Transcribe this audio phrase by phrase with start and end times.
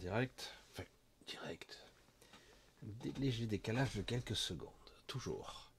[0.00, 0.52] direct.
[0.70, 0.84] Enfin,
[1.26, 1.78] direct.
[2.82, 4.70] Des léger décalage de quelques secondes.
[5.06, 5.70] Toujours.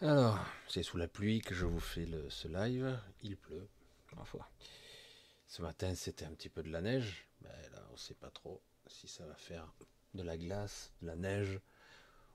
[0.00, 2.98] Alors, c'est sous la pluie que je vous fais ce live.
[3.22, 3.68] Il pleut,
[4.16, 4.24] ma.
[5.46, 7.26] Ce matin, c'était un petit peu de la neige.
[7.42, 9.70] Mais là, on ne sait pas trop si ça va faire
[10.14, 11.60] de la glace, de la neige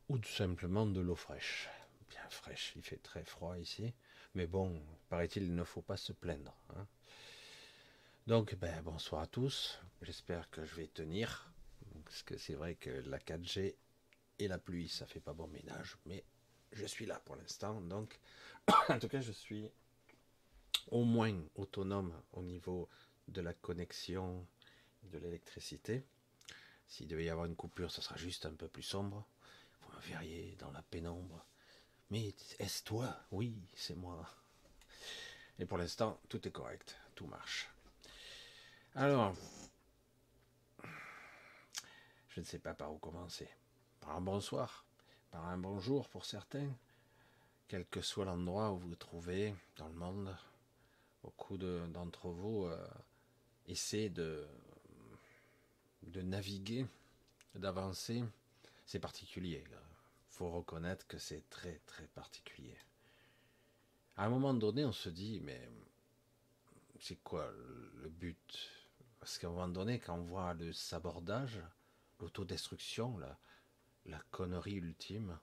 [0.09, 1.69] ou tout simplement de l'eau fraîche.
[2.09, 3.93] Bien fraîche, il fait très froid ici.
[4.35, 4.79] Mais bon,
[5.09, 6.55] paraît-il, il ne faut pas se plaindre.
[6.75, 6.85] Hein.
[8.27, 9.79] Donc, ben, bonsoir à tous.
[10.01, 11.53] J'espère que je vais tenir.
[12.03, 13.75] Parce que c'est vrai que la 4G
[14.39, 15.95] et la pluie, ça fait pas bon ménage.
[16.07, 16.23] Mais
[16.71, 17.79] je suis là pour l'instant.
[17.81, 18.19] Donc,
[18.89, 19.69] en tout cas, je suis
[20.89, 22.89] au moins autonome au niveau
[23.27, 24.47] de la connexion
[25.03, 26.03] de l'électricité.
[26.87, 29.27] S'il devait y avoir une coupure, ça sera juste un peu plus sombre.
[29.81, 31.45] Vous me verriez dans la pénombre.
[32.09, 33.15] Mais est-ce toi?
[33.29, 34.27] Oui, c'est moi.
[35.59, 37.69] Et pour l'instant, tout est correct, tout marche.
[38.97, 39.35] Alors,
[42.29, 43.49] je ne sais pas par où commencer.
[43.99, 44.85] Par un bonsoir,
[45.31, 46.69] par un bonjour pour certains,
[47.67, 50.33] quel que soit l'endroit où vous vous trouvez dans le monde.
[51.23, 52.87] Beaucoup d'entre vous euh,
[53.67, 54.47] essaient de,
[56.03, 56.85] naviguer,
[57.53, 58.23] d'avancer.
[58.85, 59.65] C'est particulier
[60.29, 62.77] faut reconnaître que c'est très très particulier.
[64.17, 65.69] À un moment donné, on se dit, mais
[66.99, 67.49] c'est quoi
[67.95, 68.74] le but
[69.25, 71.59] Parce qu'à un moment donné, quand on voit le sabordage,
[72.19, 73.17] l'autodestruction,
[74.05, 75.39] la, connerie ultime,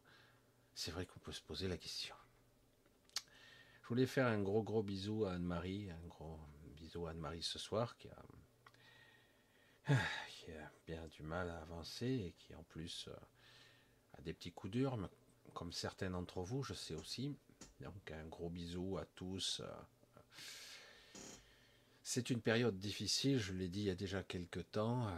[0.72, 2.14] c'est vrai qu'on peut se poser la question.
[3.82, 6.38] Je voulais faire un gros gros bisou à Anne-Marie, un gros
[6.76, 8.22] bisou à Anne-Marie ce soir, qui a,
[9.92, 13.16] a bien du mal à avancer et qui en plus euh,
[14.16, 14.96] à des petits coups durs,
[15.54, 17.36] comme certains d'entre vous, je sais aussi.
[17.80, 19.60] Donc un gros bisou à tous.
[22.14, 25.10] C'est une période difficile, je l'ai dit il y a déjà quelques temps.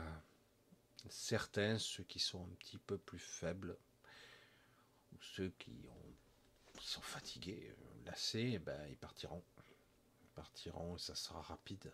[1.09, 3.77] Certains, ceux qui sont un petit peu plus faibles,
[5.13, 7.75] ou ceux qui, ont, sont fatigués,
[8.07, 9.43] lassés, eh ben, ils partiront.
[10.23, 11.91] Ils partiront et ça sera rapide.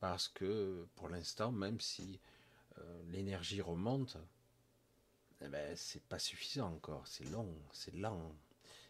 [0.00, 2.18] Parce que pour l'instant, même si
[2.78, 4.16] euh, l'énergie remonte,
[5.42, 8.34] eh ben, c'est pas suffisant encore, c'est long, c'est lent,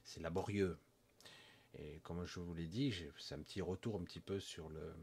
[0.04, 0.78] c'est laborieux.
[1.78, 4.94] Et comme je vous l'ai dit, c'est un petit retour un petit peu sur le,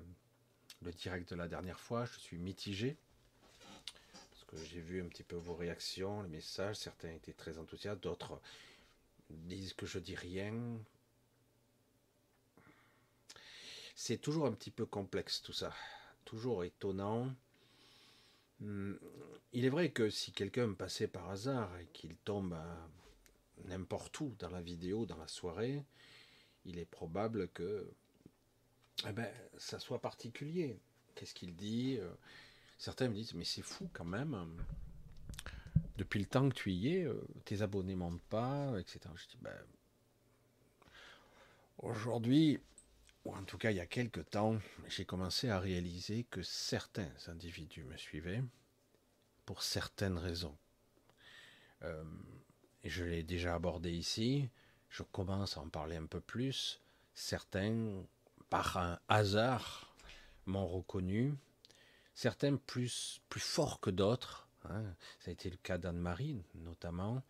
[0.91, 2.97] direct de la dernière fois, je suis mitigé.
[4.31, 8.01] Parce que j'ai vu un petit peu vos réactions, les messages, certains étaient très enthousiastes,
[8.01, 8.41] d'autres
[9.29, 10.53] disent que je dis rien.
[13.95, 15.73] C'est toujours un petit peu complexe tout ça,
[16.25, 17.33] toujours étonnant.
[18.59, 18.95] Hmm.
[19.53, 22.55] Il est vrai que si quelqu'un passait par hasard et qu'il tombe
[23.65, 25.83] n'importe où dans la vidéo, dans la soirée,
[26.69, 27.91] il est probable que
[29.07, 30.79] eh ben, ça soit particulier.
[31.15, 32.09] Qu'est-ce qu'il dit euh,
[32.77, 34.37] Certains me disent, mais c'est fou quand même.
[35.97, 38.99] Depuis le temps que tu y es, euh, tes abonnés montent pas, etc.
[39.15, 39.57] Je dis, ben,
[41.77, 42.59] aujourd'hui,
[43.25, 47.11] ou en tout cas il y a quelques temps, j'ai commencé à réaliser que certains
[47.27, 48.43] individus me suivaient
[49.45, 50.57] pour certaines raisons.
[51.83, 52.03] Euh,
[52.83, 54.49] je l'ai déjà abordé ici,
[54.89, 56.81] je commence à en parler un peu plus.
[57.13, 58.03] Certains,
[58.49, 59.93] par un hasard,
[60.45, 61.33] m'ont reconnu.
[62.13, 64.47] Certains plus, plus forts que d'autres.
[64.65, 64.83] Hein.
[65.19, 67.23] Ça a été le cas d'Anne-Marie, notamment.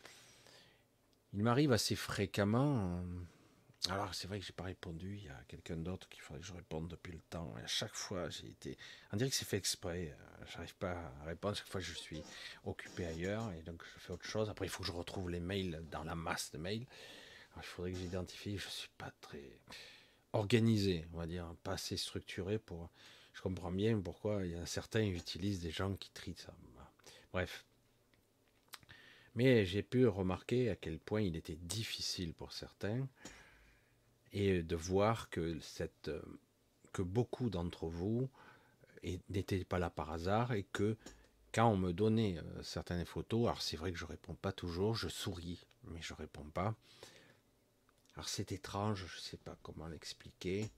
[1.33, 3.03] Il m'arrive assez fréquemment
[3.87, 6.47] alors c'est vrai que j'ai pas répondu, il y a quelqu'un d'autre qu'il faudrait que
[6.47, 7.53] je réponde depuis le temps.
[7.63, 8.77] À chaque fois j'ai été.
[9.13, 10.13] On dirait que c'est fait exprès.
[10.13, 11.55] Euh, j'arrive pas à répondre.
[11.55, 12.21] Chaque fois je suis
[12.65, 14.49] occupé ailleurs et donc je fais autre chose.
[14.49, 16.85] Après il faut que je retrouve les mails dans la masse de mails.
[17.61, 18.57] Il faudrait que j'identifie.
[18.57, 19.59] Je suis pas très
[20.33, 22.89] organisé, on va dire, pas assez structuré pour.
[23.33, 26.53] Je comprends bien pourquoi il y a certains utilisent des gens qui trient ça.
[27.31, 27.65] Bref.
[29.35, 33.07] Mais j'ai pu remarquer à quel point il était difficile pour certains
[34.33, 36.11] et de voir que, cette,
[36.91, 38.29] que beaucoup d'entre vous
[39.29, 40.97] n'étaient pas là par hasard et que
[41.53, 44.95] quand on me donnait euh, certaines photos, alors c'est vrai que je réponds pas toujours,
[44.95, 46.75] je souris, mais je réponds pas.
[48.19, 50.69] Alors c'est étrange, je ne sais pas comment l'expliquer.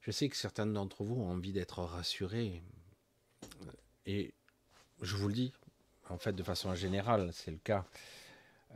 [0.00, 2.60] Je sais que certains d'entre vous ont envie d'être rassurés.
[4.04, 4.34] Et
[5.00, 5.52] je vous le dis,
[6.10, 7.86] en fait, de façon générale, c'est le cas.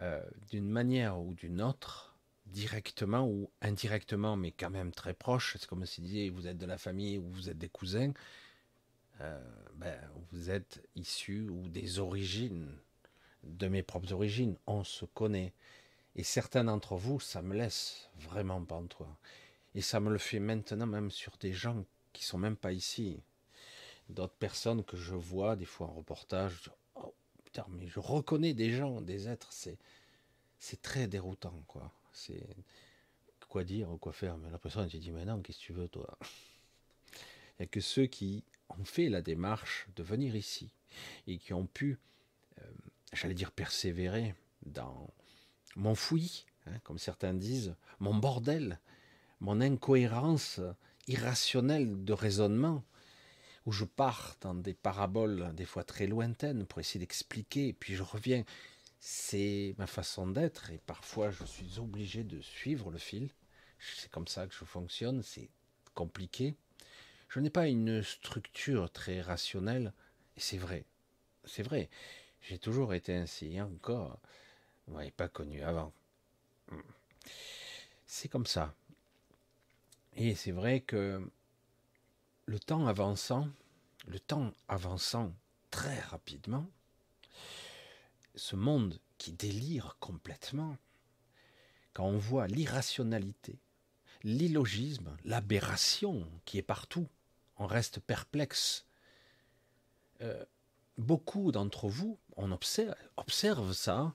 [0.02, 0.22] Euh,
[0.52, 2.14] d'une manière ou d'une autre,
[2.46, 6.66] directement ou indirectement, mais quand même très proche, c'est comme si disait vous êtes de
[6.66, 8.12] la famille ou vous êtes des cousins,
[9.20, 9.98] euh, ben,
[10.30, 12.68] vous êtes issus ou des origines,
[13.42, 15.52] de mes propres origines, on se connaît.
[16.16, 19.16] Et certains d'entre vous, ça me laisse vraiment pantois.
[19.74, 23.20] Et ça me le fait maintenant même sur des gens qui sont même pas ici.
[24.08, 26.70] d'autres personnes que je vois des fois en reportage.
[26.96, 27.14] Oh,
[27.44, 29.78] putain, mais je reconnais des gens, des êtres, c'est
[30.60, 31.90] c'est très déroutant, quoi.
[32.12, 32.46] C'est
[33.48, 34.36] quoi dire quoi faire.
[34.36, 36.18] Mais la personne, j'ai dit, mais non, qu'est-ce que tu veux, toi?
[37.58, 40.70] Il n'y a que ceux qui ont fait la démarche de venir ici
[41.26, 41.98] et qui ont pu,
[42.60, 42.64] euh,
[43.12, 44.34] j'allais dire, persévérer
[44.66, 45.10] dans
[45.76, 48.78] mon fouillis, hein, comme certains disent, mon bordel,
[49.40, 50.60] mon incohérence
[51.06, 52.84] irrationnelle de raisonnement,
[53.66, 58.02] où je pars dans des paraboles des fois très lointaines pour essayer d'expliquer, puis je
[58.02, 58.44] reviens.
[59.02, 63.30] C'est ma façon d'être, et parfois je suis obligé de suivre le fil.
[63.78, 65.48] C'est comme ça que je fonctionne, c'est
[65.94, 66.54] compliqué.
[67.28, 69.94] Je n'ai pas une structure très rationnelle,
[70.36, 70.84] et c'est vrai.
[71.44, 71.88] C'est vrai.
[72.42, 74.18] J'ai toujours été ainsi, et encore,
[74.90, 75.92] vous m'avez pas connu avant.
[78.06, 78.74] C'est comme ça.
[80.16, 81.30] Et c'est vrai que
[82.46, 83.48] le temps avançant,
[84.08, 85.32] le temps avançant
[85.70, 86.68] très rapidement,
[88.34, 90.76] ce monde qui délire complètement,
[91.92, 93.60] quand on voit l'irrationalité,
[94.24, 97.06] l'illogisme, l'aberration qui est partout,
[97.58, 98.86] on reste perplexe.
[100.20, 100.44] Euh,
[100.98, 104.14] beaucoup d'entre vous, on observe, observe ça,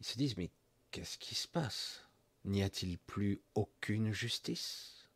[0.00, 0.50] ils se disent mais
[0.90, 2.04] qu'est-ce qui se passe?
[2.44, 5.08] N'y a-t-il plus aucune justice?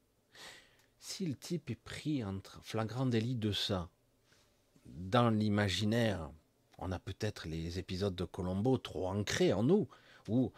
[0.99, 3.89] Si le type est pris entre flagrant délit de ça,
[4.87, 6.31] dans l'imaginaire,
[6.79, 9.89] on a peut-être les épisodes de Colombo trop ancrés en nous,
[10.29, 10.53] ou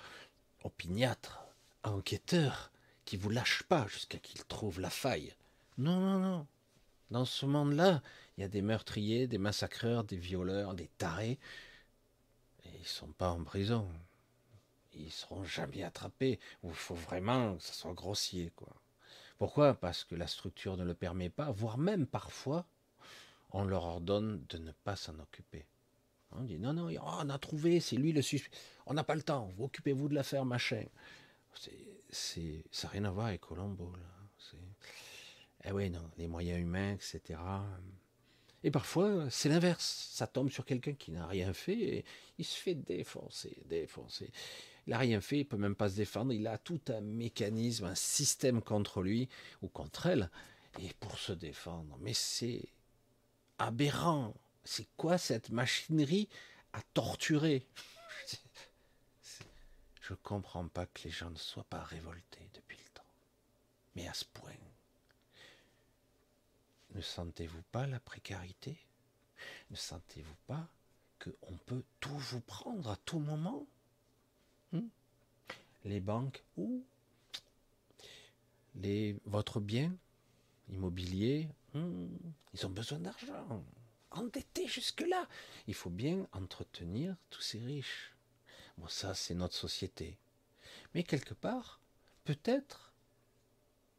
[0.62, 1.46] opiniâtre,
[1.82, 2.70] enquêteur,
[3.04, 5.34] qui vous lâche pas jusqu'à qu'il trouve la faille.
[5.76, 6.46] Non, non, non.
[7.10, 8.02] Dans ce monde-là,
[8.36, 11.38] il y a des meurtriers, des massacreurs, des violeurs, des tarés.
[12.64, 13.88] Et ils sont pas en prison.
[14.96, 16.38] Ils seront jamais attrapés.
[16.62, 18.74] Il faut vraiment que ça soit grossier, quoi.
[19.38, 19.74] Pourquoi?
[19.74, 22.66] Parce que la structure ne le permet pas, voire même parfois,
[23.50, 25.66] on leur ordonne de ne pas s'en occuper.
[26.32, 28.56] On dit non, non, oh, on a trouvé, c'est lui le suspect.
[28.86, 30.84] On n'a pas le temps, occupez-vous de l'affaire, machin.
[32.10, 33.92] C'est, ça n'a rien à voir avec Colombo.
[33.92, 34.58] Là.
[35.66, 37.40] Eh oui, non, les moyens humains, etc.
[38.62, 40.10] Et parfois, c'est l'inverse.
[40.12, 42.04] Ça tombe sur quelqu'un qui n'a rien fait et
[42.38, 44.30] il se fait défoncer, défoncer.
[44.86, 46.32] Il n'a rien fait, il peut même pas se défendre.
[46.32, 49.28] Il a tout un mécanisme, un système contre lui
[49.62, 50.30] ou contre elle,
[50.78, 51.96] et pour se défendre.
[52.00, 52.68] Mais c'est
[53.58, 54.34] aberrant.
[54.64, 56.28] C'est quoi cette machinerie
[56.72, 57.66] à torturer?
[60.00, 63.02] Je ne comprends pas que les gens ne soient pas révoltés depuis le temps.
[63.96, 64.52] Mais à ce point,
[66.94, 68.76] ne sentez-vous pas la précarité?
[69.70, 70.68] Ne sentez-vous pas
[71.18, 73.66] qu'on peut tout vous prendre à tout moment?
[75.84, 76.84] Les banques ou
[78.76, 79.96] les, votre bien
[80.68, 82.06] immobilier, hmm,
[82.54, 83.64] ils ont besoin d'argent.
[84.10, 85.28] Endettés jusque-là.
[85.66, 88.14] Il faut bien entretenir tous ces riches.
[88.78, 90.18] Bon, ça, c'est notre société.
[90.94, 91.80] Mais quelque part,
[92.24, 92.92] peut-être,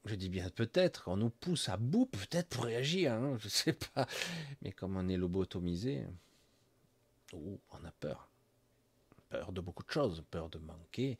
[0.06, 3.50] je dis bien peut-être, on nous pousse à bout, peut-être pour réagir, hein, je ne
[3.50, 4.08] sais pas.
[4.62, 6.06] Mais comme on est lobotomisé,
[7.34, 8.30] on a peur
[9.30, 11.18] peur de beaucoup de choses, peur de manquer,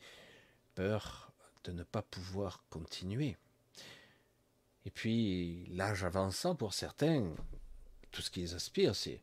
[0.76, 1.32] peur
[1.64, 3.36] de ne pas pouvoir continuer.
[4.84, 7.34] Et puis, l'âge avançant, pour certains,
[8.12, 9.20] tout ce qu'ils aspirent, c'est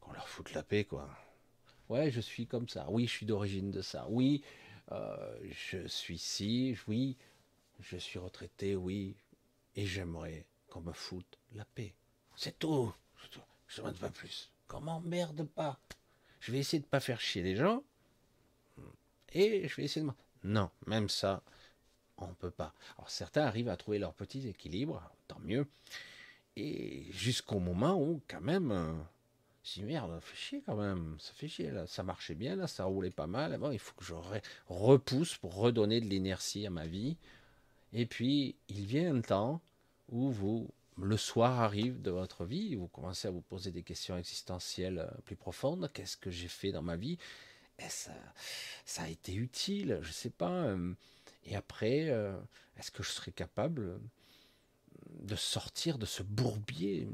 [0.00, 1.08] qu'on leur foute la paix, quoi.
[1.88, 2.86] Ouais, je suis comme ça.
[2.90, 4.06] Oui, je suis d'origine de ça.
[4.10, 4.44] Oui,
[4.90, 6.76] euh, je suis ci.
[6.86, 7.16] Oui,
[7.80, 8.76] je suis retraité.
[8.76, 9.16] Oui,
[9.76, 11.94] et j'aimerais qu'on me foute la paix.
[12.36, 12.92] C'est tout.
[13.66, 14.50] Je ne demande pas plus.
[14.68, 15.78] Qu'on m'emmerde pas.
[16.40, 17.82] Je vais essayer de pas faire chier les gens
[19.34, 20.12] et je vais essayer de...
[20.44, 21.42] Non, même ça,
[22.18, 22.74] on ne peut pas.
[22.98, 25.66] Alors certains arrivent à trouver leur petit équilibre, tant mieux.
[26.56, 28.92] Et jusqu'au moment où, quand même, euh,
[29.62, 32.84] si merde, ça fait chier quand même, ça fait chier là, ça marchait bien ça
[32.84, 33.56] roulait pas mal.
[33.58, 34.14] Bon, il faut que je
[34.68, 37.16] repousse pour redonner de l'énergie à ma vie.
[37.92, 39.60] Et puis, il vient un temps
[40.08, 40.68] où vous,
[40.98, 45.20] le soir arrive de votre vie, vous commencez à vous poser des questions existentielles euh,
[45.24, 45.90] plus profondes.
[45.92, 47.18] Qu'est-ce que j'ai fait dans ma vie?
[47.78, 48.12] Ça,
[48.84, 50.50] ça a été utile, je sais pas.
[50.50, 50.94] Euh,
[51.44, 52.38] et après, euh,
[52.76, 54.00] est-ce que je serais capable
[55.10, 57.08] de sortir de ce bourbier,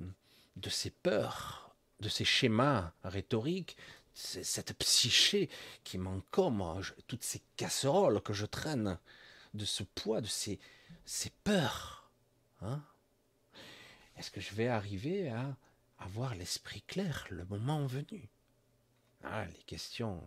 [0.56, 3.76] de ces peurs, de ces schémas rhétoriques,
[4.14, 5.48] cette psyché
[5.84, 8.98] qui m'encombre, toutes ces casseroles que je traîne,
[9.54, 10.58] de ce poids, de ces,
[11.04, 12.10] ces peurs.
[12.60, 12.82] Hein?
[14.16, 15.56] Est-ce que je vais arriver à
[15.98, 18.28] avoir l'esprit clair le moment venu?
[19.30, 20.22] Ah, les questions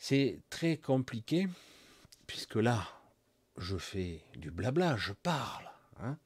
[0.00, 1.46] c'est très compliqué,
[2.26, 2.88] puisque là,
[3.58, 5.70] je fais du blabla, je parle.
[6.00, 6.16] Hein.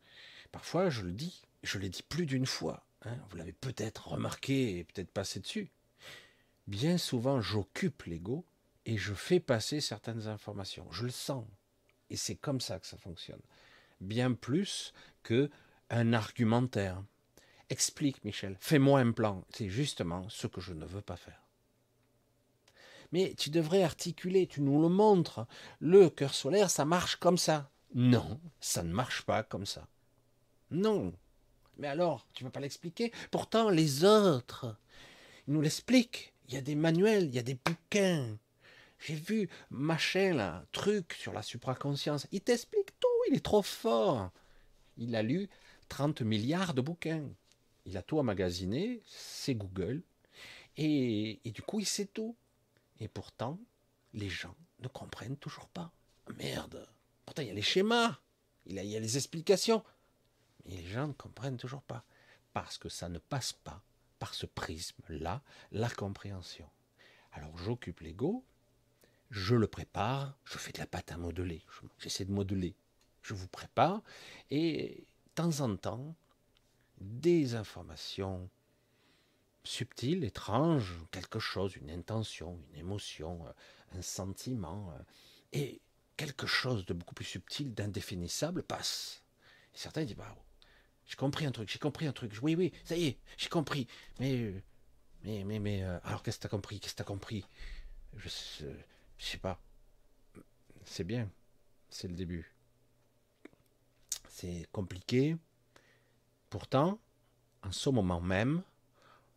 [0.52, 4.78] Parfois, je le dis, je l'ai dit plus d'une fois, hein, vous l'avez peut-être remarqué
[4.78, 5.72] et peut-être passé dessus,
[6.68, 8.46] bien souvent j'occupe l'ego
[8.86, 10.86] et je fais passer certaines informations.
[10.92, 11.44] Je le sens.
[12.10, 13.42] Et c'est comme ça que ça fonctionne.
[14.00, 14.92] Bien plus
[15.24, 15.50] que
[15.90, 17.02] un argumentaire.
[17.70, 18.56] Explique, Michel.
[18.60, 19.44] Fais-moi un plan.
[19.50, 21.40] C'est justement ce que je ne veux pas faire.
[23.12, 25.46] Mais tu devrais articuler, tu nous le montres.
[25.80, 27.70] Le cœur solaire, ça marche comme ça.
[27.94, 29.86] Non, ça ne marche pas comme ça.
[30.70, 31.12] Non.
[31.78, 33.12] Mais alors, tu ne veux pas l'expliquer?
[33.30, 34.76] Pourtant, les autres,
[35.46, 36.32] ils nous l'expliquent.
[36.48, 38.36] Il y a des manuels, il y a des bouquins.
[38.98, 42.26] J'ai vu machin là, truc sur la supraconscience.
[42.32, 44.30] Il t'explique tout, il est trop fort.
[44.96, 45.48] Il a lu
[45.88, 47.28] 30 milliards de bouquins.
[47.86, 50.02] Il a tout emmagasiné, c'est Google.
[50.76, 52.36] Et, du coup, il sait tout.
[53.00, 53.58] Et pourtant,
[54.12, 55.92] les gens ne comprennent toujours pas.
[56.38, 56.88] Merde.
[57.24, 58.18] Pourtant, il y a les schémas,
[58.66, 59.84] il, il y a les explications.
[60.64, 62.04] Mais les gens ne comprennent toujours pas.
[62.52, 63.82] Parce que ça ne passe pas
[64.18, 66.68] par ce prisme-là, la compréhension.
[67.32, 68.44] Alors j'occupe l'ego,
[69.30, 71.62] je le prépare, je fais de la pâte à modeler,
[71.98, 72.74] j'essaie de modeler,
[73.22, 74.02] je vous prépare,
[74.50, 76.14] et de temps en temps,
[77.00, 78.48] des informations
[79.64, 83.44] subtiles, étranges, quelque chose, une intention, une émotion,
[83.92, 84.92] un sentiment,
[85.52, 85.80] et
[86.16, 89.22] quelque chose de beaucoup plus subtil, d'indéfinissable passe.
[89.74, 90.16] Et certains disent,
[91.06, 92.32] j'ai compris un truc, j'ai compris un truc.
[92.42, 93.86] Oui, oui, ça y est, j'ai compris.
[94.20, 94.54] Mais,
[95.22, 97.44] mais, mais, mais, euh, alors qu'est-ce que t'as compris Qu'est-ce que t'as compris?
[98.16, 98.28] Je,
[99.18, 99.60] je sais pas.
[100.84, 101.30] C'est bien,
[101.88, 102.52] c'est le début.
[104.28, 105.36] C'est compliqué.
[106.54, 107.00] Pourtant,
[107.64, 108.62] en ce moment même,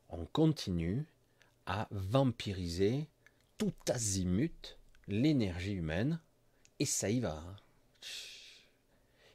[0.10, 1.04] on continue
[1.66, 3.10] à vampiriser
[3.58, 6.20] tout azimut l'énergie humaine,
[6.78, 7.44] et ça y va.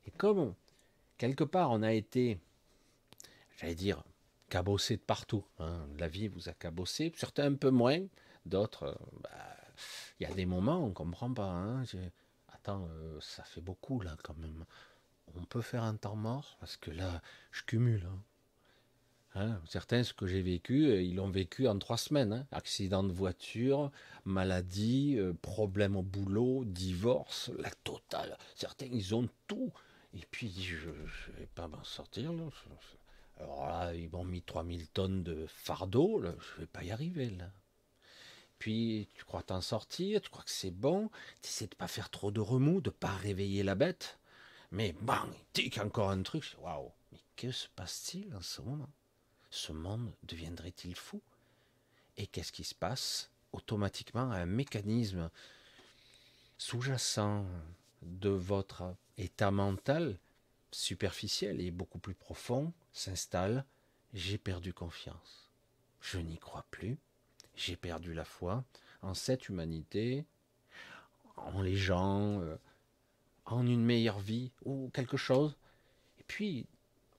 [0.07, 0.55] Et comme
[1.19, 2.39] quelque part, on a été,
[3.57, 4.05] j'allais dire,
[4.49, 5.45] cabossé de partout.
[5.59, 5.85] Hein.
[5.99, 7.99] La vie vous a cabossé, certains un peu moins,
[8.47, 9.57] d'autres, euh, bah,
[10.21, 11.51] il y a des moments, on ne comprend pas.
[11.51, 11.83] Hein.
[12.53, 14.65] Attends, euh, ça fait beaucoup là quand même.
[15.37, 18.07] On peut faire un temps mort parce que là, je cumule.
[19.35, 19.59] Hein.
[19.67, 22.47] certains, ce que j'ai vécu, euh, ils l'ont vécu en trois semaines.
[22.53, 23.91] Accident de voiture,
[24.25, 28.37] maladie, problème au boulot, divorce, la totale.
[28.55, 29.73] Certains, ils ont tout.
[30.15, 32.31] Et puis, je ne vais pas m'en sortir.
[33.39, 36.21] Alors là, ils m'ont mis 3000 tonnes de fardeau.
[36.23, 37.31] Je ne vais pas y arriver.
[37.31, 37.47] Là.
[38.59, 41.11] Puis, tu crois t'en sortir, tu crois que c'est bon.
[41.41, 44.19] Tu essaies de pas faire trop de remous, de pas réveiller la bête.
[44.73, 46.57] Mais bang, tic, encore un truc.
[46.59, 48.88] Waouh, mais que se passe-t-il en ce moment?
[49.50, 51.21] Ce monde deviendrait-il fou?
[52.17, 55.31] Et qu'est-ce qui se passe Automatiquement, un mécanisme
[56.57, 57.45] sous-jacent
[58.00, 60.19] de votre état mental
[60.71, 63.67] superficiel et beaucoup plus profond s'installe.
[64.14, 65.50] J'ai perdu confiance.
[66.00, 66.97] Je n'y crois plus.
[67.57, 68.64] J'ai perdu la foi
[69.02, 70.25] en cette humanité,
[71.37, 72.57] en les gens, euh,
[73.44, 75.56] en une meilleure vie ou quelque chose.
[76.18, 76.66] Et puis,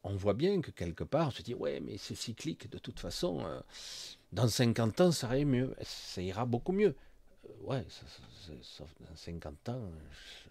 [0.03, 2.99] on voit bien que quelque part, on se dit, ouais, mais c'est cyclique, de toute
[2.99, 3.61] façon, euh,
[4.31, 6.95] dans 50 ans, ça ira mieux, ça ira beaucoup mieux.
[7.45, 7.85] Euh, ouais,
[8.61, 9.91] sauf dans 50 ans,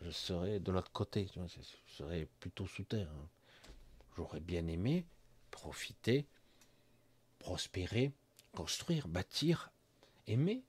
[0.02, 1.62] je, serai de l'autre côté, je
[1.96, 3.10] serai plutôt sous terre.
[3.10, 3.28] Hein.
[4.16, 5.04] J'aurais bien aimé
[5.50, 6.26] profiter,
[7.38, 8.12] prospérer,
[8.52, 9.70] construire, bâtir,
[10.26, 10.62] aimer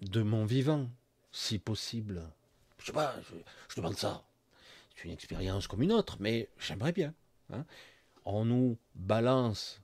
[0.00, 0.88] de mon vivant,
[1.32, 2.22] si possible.
[2.78, 3.14] Je sais pas,
[3.68, 4.24] je, demande ça.
[4.94, 7.14] C'est une expérience comme une autre, mais j'aimerais bien.
[7.52, 7.64] Hein.
[8.24, 9.80] On nous balance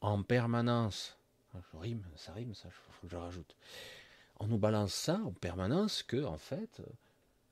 [0.00, 1.18] en permanence.
[1.54, 3.56] Ah, je rime, ça rime, ça, faut que je rajoute
[4.40, 6.82] on nous balance ça en permanence que, en fait,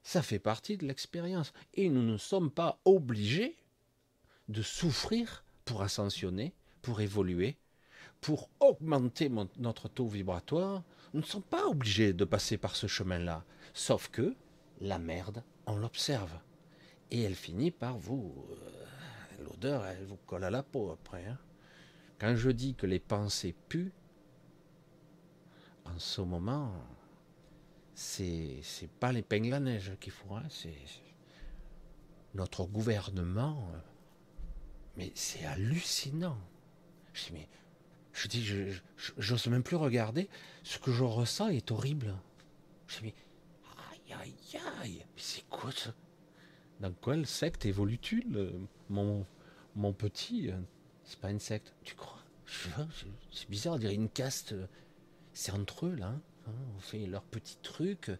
[0.02, 1.52] ça fait partie de l'expérience.
[1.74, 3.56] Et nous ne sommes pas obligés
[4.48, 7.56] de souffrir pour ascensionner, pour évoluer,
[8.20, 10.82] pour augmenter notre taux vibratoire.
[11.14, 13.44] Nous ne sommes pas obligés de passer par ce chemin-là.
[13.72, 14.34] Sauf que
[14.80, 16.38] la merde, on l'observe.
[17.10, 18.46] Et elle finit par vous...
[18.50, 18.84] Euh,
[19.44, 21.26] l'odeur, elle vous colle à la peau après.
[21.26, 21.38] Hein.
[22.18, 23.92] Quand je dis que les pensées puent,
[25.84, 26.72] en ce moment,
[27.94, 28.62] c'est
[29.00, 30.74] pas l'épingle à neige qu'il faut, hein, c'est
[32.34, 33.68] notre gouvernement.
[34.96, 36.38] Mais c'est hallucinant.
[37.12, 37.48] Je dis, mais
[38.12, 38.80] je dis, je,
[39.18, 40.28] j'ose même plus regarder.
[40.62, 42.14] Ce que je ressens est horrible.
[42.86, 43.14] Je dis, mais
[44.20, 45.92] aïe, aïe, aïe, mais c'est quoi ça?
[46.80, 48.26] Dans quelle secte évolue-tu,
[48.90, 49.26] mon,
[49.76, 50.50] mon petit?
[51.04, 52.18] C'est pas une secte, tu crois?
[53.30, 54.54] C'est bizarre, on dirait une caste
[55.34, 56.14] c'est entre eux là.
[56.46, 56.52] Hein.
[56.76, 58.10] on fait leur petit truc.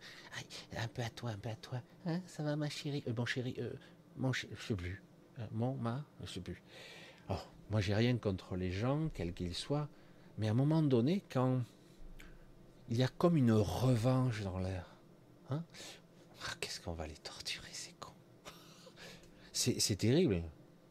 [0.76, 1.80] un peu à toi, un peu à toi.
[2.06, 3.04] Hein, ça va ma chérie?
[3.06, 3.72] Euh, Mon chéri, euh,
[4.16, 5.02] mon je sais plus.
[5.38, 6.60] Euh, mon, ma, je sais plus.
[7.28, 9.88] Alors, moi, j'ai rien contre les gens, quels qu'ils soient,
[10.38, 11.62] mais à un moment donné, quand
[12.88, 14.93] il y a comme une revanche dans l'air,
[15.50, 15.64] hein,
[16.42, 18.12] ah, qu'est-ce qu'on va les torturer, c'est con.
[19.52, 20.42] C'est terrible,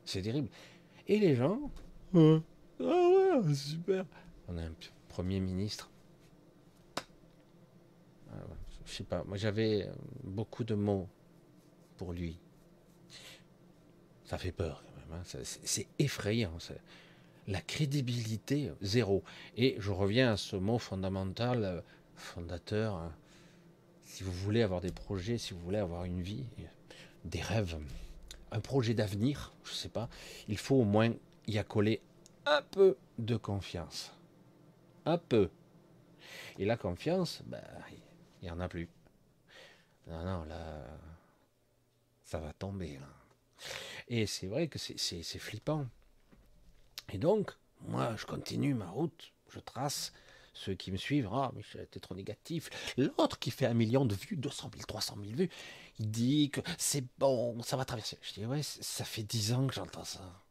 [0.05, 0.49] c'est terrible.
[1.07, 1.71] Et les gens,
[2.15, 2.19] ah
[2.79, 4.05] ouais, super.
[4.47, 4.73] On a un
[5.09, 5.89] premier ministre.
[8.31, 8.37] Ah
[8.85, 9.89] je sais pas, moi j'avais
[10.23, 11.07] beaucoup de mots
[11.97, 12.39] pour lui.
[14.25, 15.43] Ça fait peur quand même, hein.
[15.43, 16.57] c'est effrayant.
[17.47, 19.23] La crédibilité, zéro.
[19.57, 21.81] Et je reviens à ce mot fondamental, euh,
[22.15, 22.95] fondateur.
[22.95, 23.13] Hein.
[24.13, 26.45] Si vous voulez avoir des projets, si vous voulez avoir une vie,
[27.25, 27.79] des rêves,
[28.51, 30.07] un projet d'avenir, je ne sais pas,
[30.47, 31.11] il faut au moins
[31.47, 31.99] y accoler
[32.45, 34.13] un peu de confiance.
[35.07, 35.49] Un peu.
[36.59, 37.63] Et la confiance, ben,
[38.43, 38.87] il n'y en a plus.
[40.05, 40.85] Non, non, là,
[42.23, 42.99] ça va tomber.
[44.09, 45.87] Et c'est vrai que c'est flippant.
[47.11, 50.13] Et donc, moi, je continue ma route, je trace.
[50.53, 52.69] Ceux qui me suivent, ah, mais été trop négatif.
[52.97, 55.49] L'autre qui fait un million de vues, 200 000, 300 000 vues,
[55.99, 58.17] il dit que c'est bon, ça va traverser.
[58.21, 60.43] Je dis, ouais, ça fait dix ans que j'entends ça.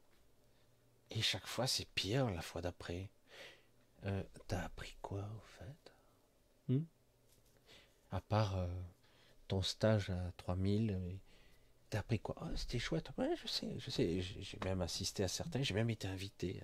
[1.11, 3.11] Et chaque fois, c'est pire la fois d'après.
[4.07, 5.93] Euh, T'as appris quoi, au fait?
[6.69, 6.85] Hmm?
[8.13, 8.69] À part euh,
[9.49, 10.99] ton stage à 3000,
[11.91, 12.37] T'as appris quoi?
[12.41, 13.11] Oh, C'était chouette.
[13.19, 14.21] Ouais, je sais, je sais.
[14.23, 16.63] J'ai même assisté à certains, j'ai même été invité.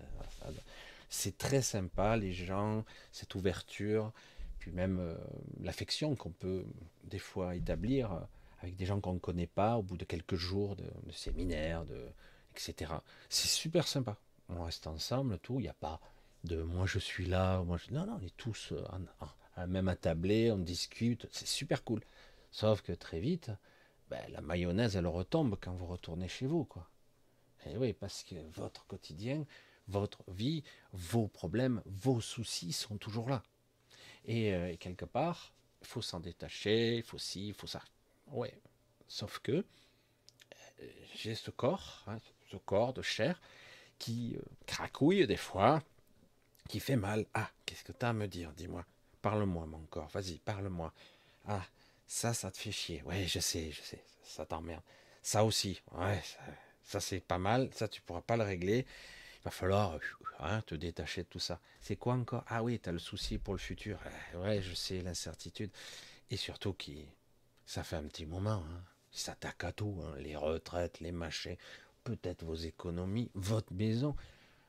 [1.09, 4.13] C'est très sympa, les gens, cette ouverture,
[4.59, 5.17] puis même euh,
[5.61, 6.65] l'affection qu'on peut
[7.05, 8.21] des fois établir euh,
[8.61, 12.07] avec des gens qu'on ne connaît pas au bout de quelques jours de, séminaires, de,
[12.55, 12.93] etc.
[13.29, 14.17] C'est super sympa.
[14.49, 15.61] On reste ensemble, tout.
[15.61, 16.01] Il n'y a pas
[16.45, 17.79] de moi je suis là, moi.
[17.91, 18.85] Non, non, on est tous euh,
[19.57, 21.27] à même attablé, on discute.
[21.31, 22.01] C'est super cool.
[22.51, 23.51] Sauf que très vite,
[24.11, 26.89] ben, la mayonnaise, elle retombe quand vous retournez chez vous, quoi.
[27.67, 29.45] Et oui, parce que votre quotidien,
[29.89, 33.43] votre vie, vos problèmes, vos soucis sont toujours là.
[34.25, 37.83] Et, euh, quelque part, il faut s'en détacher, il faut ci, il faut ça.
[38.29, 38.55] Ouais.
[39.07, 42.19] Sauf que euh, j'ai ce corps, hein,
[42.51, 43.41] ce corps de chair,
[43.99, 45.83] qui euh, cracouille des fois,
[46.69, 47.27] qui fait mal.
[47.35, 48.85] Ah, qu'est-ce que tu as à me dire Dis-moi?
[49.23, 50.09] Parle-moi, mon corps.
[50.09, 50.93] Vas-y, parle-moi.
[51.47, 51.65] Ah,
[52.07, 53.03] ça, ça te fait chier.
[53.03, 54.05] Ouais, je sais, je sais.
[54.23, 54.83] Ça t'emmerde.
[55.23, 55.81] Ça aussi.
[55.93, 56.23] Ouais,
[56.85, 57.71] ça, c'est pas mal.
[57.75, 58.87] Ça, tu pourras pas le régler.
[59.41, 59.99] Il va falloir
[60.41, 61.61] hein, te détacher de tout ça.
[61.81, 62.45] C'est quoi encore?
[62.49, 63.99] Ah oui, tu as le souci pour le futur.
[64.35, 65.71] Ouais, je sais, l'incertitude.
[66.31, 67.07] Et surtout qui,
[67.67, 68.65] ça fait un petit moment.
[68.69, 68.83] Hein.
[69.11, 70.01] Ça s'attaque à tout.
[70.05, 70.17] Hein.
[70.19, 71.57] Les retraites, les machins,
[72.05, 74.11] peut-être vos économies, votre maison.
[74.11, 74.15] Et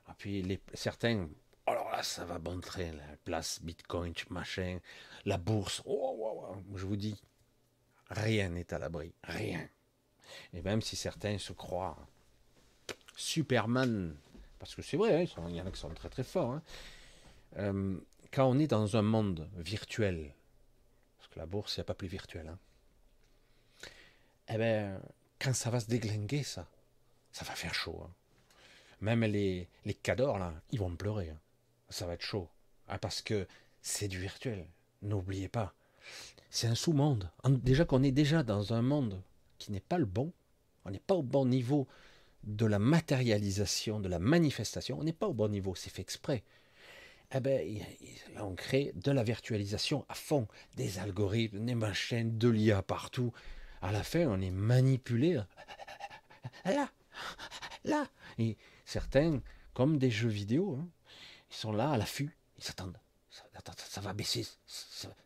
[0.08, 1.28] ah, puis les, certains,
[1.66, 4.78] alors là, ça va bon train, la place Bitcoin, machin,
[5.24, 5.82] la bourse.
[5.84, 7.20] Oh, oh, oh, je vous dis,
[8.10, 9.68] Rien n'est à l'abri, rien.
[10.52, 11.96] Et même si certains se croient
[13.16, 14.16] Superman,
[14.60, 16.62] parce que c'est vrai, hein, il y en a qui sont très très forts, hein.
[17.56, 17.98] euh,
[18.32, 20.32] quand on est dans un monde virtuel,
[21.18, 22.58] parce que la bourse, il n'y a pas plus virtuel, hein,
[24.48, 25.00] eh bien,
[25.40, 26.68] quand ça va se déglinguer, ça,
[27.32, 28.06] ça va faire chaud.
[29.00, 31.32] Même les, les cadors, là, ils vont pleurer.
[31.88, 32.48] Ça va être chaud.
[33.00, 33.46] parce que
[33.80, 34.66] c'est du virtuel.
[35.02, 35.72] N'oubliez pas.
[36.50, 37.30] C'est un sous-monde.
[37.44, 39.22] Déjà qu'on est déjà dans un monde
[39.58, 40.32] qui n'est pas le bon,
[40.84, 41.86] on n'est pas au bon niveau
[42.44, 46.42] de la matérialisation, de la manifestation, on n'est pas au bon niveau, c'est fait exprès.
[47.32, 47.80] Eh ben,
[48.38, 53.32] on crée de la virtualisation à fond, des algorithmes, des machines, de l'IA partout.
[53.82, 55.40] À la fin, on est manipulé.
[56.64, 56.90] Là,
[57.84, 58.06] là.
[58.38, 59.40] Et certains,
[59.74, 60.88] comme des jeux vidéo, hein,
[61.50, 62.98] ils sont là à l'affût, ils s'attendent.
[63.54, 64.46] Attends, ça va baisser.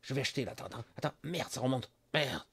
[0.02, 0.52] je vais acheter là.
[0.52, 1.90] Attends, attends, Merde, ça remonte.
[2.12, 2.44] Merde.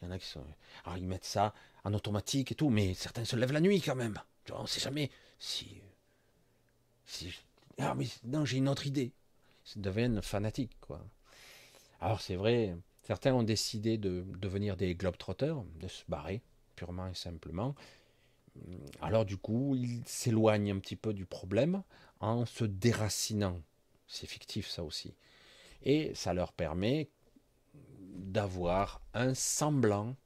[0.00, 0.44] Il y en a qui sont.
[0.84, 3.94] Alors ils mettent ça en automatique et tout, mais certains se lèvent la nuit quand
[3.94, 4.18] même.
[4.52, 5.80] On sait jamais si.
[7.04, 7.32] Si.
[7.78, 9.12] Ah, mais non, j'ai une autre idée.
[9.76, 11.04] Ils deviennent fanatiques, quoi.
[12.00, 16.42] Alors c'est vrai, certains ont décidé de devenir des globetrotters, de se barrer,
[16.76, 17.74] purement et simplement.
[19.00, 21.82] Alors du coup, ils s'éloignent un petit peu du problème
[22.20, 23.60] en se déracinant
[24.08, 25.14] c'est fictif ça aussi.
[25.82, 27.10] Et ça leur permet
[27.74, 30.16] d'avoir un semblant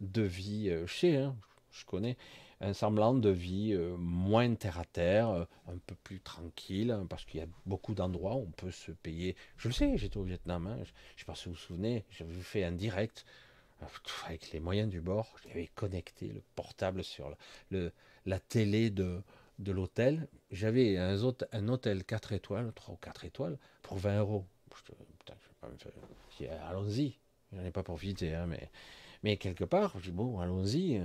[0.00, 1.36] de vie, euh, chez, hein,
[1.72, 2.16] je connais,
[2.60, 7.06] un semblant de vie euh, moins terre à terre, euh, un peu plus tranquille, hein,
[7.08, 9.36] parce qu'il y a beaucoup d'endroits où on peut se payer.
[9.56, 12.04] Je le sais, j'étais au Vietnam, hein, je ne sais pas si vous vous souvenez,
[12.10, 13.24] j'avais fait un direct
[14.26, 17.36] avec les moyens du bord, j'avais connecté le portable sur
[17.70, 17.92] le,
[18.24, 19.22] la télé de,
[19.58, 20.28] de l'hôtel.
[20.50, 21.22] J'avais un,
[21.68, 24.46] hôtel 4 étoiles, 3 ou 4 étoiles, pour 20 euros.
[26.68, 27.18] Allons-y.
[27.52, 28.70] J'en ai pas profité, hein, mais,
[29.26, 31.02] mais quelque part, je bon, allons-y.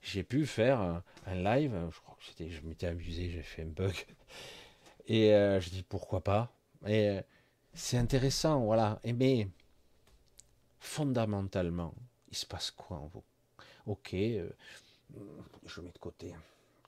[0.00, 1.02] j'ai pu faire un,
[1.34, 1.74] live.
[1.90, 3.96] Je crois que c'était, je m'étais amusé, j'ai fait un bug.
[5.08, 6.52] Et je dis pourquoi pas?
[6.86, 7.18] Et
[7.72, 9.00] c'est intéressant, voilà.
[9.02, 9.48] Et mais
[10.78, 11.92] fondamentalement,
[12.30, 13.24] il se passe quoi en vous?
[13.86, 16.32] Ok, je mets de côté.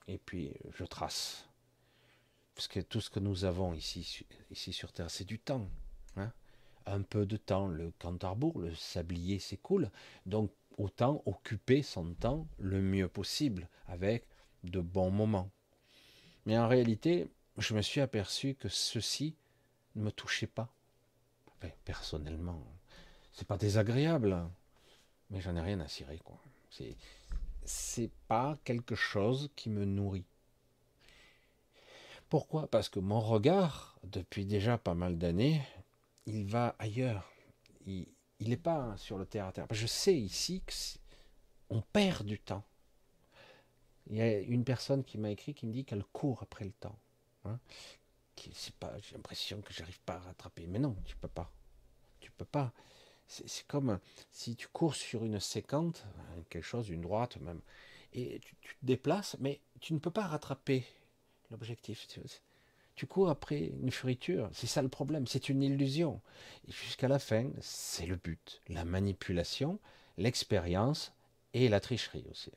[0.07, 1.49] Et puis je trace.
[2.55, 5.67] Parce que tout ce que nous avons ici, ici sur Terre, c'est du temps.
[6.15, 6.31] Hein
[6.87, 7.67] un peu de temps.
[7.67, 9.91] Le cantarbourg, le sablier s'écoule.
[10.25, 14.27] Donc autant occuper son temps le mieux possible avec
[14.63, 15.49] de bons moments.
[16.45, 19.35] Mais en réalité, je me suis aperçu que ceci
[19.95, 20.69] ne me touchait pas.
[21.57, 22.61] Enfin, personnellement,
[23.33, 24.37] c'est pas désagréable,
[25.29, 26.39] mais j'en ai rien à cirer, quoi.
[26.69, 26.95] C'est,
[27.65, 30.25] c'est pas quelque chose qui me nourrit.
[32.29, 32.67] Pourquoi?
[32.67, 35.61] Parce que mon regard, depuis déjà pas mal d'années,
[36.25, 37.31] il va ailleurs.
[37.85, 38.05] Il
[38.41, 39.67] n'est pas sur le terre à terre.
[39.71, 40.61] Je sais ici
[41.69, 42.63] qu'on perd du temps.
[44.09, 46.71] Il y a une personne qui m'a écrit qui me dit qu'elle court après le
[46.71, 46.97] temps.
[47.45, 47.59] Hein.
[48.79, 50.67] pas, j'ai l'impression que j'arrive pas à rattraper.
[50.67, 51.51] Mais non, tu peux pas.
[52.19, 52.73] Tu peux pas.
[53.27, 53.99] C'est comme
[54.31, 56.05] si tu cours sur une séquente,
[56.49, 57.61] quelque chose, une droite même,
[58.13, 60.85] et tu te déplaces, mais tu ne peux pas rattraper
[61.51, 62.07] l'objectif.
[62.97, 66.19] Tu cours après une friture, c'est ça le problème, c'est une illusion.
[66.67, 69.79] Et jusqu'à la fin, c'est le but, la manipulation,
[70.17, 71.13] l'expérience
[71.53, 72.51] et la tricherie aussi.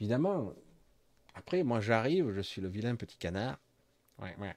[0.00, 0.54] Évidemment,
[1.34, 3.58] après, moi j'arrive, je suis le vilain petit canard.
[4.18, 4.56] Ouais, ouais.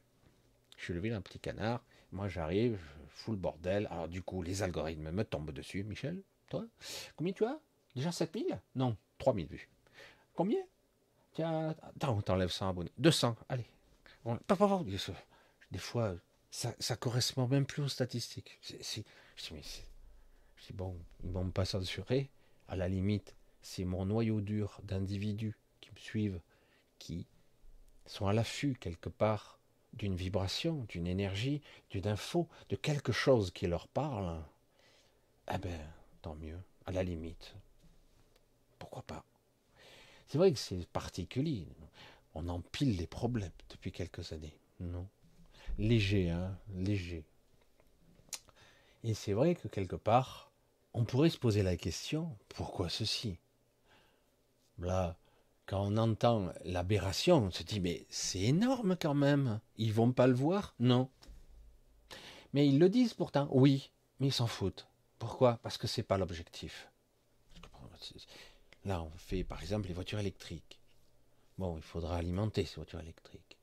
[0.78, 1.84] Je suis le vilain petit canard.
[2.14, 3.90] Moi j'arrive, je fous le bordel.
[3.92, 5.84] Alors du coup, les algorithmes me tombent dessus.
[5.84, 6.66] Michel, toi,
[7.18, 7.60] combien tu as?
[7.94, 9.68] Déjà 7000 Non, 3000 vues.
[10.34, 10.62] Combien?
[11.34, 12.92] Tiens, attends, t'enlèves 100 abonnés.
[13.00, 13.66] 200, allez,
[15.72, 16.16] des fois,
[16.52, 18.60] ça, ça correspond même plus aux statistiques.
[18.62, 19.02] je
[20.68, 22.30] dis, bon, ils ne vont pas censurer.
[22.68, 26.40] À la limite, c'est mon noyau dur d'individus qui me suivent,
[27.00, 27.28] qui
[28.06, 29.60] sont à l'affût quelque part
[29.94, 34.42] d'une vibration, d'une énergie, d'une info, de quelque chose qui leur parle.
[35.54, 35.80] Eh ben,
[36.22, 37.56] tant mieux, à la limite.
[38.80, 39.24] Pourquoi pas?
[40.28, 41.68] C'est vrai que c'est particulier
[42.36, 44.58] on empile les problèmes depuis quelques années.
[44.80, 45.08] Non?
[45.78, 47.24] Léger, hein, léger.
[49.04, 50.52] Et c'est vrai que quelque part,
[50.94, 53.38] on pourrait se poser la question, pourquoi ceci?
[54.80, 55.18] Là,
[55.66, 59.60] quand on entend l'aberration, on se dit, mais c'est énorme quand même.
[59.78, 60.76] Ils vont pas le voir?
[60.80, 61.10] Non.
[62.54, 64.88] Mais ils le disent pourtant, oui, mais ils s'en foutent.
[65.20, 65.60] Pourquoi?
[65.64, 66.90] Parce que c'est pas l'objectif.
[68.86, 70.80] Là, on fait par exemple les voitures électriques.
[71.58, 73.58] Bon, il faudra alimenter ces voitures électriques.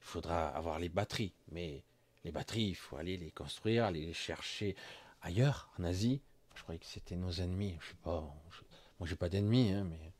[0.00, 1.32] Il faudra avoir les batteries.
[1.50, 1.82] Mais
[2.24, 4.76] les batteries, il faut aller les construire, aller les chercher
[5.22, 6.20] ailleurs, en Asie.
[6.54, 7.76] Je croyais que c'était nos ennemis.
[7.80, 8.24] Je sais pas.
[8.50, 8.60] Je,
[8.98, 10.12] moi, j'ai pas d'ennemis, hein, mais.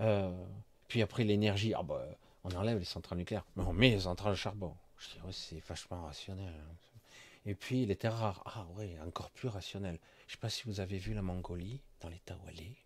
[0.00, 0.44] Euh,
[0.88, 1.72] puis après, l'énergie.
[1.74, 2.06] Ah bah,
[2.44, 3.44] on enlève les centrales nucléaires.
[3.56, 4.76] Mais on met les centrales de charbon.
[4.98, 6.54] Je dirais, c'est vachement rationnel.
[6.54, 6.74] Hein.
[7.46, 8.42] Et puis les terres rares.
[8.44, 9.98] Ah oui, encore plus rationnel.
[10.26, 12.76] Je sais pas si vous avez vu la Mongolie, dans l'état où elle est.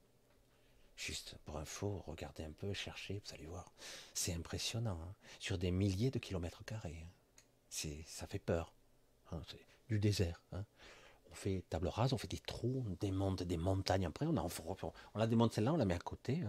[1.01, 3.73] Juste pour info, regardez un peu, cherchez, vous allez voir.
[4.13, 5.15] C'est impressionnant, hein.
[5.39, 7.03] sur des milliers de kilomètres carrés.
[7.03, 7.09] Hein.
[7.71, 8.75] C'est, ça fait peur.
[9.33, 9.41] Hein.
[9.49, 10.43] C'est du désert.
[10.53, 14.05] On fait table rase, on fait des trous, on démonte des montagnes.
[14.05, 14.77] Après, on, a, on,
[15.15, 16.43] on la démonte celle-là, on la met à côté,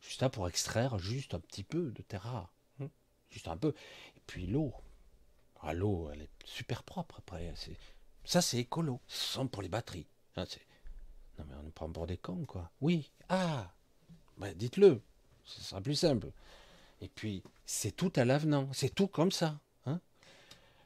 [0.00, 2.50] juste là pour extraire juste un petit peu de terre rare.
[3.28, 3.74] Juste un peu.
[4.16, 4.72] Et puis l'eau.
[5.60, 7.52] Ah, l'eau, elle est super propre après.
[8.24, 9.02] Ça, c'est écolo.
[9.06, 10.08] Ce sont pour les batteries.
[10.38, 10.46] non,
[11.46, 12.70] mais on ne prend pour des cons, quoi.
[12.80, 13.12] Oui.
[13.28, 13.70] Ah
[14.38, 15.00] ben, dites-le,
[15.44, 16.30] ce sera plus simple.
[17.00, 19.58] Et puis, c'est tout à l'avenant, c'est tout comme ça.
[19.86, 20.00] Hein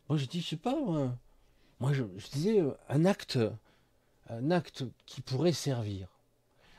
[0.09, 0.77] moi, je dis, je sais pas,
[1.81, 3.39] moi, je, disais, euh, un acte,
[4.29, 6.09] un acte qui pourrait servir.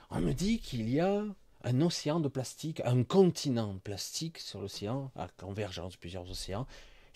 [0.10, 1.24] On me dit qu'il y a
[1.64, 6.68] un océan de plastique, un continent plastique sur l'océan, à convergence de plusieurs océans.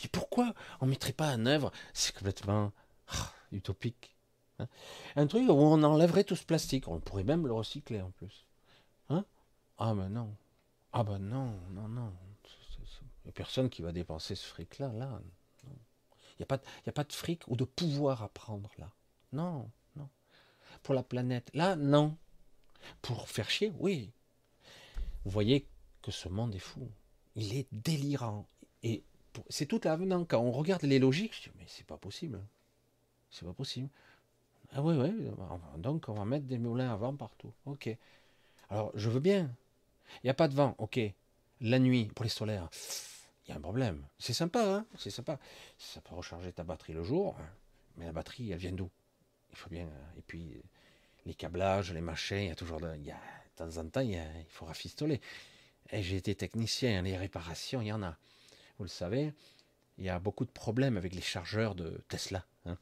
[0.03, 2.71] Et pourquoi on ne mettrait pas en œuvre C'est complètement
[3.09, 4.15] ah, utopique.
[4.59, 4.67] Hein
[5.15, 6.87] un truc où on enlèverait tout ce plastique.
[6.87, 8.47] On pourrait même le recycler en plus.
[9.09, 9.25] Hein
[9.77, 10.35] ah ben non.
[10.93, 12.13] Ah ben non, non, non.
[13.23, 15.21] Il n'y a personne qui va dépenser ce fric-là, là.
[15.63, 18.89] Il n'y a, pas, a pas de fric ou de pouvoir à prendre, là.
[19.33, 20.07] Non, non.
[20.83, 22.15] Pour la planète, là, non.
[23.01, 24.11] Pour faire chier, oui.
[25.25, 25.67] Vous voyez
[26.01, 26.87] que ce monde est fou.
[27.35, 28.47] Il est délirant.
[28.83, 29.03] Et
[29.49, 30.25] c'est tout l'avenant.
[30.25, 32.41] Quand on regarde les logiques, je dis, mais c'est pas possible.
[33.29, 33.89] C'est pas possible.
[34.73, 35.29] Ah oui, oui.
[35.77, 37.53] Donc on va mettre des moulins à vent partout.
[37.65, 37.89] Ok.
[38.69, 39.53] Alors je veux bien.
[40.23, 40.99] Il n'y a pas de vent, ok.
[41.61, 42.69] La nuit, pour les solaires,
[43.45, 44.05] il y a un problème.
[44.19, 45.39] C'est sympa, hein C'est sympa.
[45.77, 47.35] Ça peut recharger ta batterie le jour,
[47.95, 48.89] mais la batterie, elle vient d'où?
[49.51, 49.89] Il faut bien.
[50.17, 50.61] Et puis,
[51.25, 52.79] les câblages, les machins, il y a toujours.
[52.95, 53.19] Il y a
[53.57, 55.19] temps en temps, il, faut rafistoler.
[55.91, 58.17] Et j'ai été technicien, les réparations, il y en a.
[58.77, 59.33] Vous le savez,
[59.97, 62.45] il y a beaucoup de problèmes avec les chargeurs de Tesla.
[62.65, 62.77] Hein.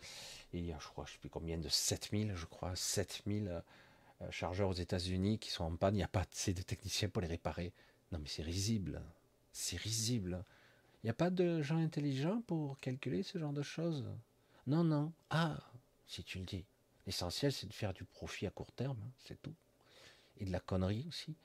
[0.54, 3.48] il y a, je crois, je ne sais plus combien, de 7000, je crois, 7000
[3.48, 3.62] euh,
[4.32, 5.96] chargeurs aux États-Unis qui sont en panne.
[5.96, 7.74] Il n'y a pas assez de techniciens pour les réparer.
[8.12, 9.02] Non, mais c'est risible.
[9.52, 10.44] C'est risible.
[11.04, 14.06] Il n'y a pas de gens intelligents pour calculer ce genre de choses?
[14.68, 15.14] Non, non.
[15.30, 15.58] Ah,
[16.08, 16.66] si tu le dis.
[17.06, 19.54] L'essentiel, c'est de faire du profit à court terme, hein, c'est tout.
[20.40, 21.36] Et de la connerie aussi.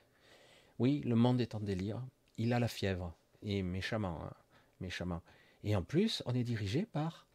[0.79, 2.01] Oui, le monde est en délire.
[2.37, 3.13] Il a la fièvre.
[3.43, 4.33] Et méchamment, hein,
[4.79, 5.21] méchamment.
[5.63, 7.27] Et en plus, on est dirigé par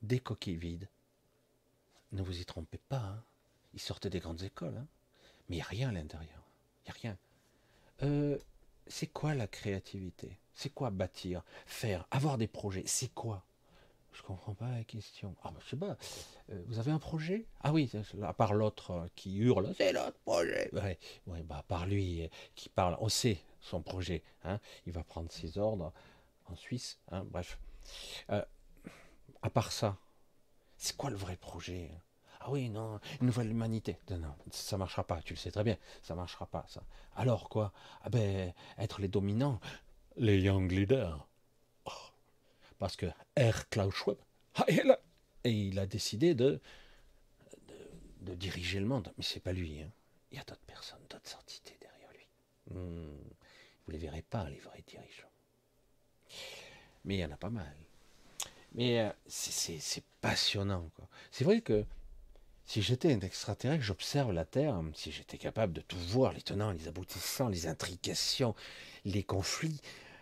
[0.00, 0.88] des coquilles vides.
[2.12, 2.96] Ne vous y trompez pas.
[3.00, 3.22] Hein.
[3.74, 4.76] Ils sortent des grandes écoles.
[4.76, 4.86] Hein.
[5.48, 6.42] Mais il n'y a rien à l'intérieur.
[6.84, 7.18] Il n'y a rien.
[8.02, 8.38] Euh,
[8.86, 10.38] c'est quoi la créativité?
[10.54, 12.84] C'est quoi bâtir, faire, avoir des projets?
[12.86, 13.44] C'est quoi?
[14.12, 15.36] Je comprends pas la question.
[15.44, 15.96] Ah ben, je sais pas.
[16.50, 17.46] Euh, vous avez un projet?
[17.60, 17.90] Ah oui,
[18.22, 20.70] à part l'autre euh, qui hurle, c'est notre projet.
[20.72, 24.22] Ouais, bah à part lui qui parle, on sait son projet.
[24.44, 24.58] Hein.
[24.86, 25.92] Il va prendre ses ordres
[26.46, 26.98] en Suisse.
[27.12, 27.58] Hein, bref.
[28.28, 29.96] à part ça,
[30.78, 31.90] c'est quoi le vrai projet?
[32.40, 33.98] Ah oui, non, une nouvelle humanité.
[34.10, 35.20] Non, non, ça marchera pas.
[35.22, 36.82] Tu le sais très bien, ça marchera pas ça.
[37.16, 37.72] Alors quoi?
[38.02, 39.60] Ah ben être les dominants,
[40.16, 41.28] les young leaders
[42.78, 43.68] parce que R.
[43.70, 44.16] Klaus Schwab,
[44.54, 44.64] ah,
[45.44, 46.60] et il a décidé de,
[48.20, 49.12] de, diriger le monde.
[49.16, 49.80] Mais c'est pas lui.
[49.80, 49.90] Hein.
[50.30, 52.26] Il y a d'autres personnes, d'autres entités derrière lui.
[52.70, 53.16] Hmm.
[53.84, 55.30] Vous les verrez pas, les vrais dirigeants.
[57.04, 57.74] Mais il y en a pas mal.
[58.74, 60.90] Mais euh, c'est passionnant.
[61.30, 61.84] C'est vrai que
[62.68, 66.72] si j'étais un extraterrestre, j'observe la Terre, si j'étais capable de tout voir, les tenants,
[66.72, 68.54] les aboutissants, les intrications,
[69.06, 69.80] les conflits,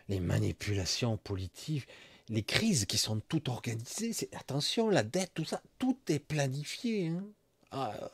[0.08, 1.88] les manipulations politiques,
[2.28, 7.08] les crises qui sont toutes organisées, attention, la dette, tout ça, tout est planifié.
[7.08, 7.24] Hein.
[7.72, 8.10] ah,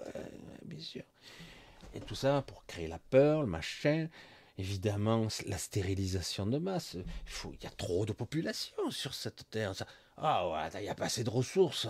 [0.64, 1.03] bien sûr.
[1.92, 4.09] Et tout ça pour créer la peur, le machin.
[4.57, 6.95] Évidemment, la stérilisation de masse.
[6.95, 9.75] Il, faut, il y a trop de population sur cette terre.
[10.16, 11.87] Ah ouais, il n'y a pas assez de ressources.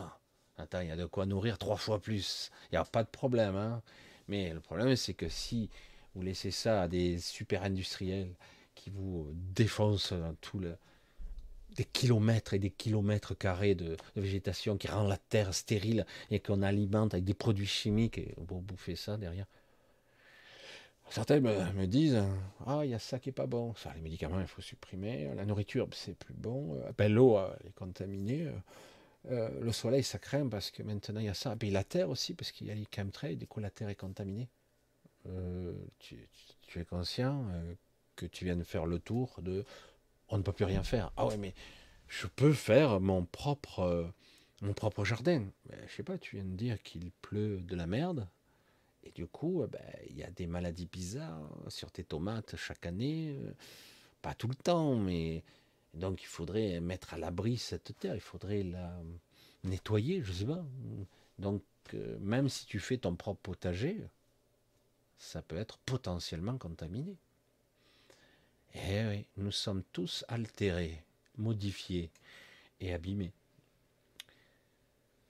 [0.81, 2.51] Il y a de quoi nourrir trois fois plus.
[2.71, 3.57] Il n'y a pas de problème.
[3.57, 3.83] Hein.
[4.29, 5.71] Mais le problème, c'est que si
[6.15, 8.35] vous laissez ça à des super industriels
[8.75, 10.61] qui vous défoncent dans tout
[11.77, 16.63] des kilomètres et des kilomètres carrés de, végétation qui rend la terre stérile et qu'on
[16.63, 19.47] alimente avec des produits chimiques et on va bouffer ça derrière.
[21.09, 22.23] Certains me, disent
[22.67, 23.75] Ah, il y a ça qui est pas bon.
[23.95, 25.31] Les médicaments, il faut supprimer.
[25.37, 26.81] La nourriture, c'est plus bon.
[26.97, 28.49] Ben, l'eau, elle est contaminée.
[29.31, 31.53] Euh, le soleil, ça craint parce que maintenant, il y a ça.
[31.53, 33.89] Et puis la terre aussi, parce qu'il y a les chemtrails, du coup, la terre
[33.89, 34.49] est contaminée.
[35.27, 36.29] Euh, tu,
[36.75, 37.47] es conscient
[38.17, 39.65] que tu viens de faire le tour de
[40.33, 41.13] on ne peut plus rien faire.
[41.17, 41.55] Ah ouais, mais
[42.09, 44.07] je peux faire mon propre, euh,
[44.63, 45.45] mon propre jardin.
[45.71, 48.29] Je je sais pas, tu viens de dire qu'il pleut de la merde.
[49.05, 52.87] Et du coup, euh, ben, il y a des maladies bizarres sur tes tomates chaque
[52.87, 53.37] année.
[53.39, 53.53] Euh,
[54.23, 55.45] pas tout le temps, mais
[55.95, 58.15] donc il faudrait mettre à l'abri cette terre.
[58.15, 59.01] Il faudrait la
[59.65, 60.65] nettoyer, je sais pas.
[61.39, 61.63] Donc,
[62.21, 64.01] même si tu fais ton propre potager,
[65.19, 67.17] ça peut être potentiellement contaminé.
[68.75, 71.05] Eh oui, nous sommes tous altérés,
[71.37, 72.11] modifiés
[72.81, 73.33] et abîmés.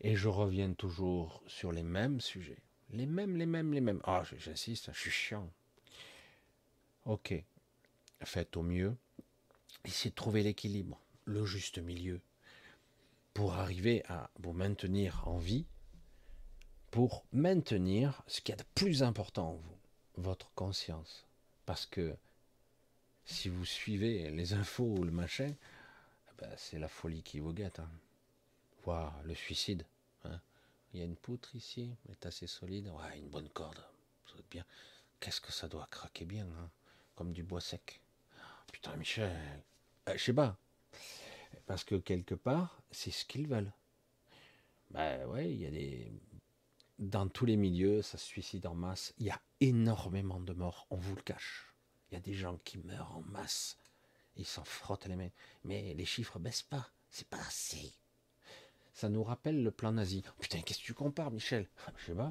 [0.01, 2.59] Et je reviens toujours sur les mêmes sujets.
[2.91, 4.01] Les mêmes, les mêmes, les mêmes.
[4.05, 5.51] Ah, j'insiste, je suis chiant.
[7.05, 7.35] Ok,
[8.23, 8.97] faites au mieux.
[9.85, 12.21] Essayez de trouver l'équilibre, le juste milieu,
[13.35, 15.67] pour arriver à vous maintenir en vie,
[16.91, 19.77] pour maintenir ce qu'il y a de plus important en vous,
[20.17, 21.27] votre conscience.
[21.67, 22.17] Parce que
[23.25, 27.53] si vous suivez les infos ou le machin, eh ben, c'est la folie qui vous
[27.53, 27.81] guette.
[27.81, 27.91] Hein.
[28.85, 29.85] Voir le suicide.
[30.25, 30.41] Hein.
[30.93, 32.89] Il y a une poutre ici, elle est assez solide.
[32.89, 33.83] Ouais, une bonne corde.
[34.51, 34.65] Bien.
[35.21, 36.71] Qu'est-ce que ça doit craquer bien, hein.
[37.15, 38.01] comme du bois sec.
[38.73, 39.63] Putain, Michel.
[40.09, 40.59] Euh, je sais pas.
[41.67, 43.73] Parce que quelque part, c'est ce qu'ils veulent.
[44.91, 46.13] Ben ouais, il y a des.
[46.99, 49.15] Dans tous les milieux, ça se suicide en masse.
[49.19, 51.75] Il y a énormément de morts, on vous le cache.
[52.11, 53.79] Il y a des gens qui meurent en masse.
[54.37, 55.31] Ils s'en frottent les mains.
[55.65, 56.91] Mais les chiffres baissent pas.
[57.11, 57.93] C'est pas assez.
[58.93, 60.23] Ça nous rappelle le plan nazi.
[60.39, 61.69] putain, qu'est-ce que tu compares, Michel?
[61.97, 62.31] Je sais pas.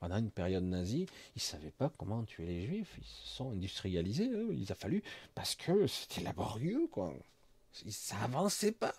[0.00, 2.94] Pendant une période nazie, ils savaient pas comment tuer les juifs.
[2.98, 4.30] Ils se sont industrialisés.
[4.52, 5.02] Il a fallu
[5.34, 7.12] parce que c'était laborieux, quoi.
[7.72, 8.94] Ça avançait pas.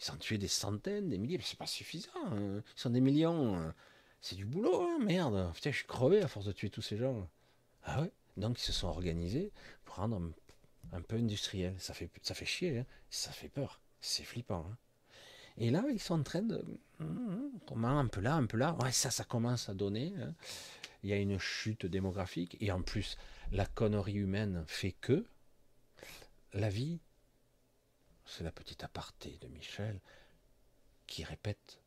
[0.00, 1.40] Ils ont tué des centaines, des milliers.
[1.42, 2.10] C'est pas suffisant.
[2.26, 2.62] Hein.
[2.76, 3.56] Ils sont des millions.
[3.56, 3.74] Hein.
[4.20, 4.98] C'est du boulot, hein.
[5.00, 5.52] merde.
[5.54, 7.28] Putain, je suis crevé à force de tuer tous ces gens.
[7.82, 8.12] Ah ouais?
[8.36, 9.52] Donc ils se sont organisés
[9.84, 10.20] pour rendre
[10.92, 11.74] un, peu industriel.
[11.78, 12.86] Ça fait, ça fait chier, hein.
[13.10, 14.66] ça fait peur, c'est flippant.
[15.58, 16.64] Et là, ils sont en train de.
[17.66, 18.76] Comment un peu là, un peu là.
[18.82, 20.14] Ouais, ça, ça commence à donner.
[20.20, 20.34] Hein.
[21.02, 22.56] Il y a une chute démographique.
[22.60, 23.16] Et en plus,
[23.52, 25.24] la connerie humaine fait que
[26.52, 26.98] la vie,
[28.24, 30.00] c'est la petite aparté de Michel
[31.06, 31.78] qui répète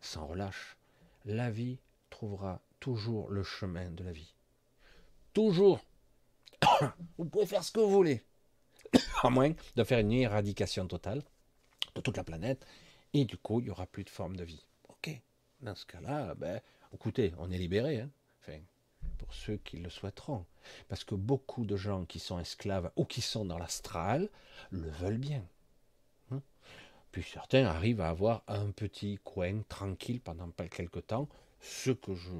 [0.00, 0.76] sans relâche,
[1.24, 1.78] la vie
[2.10, 4.34] trouvera toujours le chemin de la vie.
[5.32, 5.80] Toujours.
[7.18, 8.22] vous pouvez faire ce que vous voulez.
[9.22, 11.22] à moins de faire une éradication totale
[11.94, 12.66] de toute la planète.
[13.14, 14.64] Et du coup, il n'y aura plus de forme de vie.
[14.88, 15.10] Ok.
[15.60, 16.60] Dans ce cas-là, ben,
[16.92, 18.00] écoutez, on est libéré.
[18.00, 18.10] Hein.
[18.40, 18.58] enfin,
[19.18, 20.46] pour ceux qui le souhaiteront.
[20.88, 24.28] Parce que beaucoup de gens qui sont esclaves ou qui sont dans l'astral
[24.70, 25.44] le veulent bien.
[26.30, 26.40] Hein.
[27.12, 31.28] Puis certains arrivent à avoir un petit coin tranquille pendant quelques temps,
[31.60, 32.30] ce que je,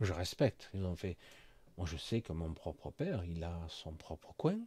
[0.00, 0.70] je respecte.
[0.74, 1.16] Ils ont fait.
[1.76, 4.58] Moi, je sais que mon propre père, il a son propre coin,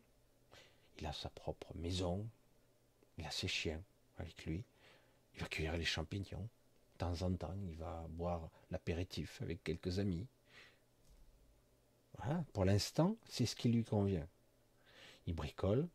[0.97, 2.25] il a sa propre maison,
[3.17, 3.81] il a ses chiens
[4.17, 4.63] avec lui,
[5.35, 6.47] il va cueillir les champignons.
[6.93, 10.27] De temps en temps, il va boire l'apéritif avec quelques amis.
[12.17, 14.27] Voilà, pour l'instant, c'est ce qui lui convient.
[15.25, 15.87] Il bricole,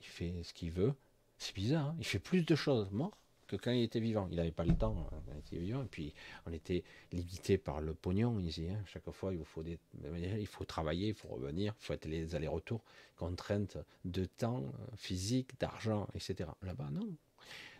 [0.00, 0.94] il fait ce qu'il veut.
[1.38, 1.96] C'est bizarre, hein.
[1.98, 3.16] il fait plus de choses mort
[3.52, 4.28] que quand il était vivant.
[4.30, 5.82] Il n'avait pas le temps hein, quand il était vivant.
[5.82, 6.14] Et puis,
[6.46, 8.68] on était limité par le pognon ici.
[8.70, 8.82] Hein.
[8.86, 12.82] Chaque fois, il faut, il faut travailler, il faut revenir, il faut être les allers-retours,
[13.16, 16.48] contraintes de temps euh, physique, d'argent, etc.
[16.62, 17.08] Là-bas, non.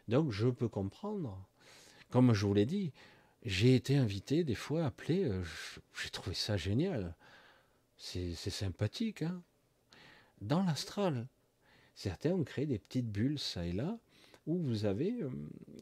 [0.08, 1.38] Donc, je peux comprendre.
[2.10, 2.92] Comme je vous l'ai dit,
[3.44, 5.42] j'ai été invité des fois, appelé, euh,
[6.00, 7.16] j'ai trouvé ça génial.
[7.96, 9.22] C'est sympathique.
[9.22, 9.42] Hein
[10.40, 11.28] Dans l'astral,
[11.94, 13.98] certains ont créé des petites bulles, ça et là,
[14.46, 15.30] où vous avez euh,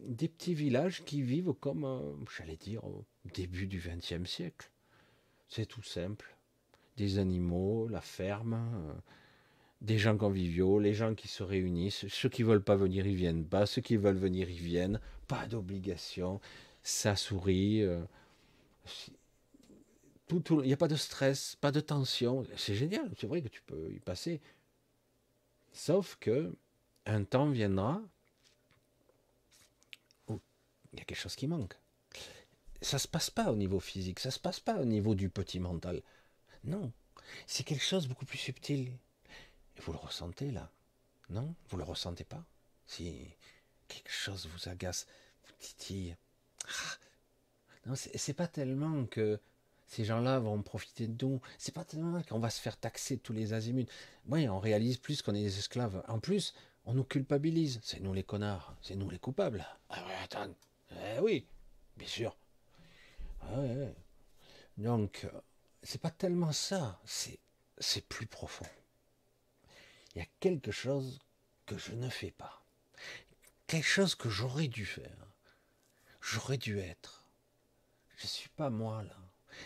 [0.06, 3.04] des petits villages qui vivent comme, euh, j'allais dire, au
[3.34, 4.70] début du XXe siècle.
[5.48, 6.36] C'est tout simple.
[6.96, 9.00] Des animaux, la ferme,
[9.80, 12.06] des gens conviviaux, les gens qui se réunissent.
[12.08, 13.66] Ceux qui veulent pas venir, ils viennent pas.
[13.66, 15.00] Ceux qui veulent venir, ils viennent.
[15.26, 16.40] Pas d'obligation.
[16.82, 17.86] Ça sourit.
[20.30, 22.46] Il n'y a pas de stress, pas de tension.
[22.56, 23.10] C'est génial.
[23.18, 24.40] C'est vrai que tu peux y passer.
[25.72, 26.54] Sauf que
[27.06, 28.02] un temps viendra
[30.92, 31.74] il y a quelque chose qui manque.
[32.82, 35.60] Ça se passe pas au niveau physique, ça se passe pas au niveau du petit
[35.60, 36.02] mental.
[36.64, 36.92] Non,
[37.46, 38.90] c'est quelque chose de beaucoup plus subtil.
[39.80, 40.70] Vous le ressentez là?
[41.28, 41.54] Non?
[41.68, 42.44] Vous le ressentez pas?
[42.86, 43.36] Si
[43.88, 45.06] quelque chose vous agace,
[45.46, 46.16] vous titille.
[46.66, 46.96] Ah
[47.86, 49.40] non, c'est pas tellement que
[49.86, 51.40] ces gens-là vont profiter de nous.
[51.58, 53.86] C'est pas tellement qu'on va se faire taxer tous les azimuts.
[54.28, 56.04] Oui, on réalise plus qu'on est des esclaves.
[56.06, 56.54] En plus,
[56.84, 57.80] on nous culpabilise.
[57.82, 58.76] C'est nous les connards.
[58.82, 59.66] C'est nous les coupables.
[59.88, 60.54] Ah ouais, attends.
[60.92, 61.46] Eh oui,
[61.96, 62.36] bien sûr.
[63.42, 63.62] Ah
[64.76, 65.26] Donc,
[65.82, 68.66] c'est pas tellement ça, c'est plus profond.
[70.14, 71.20] Il y a quelque chose
[71.66, 72.64] que je ne fais pas.
[73.66, 75.26] Quelque chose que j'aurais dû faire.
[76.20, 77.24] J'aurais dû être.
[78.16, 79.16] Je suis pas moi là.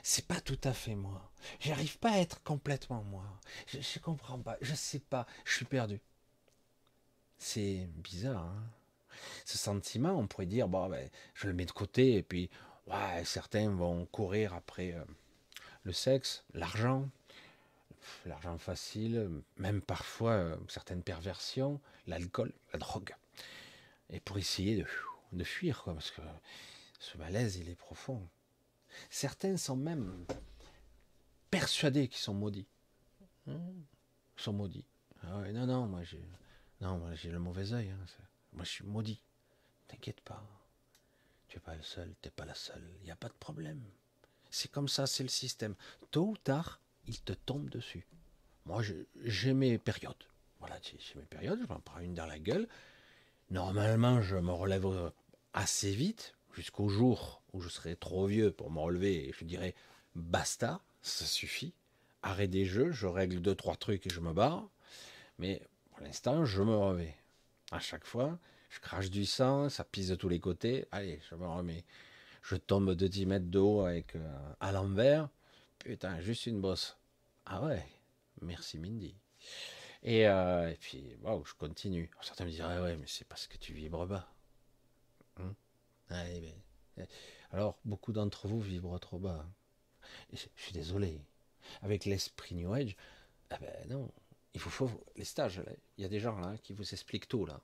[0.02, 1.30] C'est pas tout à fait moi.
[1.60, 3.24] J'arrive pas à être complètement moi.
[3.66, 4.56] Je, je comprends pas.
[4.60, 5.26] Je sais pas.
[5.44, 6.00] Je suis perdu.
[7.38, 8.44] C'est bizarre.
[8.46, 8.70] Hein
[9.44, 12.50] ce sentiment, on pourrait dire, bon, ben, je le mets de côté, et puis,
[12.86, 15.04] ouais, certains vont courir après euh,
[15.84, 17.08] le sexe, l'argent,
[18.26, 23.14] l'argent facile, même parfois euh, certaines perversions, l'alcool, la drogue,
[24.10, 24.86] et pour essayer de,
[25.32, 26.22] de fuir, quoi, parce que
[26.98, 28.28] ce malaise, il est profond.
[29.10, 30.26] Certains sont même
[31.50, 32.68] persuadés qu'ils sont maudits.
[33.46, 33.54] Ils
[34.36, 34.86] sont maudits.
[35.22, 36.22] Ah non, non, moi j'ai,
[36.80, 37.90] non, moi j'ai le mauvais œil.
[37.90, 38.06] Hein,
[38.52, 39.20] moi, je suis maudit.
[39.88, 40.42] T'inquiète pas.
[41.48, 42.88] Tu n'es pas le seul, tu n'es pas la seule.
[43.00, 43.82] Il n'y a pas de problème.
[44.50, 45.74] C'est comme ça, c'est le système.
[46.10, 48.06] Tôt ou tard, il te tombe dessus.
[48.66, 48.82] Moi,
[49.24, 50.14] j'ai mes périodes.
[50.60, 52.66] Voilà, j'ai mes périodes, je m'en prends une dans la gueule.
[53.50, 54.86] Normalement, je me relève
[55.52, 59.74] assez vite, jusqu'au jour où je serai trop vieux pour me relever et je dirais
[60.14, 61.74] basta, ça suffit.
[62.22, 64.68] Arrêt des jeux, je règle deux, trois trucs et je me barre.
[65.38, 67.16] Mais pour l'instant, je me remets
[67.70, 68.38] à chaque fois.
[68.70, 70.86] Je crache du sang, ça pisse de tous les côtés.
[70.90, 71.84] Allez, je me remets.
[72.42, 75.28] Je tombe de 10 mètres de haut avec euh, à l'envers.
[75.84, 76.96] Putain, juste une bosse.
[77.44, 77.86] Ah ouais,
[78.40, 79.14] merci Mindy.
[80.02, 82.10] Et, euh, puis, waouh, je continue.
[82.22, 84.26] Certains me diraient, ouais, mais c'est parce que tu vibres bas.
[85.36, 85.54] Hein
[86.10, 86.54] eh,
[87.52, 89.44] alors, beaucoup d'entre vous vibrent trop bas.
[90.32, 91.20] je, suis désolé.
[91.82, 92.96] Avec l'esprit New Age,
[93.50, 94.10] ah ben non,
[94.54, 95.62] il faut, les stages.
[95.98, 97.60] Il y a des gens là qui vous expliquent tout là.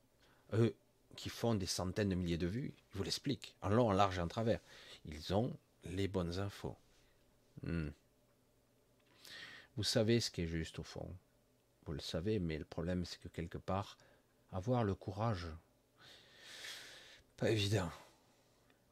[0.53, 0.75] Eux
[1.17, 4.19] qui font des centaines de milliers de vues, ils vous l'expliquent en long, en large
[4.19, 4.61] et en travers.
[5.07, 6.77] Ils ont les bonnes infos.
[7.63, 7.89] Hmm.
[9.81, 11.09] Vous savez ce qui est juste au fond.
[11.87, 13.97] Vous le savez, mais le problème c'est que quelque part,
[14.53, 15.49] avoir le courage,
[17.39, 17.91] Pas évident.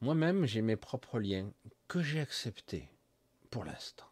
[0.00, 1.52] Moi-même, j'ai mes propres liens
[1.88, 2.88] que j'ai acceptés
[3.50, 4.10] pour l'instant.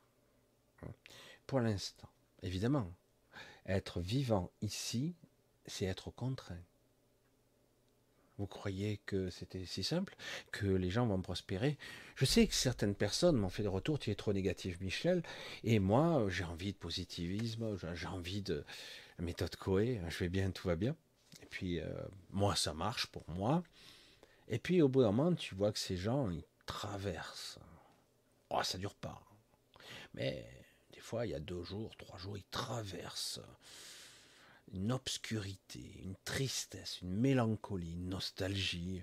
[1.46, 2.10] Pour l'instant.
[2.42, 2.92] Évidemment,
[3.64, 5.16] être vivant ici,
[5.64, 6.62] c'est être contraint.
[8.38, 10.14] Vous croyez que c'était si simple
[10.52, 11.78] Que les gens vont prospérer?
[12.16, 15.22] Je sais que certaines personnes m'ont fait des retours, tu es trop négatif Michel,
[15.64, 18.64] et moi j'ai envie de positivisme, j'ai envie de
[19.18, 20.94] méthode Coé, je vais bien, tout va bien.
[21.42, 21.86] Et puis euh,
[22.30, 23.62] moi ça marche pour moi.
[24.48, 27.58] Et puis au bout d'un moment tu vois que ces gens ils traversent.
[28.50, 29.22] Oh ça dure pas.
[30.12, 30.46] Mais
[30.92, 33.40] des fois il y a deux jours, trois jours, ils traversent
[34.72, 39.02] une obscurité, une tristesse, une mélancolie, une nostalgie.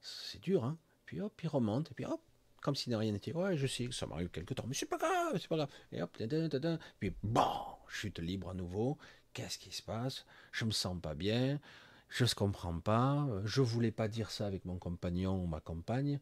[0.00, 2.20] C'est dur, hein Puis hop, il remonte, et puis hop,
[2.60, 3.32] comme si de rien n'était.
[3.32, 5.70] Ouais, je sais ça m'arrive quelque temps, mais c'est pas grave, c'est pas grave.
[5.92, 6.16] Et hop,
[6.98, 7.50] puis bon,
[7.88, 8.98] chute libre à nouveau.
[9.32, 10.24] Qu'est-ce qui se passe?
[10.50, 11.60] Je me sens pas bien,
[12.08, 16.20] je ne comprends pas, je voulais pas dire ça avec mon compagnon ou ma compagne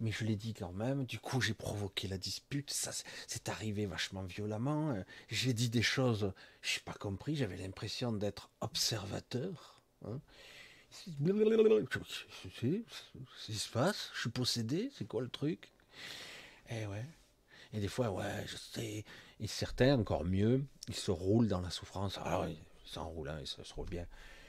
[0.00, 1.04] mais je l'ai dit quand même.
[1.06, 2.70] Du coup, j'ai provoqué la dispute.
[2.70, 2.90] Ça,
[3.26, 4.94] c'est arrivé vachement violemment.
[5.28, 6.32] J'ai dit des choses,
[6.62, 7.36] je n'ai pas compris.
[7.36, 9.80] J'avais l'impression d'être observateur.
[10.04, 10.20] Hein.
[12.64, 15.70] Qu'est-ce qui se passe Je suis possédé C'est quoi le truc
[16.70, 17.04] Eh ouais.
[17.72, 19.04] Et des fois, ouais, je sais.
[19.40, 22.18] Et certains, encore mieux, ils se roulent dans la souffrance.
[22.18, 24.06] Alors, ils s'enroulent, hein, ils se, roulent bien.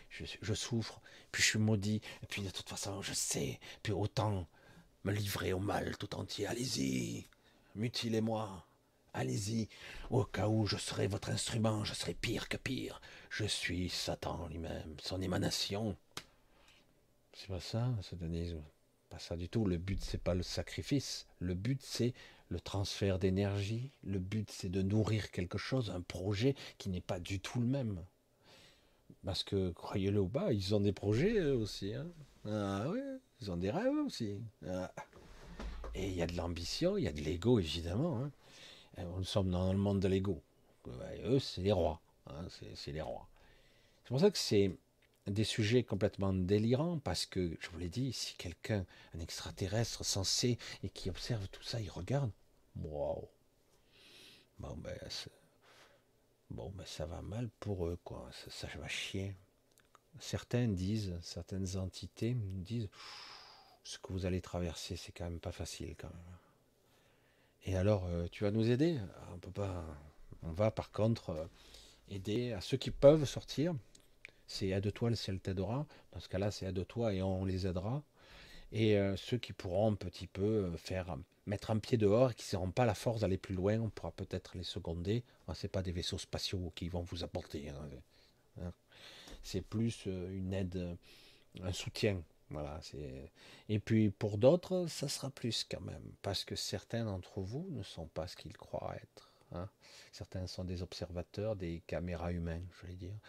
[0.10, 1.02] Je, souffre,
[1.32, 4.48] puis je suis maudit, puis de toute façon, je sais, puis autant
[5.04, 6.48] me livrer au mal tout entier.
[6.48, 7.28] Allez-y,
[7.76, 8.66] mutilez-moi.
[9.14, 9.68] Allez-y,
[10.10, 13.02] au cas où je serai votre instrument, je serai pire que pire.
[13.30, 15.96] Je suis Satan lui-même, son émanation.
[17.34, 18.62] C'est pas ça, satanisme.
[19.10, 19.66] Pas ça du tout.
[19.66, 21.28] Le but, c'est pas le sacrifice.
[21.40, 22.14] Le but, c'est
[22.50, 23.92] le transfert d'énergie.
[24.04, 27.68] Le but, c'est de nourrir quelque chose, un projet qui n'est pas du tout le
[27.68, 28.04] même.
[29.28, 31.94] Parce que, croyez-le ou pas, ils ont des projets eux aussi.
[31.94, 32.08] Hein.
[32.46, 33.02] Ah oui,
[33.42, 34.40] ils ont des rêves aussi.
[34.66, 34.90] Ah.
[35.96, 38.24] Et il y a de l'ambition, il y a de l'ego évidemment.
[38.24, 38.32] Hein.
[39.18, 40.42] Nous sommes dans le monde de l'ego.
[41.26, 42.00] Eux, c'est les rois.
[42.28, 43.28] Hein, c'est les rois.
[44.06, 44.72] C'est pour ça que c'est
[45.28, 50.58] des sujets complètement délirants, parce que, je vous l'ai dit, si quelqu'un, un extraterrestre sensé,
[50.84, 52.32] et qui observe tout ça, il regarde,
[52.82, 53.28] waouh,
[54.60, 54.98] bon ben,
[56.52, 59.36] bon ben ça va mal pour eux, quoi, ça, va chier.
[60.20, 62.90] Certains disent, certaines entités disent,
[63.84, 66.38] ce que vous allez traverser, c'est quand même pas facile quand même.
[67.66, 69.00] Et alors, euh, tu vas nous aider?
[69.34, 69.84] On peut pas.
[70.44, 71.46] On va par contre euh,
[72.10, 73.74] aider à ceux qui peuvent sortir.
[74.48, 75.86] C'est aide-toi, le ciel t'aidera.
[76.14, 78.04] Dans ce cas-là, c'est aide-toi et on les aidera.
[78.72, 81.18] Et euh, ceux qui pourront un petit peu faire
[81.48, 84.12] mettre un pied dehors et qui n'auront pas la force d'aller plus loin, on pourra
[84.12, 85.24] peut-être les seconder.
[85.48, 87.70] Ce c'est pas des vaisseaux spatiaux qui vont vous apporter.
[87.70, 87.90] Hein.
[88.62, 88.74] Hein
[89.48, 90.96] c'est plus euh, une aide, euh,
[91.64, 92.22] un soutien.
[92.50, 92.80] Voilà,
[93.68, 97.84] et puis pour d'autres, ça sera plus quand même, parce que certains d'entre vous ne
[97.84, 99.30] sont pas ce qu'ils croient être.
[99.52, 99.68] Hein.
[100.14, 103.20] Certains sont des observateurs, des caméras humaines, je vais dire.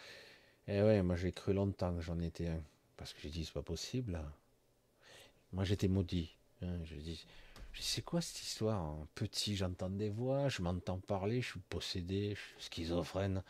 [0.69, 2.63] Et ouais, moi j'ai cru longtemps que j'en étais un,
[2.95, 4.17] parce que j'ai dit c'est pas possible.
[5.51, 6.33] Moi j'étais maudit.
[6.61, 7.25] Je dis,
[7.73, 12.39] c'est quoi cette histoire Petit, j'entends des voix, je m'entends parler, je suis possédé, je
[12.39, 13.43] suis schizophrène.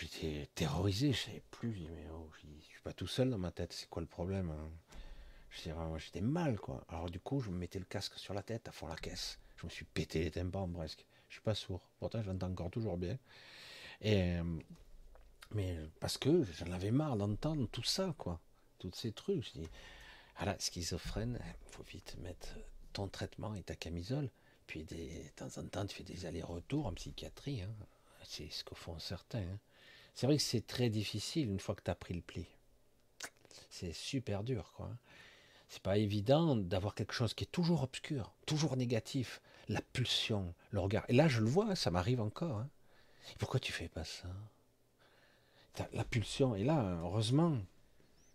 [0.00, 3.52] J'étais terrorisé, je savais plus, je, mais oh, je suis pas tout seul dans ma
[3.52, 4.70] tête, c'est quoi le problème hein?
[5.98, 6.84] J'étais mal, quoi.
[6.88, 9.38] Alors du coup, je me mettais le casque sur la tête à fond la caisse.
[9.56, 11.06] Je me suis pété les tympans presque.
[11.28, 13.18] Je suis pas sourd, pourtant j'entends encore toujours bien.
[14.02, 14.44] Et euh,
[15.52, 18.40] mais parce que j'en avais marre d'entendre tout ça, quoi.
[18.78, 19.46] Tous ces trucs.
[19.46, 19.68] Je dis,
[20.36, 22.54] ah là, schizophrène, faut vite mettre
[22.96, 24.30] ton traitement et ta camisole.
[24.66, 27.60] Puis des, de temps en temps, tu fais des allers-retours en psychiatrie.
[27.62, 27.70] Hein.
[28.24, 29.40] C'est ce que font certains.
[29.40, 29.58] Hein.
[30.14, 32.46] C'est vrai que c'est très difficile une fois que tu as pris le pli.
[33.68, 34.90] C'est super dur, quoi.
[35.68, 40.80] C'est pas évident d'avoir quelque chose qui est toujours obscur, toujours négatif, la pulsion, le
[40.80, 41.04] regard.
[41.08, 42.58] Et là, je le vois, ça m'arrive encore.
[42.58, 42.70] Hein.
[43.38, 44.28] Pourquoi tu fais pas ça?
[45.92, 46.54] La pulsion.
[46.54, 47.58] Et là, heureusement,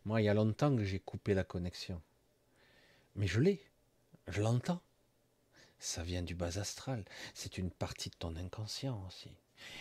[0.05, 1.99] moi, il y a longtemps que j'ai coupé la connexion.
[3.15, 3.63] Mais je l'ai,
[4.27, 4.81] je l'entends.
[5.79, 7.03] Ça vient du bas astral.
[7.33, 9.31] C'est une partie de ton inconscient aussi.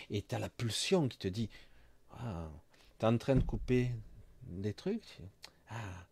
[0.09, 1.49] Et tu as la pulsion qui te dit
[2.11, 2.49] ah,
[2.99, 3.91] tu es en train de couper
[4.43, 5.19] des trucs?
[5.69, 6.07] Ah,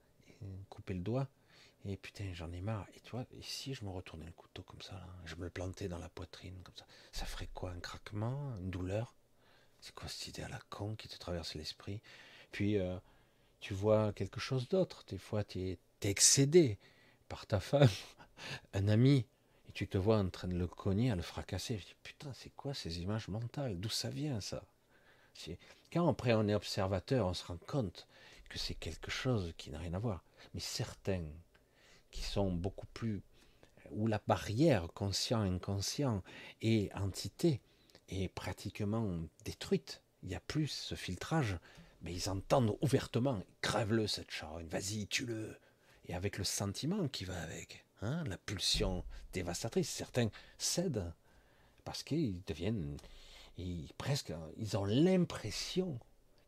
[0.69, 1.27] couper le doigt.
[1.85, 2.87] Et putain, j'en ai marre.
[2.95, 5.87] Et tu vois, si je me retournais le couteau comme ça, je me le plantais
[5.87, 7.71] dans la poitrine comme ça, ça ferait quoi?
[7.71, 8.55] Un craquement?
[8.57, 9.15] Une douleur?
[9.79, 12.01] C'est quoi cette idée à la con qui te traverse l'esprit?
[12.51, 12.97] Puis, euh,
[13.59, 15.03] tu vois quelque chose d'autre.
[15.07, 16.77] Des fois, tu es, excédé
[17.27, 17.89] par ta femme,
[18.73, 19.25] un ami,
[19.67, 21.77] et tu te vois en train de le cogner, à le fracasser.
[21.77, 23.79] Je dis, putain, c'est quoi ces images mentales?
[23.79, 24.63] D'où ça vient ça?
[25.93, 28.07] Quand après on est observateur, on se rend compte
[28.49, 30.23] que c'est quelque chose qui n'a rien à voir.
[30.53, 31.23] Mais certains
[32.11, 33.21] qui sont beaucoup plus
[33.91, 36.23] où la barrière conscient-inconscient
[36.61, 37.61] et entité
[38.09, 40.01] est pratiquement détruite.
[40.23, 41.57] Il n'y a plus ce filtrage,
[42.01, 45.57] mais ils entendent ouvertement, crève-le cette charogne, vas-y, tue-le.
[46.05, 51.11] Et avec le sentiment qui va avec, hein, la pulsion dévastatrice, certains cèdent
[51.83, 52.97] parce qu'ils deviennent,
[53.57, 55.99] ils, presque, ils ont l'impression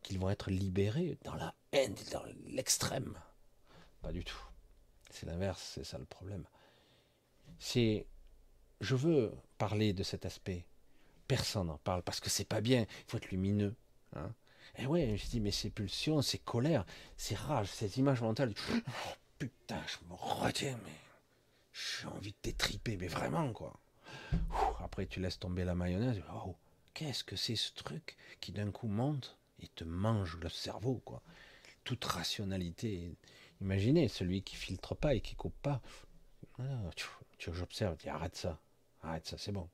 [0.02, 3.18] qu'ils vont être libérés dans la haine, dans l'extrême.
[4.02, 4.42] Pas du tout.
[5.10, 6.44] C'est l'inverse, c'est ça le problème.
[7.58, 8.06] C'est,
[8.80, 10.66] je veux parler de cet aspect.
[11.28, 12.82] Personne n'en parle parce que c'est pas bien.
[12.82, 13.74] Il faut être lumineux.
[14.16, 14.32] Hein.
[14.78, 16.86] Et ouais, je dis, mais ces pulsions, ces colères,
[17.16, 18.54] ces rages, ces images mentales.
[19.44, 20.92] Oh, putain, je me retiens, mais
[21.72, 23.78] j'ai envie de t'étriper, mais vraiment, quoi.
[24.80, 26.20] Après, tu laisses tomber la mayonnaise.
[26.34, 26.54] Oh,
[26.94, 31.22] qu'est-ce que c'est ce truc qui d'un coup monte et te mange le cerveau, quoi.
[31.84, 33.14] Toute rationalité.
[33.60, 35.80] Imaginez celui qui filtre pas et qui coupe pas.
[36.58, 37.06] Ah, tu,
[37.52, 38.60] j'observe, dis arrête ça,
[39.02, 39.68] arrête ça, c'est bon.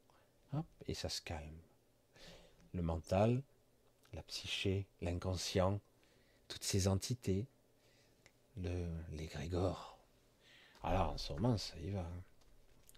[0.86, 1.59] et ça se calme.
[2.74, 3.42] Le mental,
[4.12, 5.80] la psyché, l'inconscient,
[6.49, 7.46] toutes ces entités,
[8.57, 9.97] le, l'égrégore.
[10.83, 12.07] Alors en ce moment, ça y va.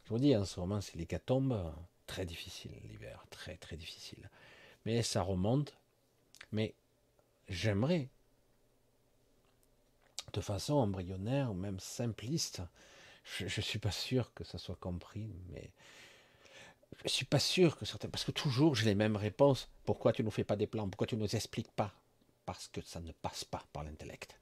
[0.04, 1.72] Je vous dis, en ce moment, c'est l'hécatombe,
[2.06, 4.28] très difficile l'hiver, très très difficile.
[4.84, 5.76] Mais ça remonte.
[6.52, 6.74] Mais
[7.48, 8.08] j'aimerais,
[10.32, 12.62] de façon embryonnaire ou même simpliste,
[13.22, 15.70] je, ne suis pas sûr que ça soit compris, mais
[17.04, 19.68] je suis pas sûr que certains, parce que toujours j'ai les mêmes réponses.
[19.84, 20.88] Pourquoi tu ne nous fais pas des plans?
[20.88, 21.94] Pourquoi tu ne nous expliques pas?
[22.46, 24.40] Parce que ça ne passe pas par l'intellect.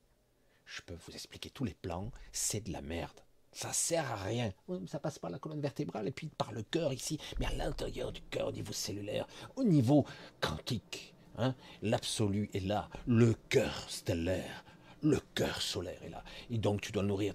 [0.64, 3.20] Je peux vous expliquer tous les plans, c'est de la merde.
[3.52, 4.52] Ça sert à rien.
[4.86, 8.12] ça passe par la colonne vertébrale et puis par le cœur ici, mais à l'intérieur
[8.12, 9.26] du cœur, au niveau cellulaire,
[9.56, 10.04] au niveau
[10.40, 11.14] quantique.
[11.38, 14.64] Hein, L'absolu est là, le cœur stellaire,
[15.02, 16.24] le cœur solaire est là.
[16.50, 17.32] Et donc tu dois le nourrir.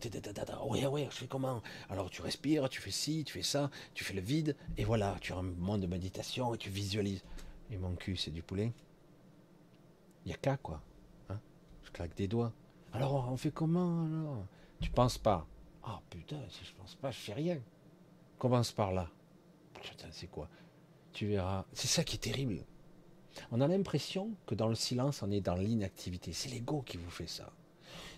[0.66, 1.62] Oui, oui, je fais comment?
[1.90, 5.16] Alors tu respires, tu fais ci, tu fais ça, tu fais le vide, et voilà,
[5.22, 7.24] tu as un moment de méditation et tu visualises.
[7.72, 8.74] Et mon cul, c'est du poulet.
[10.26, 10.82] Il n'y a qu'à quoi.
[11.30, 11.40] Hein?
[11.84, 12.54] Je claque des doigts.
[12.92, 14.46] Alors on fait comment alors?
[14.82, 15.48] Tu penses pas.
[15.84, 17.60] Ah putain, si je pense pas, je fais rien.
[18.38, 19.10] Commence par là.
[19.82, 20.50] Putain, c'est quoi?
[21.12, 21.66] Tu verras.
[21.74, 22.66] C'est ça qui est terrible.
[23.52, 26.34] On a l'impression que dans le silence, on est dans l'inactivité.
[26.34, 27.52] C'est l'ego qui vous fait ça.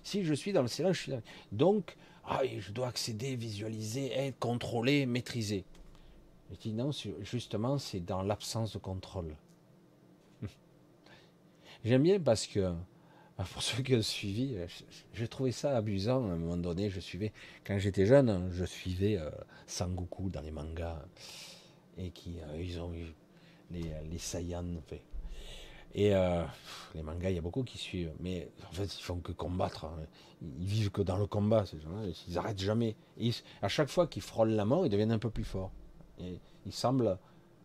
[0.03, 1.13] Si je suis dans le silence, je suis
[1.51, 5.65] Donc, ah, je dois accéder, visualiser, être contrôlé, maîtriser.
[6.51, 6.91] Je dis non,
[7.21, 9.35] justement, c'est dans l'absence de contrôle.
[11.83, 12.73] J'aime bien parce que,
[13.43, 14.55] pour ceux qui ont suivi,
[15.13, 16.89] j'ai trouvé ça amusant à un moment donné.
[17.65, 19.29] Quand j'étais jeune, je suivais euh,
[19.67, 21.01] Sangoku dans les mangas
[21.97, 23.13] et qui, euh, ils ont eu
[23.71, 24.81] les, les Saiyans.
[25.93, 26.43] Et euh,
[26.93, 29.85] les mangas, il y a beaucoup qui suivent, mais en fait, ils font que combattre.
[29.85, 29.97] Hein.
[30.41, 32.03] Ils vivent que dans le combat, ces gens-là.
[32.27, 32.95] Ils n'arrêtent jamais.
[33.61, 35.71] à chaque fois qu'ils frôlent la mort, ils deviennent un peu plus forts.
[36.19, 37.17] Ils semblent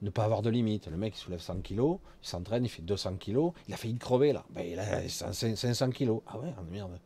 [0.03, 0.87] ne pas avoir de limite.
[0.89, 3.99] Le mec, il soulève 100 kilos, il s'entraîne, il fait 200 kilos, il a failli
[3.99, 4.45] crever là.
[4.51, 6.23] Ben, il a 500 kilos.
[6.27, 6.99] Ah ouais, merde.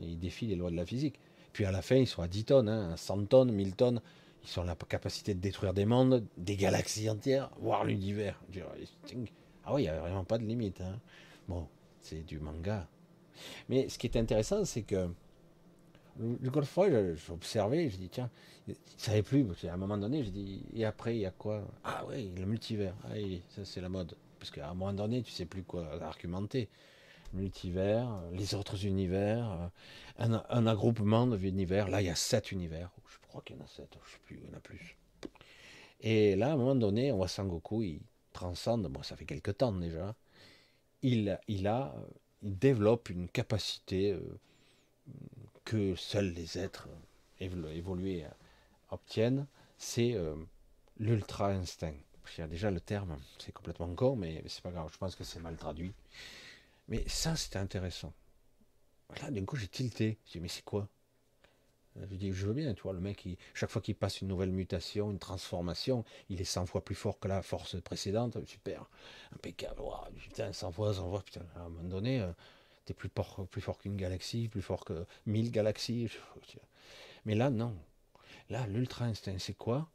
[0.00, 1.18] Il défie les lois de la physique.
[1.52, 4.00] Puis à la fin, ils sont à 10 tonnes, hein, 100 tonnes, 1000 tonnes.
[4.44, 8.40] Ils ont la capacité de détruire des mondes, des galaxies entières, voire l'univers.
[9.64, 10.80] Ah oui, il n'y a vraiment pas de limite.
[10.80, 10.98] Hein.
[11.46, 11.68] Bon,
[12.00, 12.88] c'est du manga.
[13.68, 15.08] Mais ce qui est intéressant, c'est que
[16.18, 18.30] le fois, j'observais, je dis, tiens,
[18.68, 21.26] il ne savait plus, parce qu'à un moment donné, je dis, et après, il y
[21.26, 21.66] a quoi?
[21.84, 22.94] Ah oui, le multivers.
[23.04, 23.14] Ah
[23.50, 24.16] ça c'est la mode.
[24.38, 26.68] Parce qu'à un moment donné, tu sais plus quoi argumenter.
[27.32, 29.70] Multivers, les autres univers,
[30.18, 31.88] un, un agroupement d'univers.
[31.88, 32.90] Là, il y a sept univers.
[33.08, 34.60] Je crois qu'il y en a sept, je ne sais plus, il y en a
[34.60, 34.96] plus.
[36.00, 38.00] Et là, à un moment donné, on voit Sangoku, il
[38.32, 40.14] transcende, bon, ça fait quelque temps déjà.
[41.02, 44.38] Il, a, il développe une capacité euh,
[45.64, 46.88] que seuls les êtres
[47.40, 48.24] évolués
[48.90, 49.46] obtiennent,
[49.78, 50.36] c'est euh,
[50.98, 51.94] l'ultra instinct.
[52.36, 55.16] Il y a déjà le terme, c'est complètement con, mais c'est pas grave, je pense
[55.16, 55.92] que c'est mal traduit.
[56.88, 58.12] Mais ça, c'était intéressant.
[59.20, 60.18] Là, d'un coup, j'ai tilté.
[60.26, 60.88] J'ai dit, mais c'est quoi?
[61.96, 64.50] Je dis, je veux bien, tu vois, le mec, chaque fois qu'il passe une nouvelle
[64.50, 68.38] mutation, une transformation, il est 100 fois plus fort que la force précédente.
[68.46, 68.88] Super,
[69.34, 69.82] impeccable.
[70.16, 72.32] putain, 100 fois, 100 fois, putain, à un moment donné, euh,
[72.84, 76.08] t'es plus, plus fort qu'une galaxie, plus fort que mille galaxies.
[77.24, 77.76] Mais là, non.
[78.50, 79.88] Là, l'ultra instinct, c'est quoi?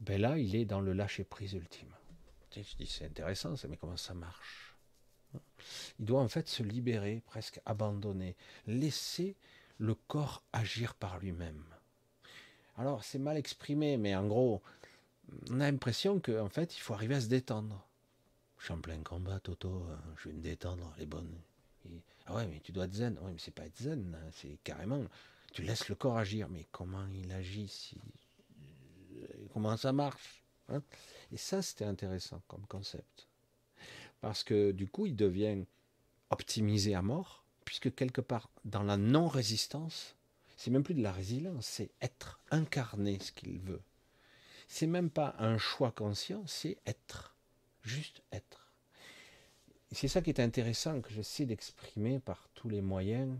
[0.00, 1.94] Ben là, il est dans le lâcher prise ultime.
[2.56, 4.74] Je dis, c'est intéressant, mais comment ça marche?
[5.98, 8.36] Il doit en fait se libérer, presque abandonner,
[8.66, 9.36] laisser
[9.78, 11.64] le corps agir par lui-même.
[12.76, 14.62] Alors, c'est mal exprimé, mais en gros,
[15.50, 17.86] on a l'impression qu'en fait, il faut arriver à se détendre.
[18.58, 19.86] Je suis en plein combat, Toto,
[20.16, 21.32] je vais me détendre, les bonnes.
[22.34, 23.18] Ouais, mais tu dois être zen.
[23.18, 25.04] Ouais, mais c'est pas être zen, hein, c'est carrément,
[25.52, 26.48] tu laisses le corps agir.
[26.48, 27.98] Mais comment il agit si,
[29.52, 30.82] comment ça marche hein?
[31.32, 33.28] Et ça, c'était intéressant comme concept.
[34.20, 35.64] Parce que du coup, il devient
[36.30, 40.16] optimisé à mort, puisque quelque part, dans la non-résistance,
[40.56, 43.82] c'est même plus de la résilience, c'est être, incarné ce qu'il veut.
[44.68, 47.34] C'est même pas un choix conscient, c'est être,
[47.82, 48.59] juste être.
[49.92, 53.36] C'est ça qui est intéressant, que j'essaie d'exprimer par tous les moyens.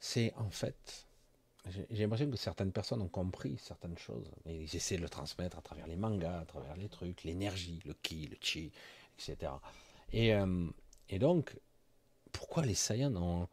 [0.00, 1.06] C'est en fait,
[1.90, 5.56] j'ai l'impression que certaines personnes ont compris certaines choses, mais ils essaient de le transmettre
[5.56, 8.70] à travers les mangas, à travers les trucs, l'énergie, le ki, le chi,
[9.18, 9.52] etc.
[10.12, 10.68] Et, euh,
[11.08, 11.56] et donc,
[12.32, 13.48] pourquoi les Saiyans,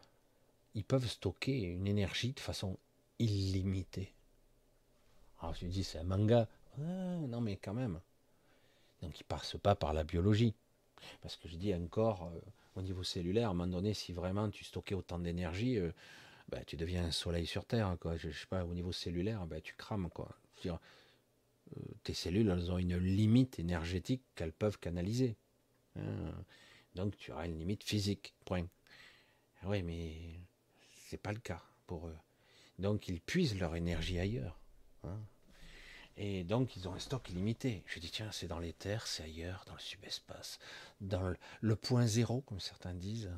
[0.76, 2.78] ils peuvent stocker une énergie de façon
[3.18, 4.14] illimitée?
[5.40, 6.50] Alors je dis, c'est un manga.
[6.78, 8.02] non, mais quand même.
[9.02, 10.54] Donc ils passent pas par la biologie.
[11.22, 12.40] Parce que je dis encore, euh,
[12.76, 15.92] au niveau cellulaire, à un moment donné, si vraiment tu stockais autant d'énergie, euh,
[16.50, 17.96] bah, tu deviens un soleil sur Terre.
[18.00, 18.18] Quoi.
[18.18, 20.10] Je, sais pas, au niveau cellulaire, bah, tu crames.
[20.10, 20.30] Quoi.
[20.68, 20.72] Euh,
[22.04, 25.36] tes cellules, elles ont une limite énergétique qu'elles peuvent canaliser.
[25.96, 26.34] Hein.
[26.96, 28.34] Donc tu auras une limite physique.
[28.46, 28.68] Point.
[29.64, 30.14] Oui, mais
[31.08, 32.18] c'est pas le cas pour eux.
[32.80, 34.60] Donc ils puisent leur énergie ailleurs.
[35.04, 35.20] Hein.
[36.18, 37.84] Et donc, ils ont un stock illimité.
[37.86, 40.60] Je dis, tiens, c'est dans les terres, c'est ailleurs, dans le subespace,
[41.00, 43.32] dans le, point zéro, comme certains disent,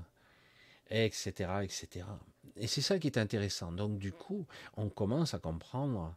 [0.89, 1.31] etc.,
[1.63, 2.05] etc.
[2.55, 3.71] Et c'est ça qui est intéressant.
[3.71, 4.45] Donc, du coup,
[4.75, 6.15] on commence à comprendre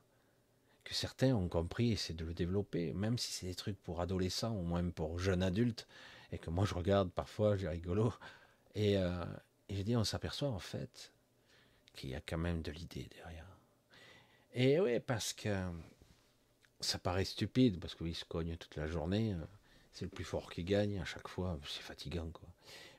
[0.85, 4.01] que certains ont compris et c'est de le développer, même si c'est des trucs pour
[4.01, 5.87] adolescents ou même pour jeunes adultes,
[6.31, 8.13] et que moi je regarde parfois, j'ai rigolo,
[8.77, 9.25] euh,
[9.69, 11.13] et je dis, on s'aperçoit en fait
[11.93, 13.47] qu'il y a quand même de l'idée derrière.
[14.55, 15.67] Et oui, parce que
[16.81, 19.33] ça paraît stupide parce qu'il se cogne toute la journée.
[19.33, 19.47] Euh,
[19.93, 21.59] c'est le plus fort qui gagne à chaque fois.
[21.67, 22.49] C'est fatigant, quoi.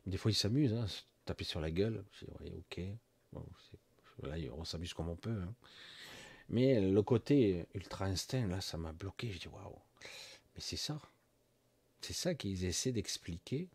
[0.06, 2.04] Mais des fois, il s'amuse, hein, se taper sur la gueule.
[2.14, 2.82] Je dis, ok.
[4.24, 5.42] là, on s'amuse comme on peut.
[5.42, 5.54] Hein.
[6.50, 9.32] Mais le côté ultra instinct, là, ça m'a bloqué.
[9.32, 9.76] Je dis, waouh.
[10.56, 11.00] Mais c'est ça.
[12.02, 13.68] C'est ça qu'ils essaient d'expliquer.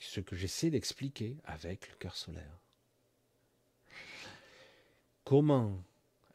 [0.00, 2.60] Ce que j'essaie d'expliquer avec le cœur solaire.
[5.24, 5.82] Comment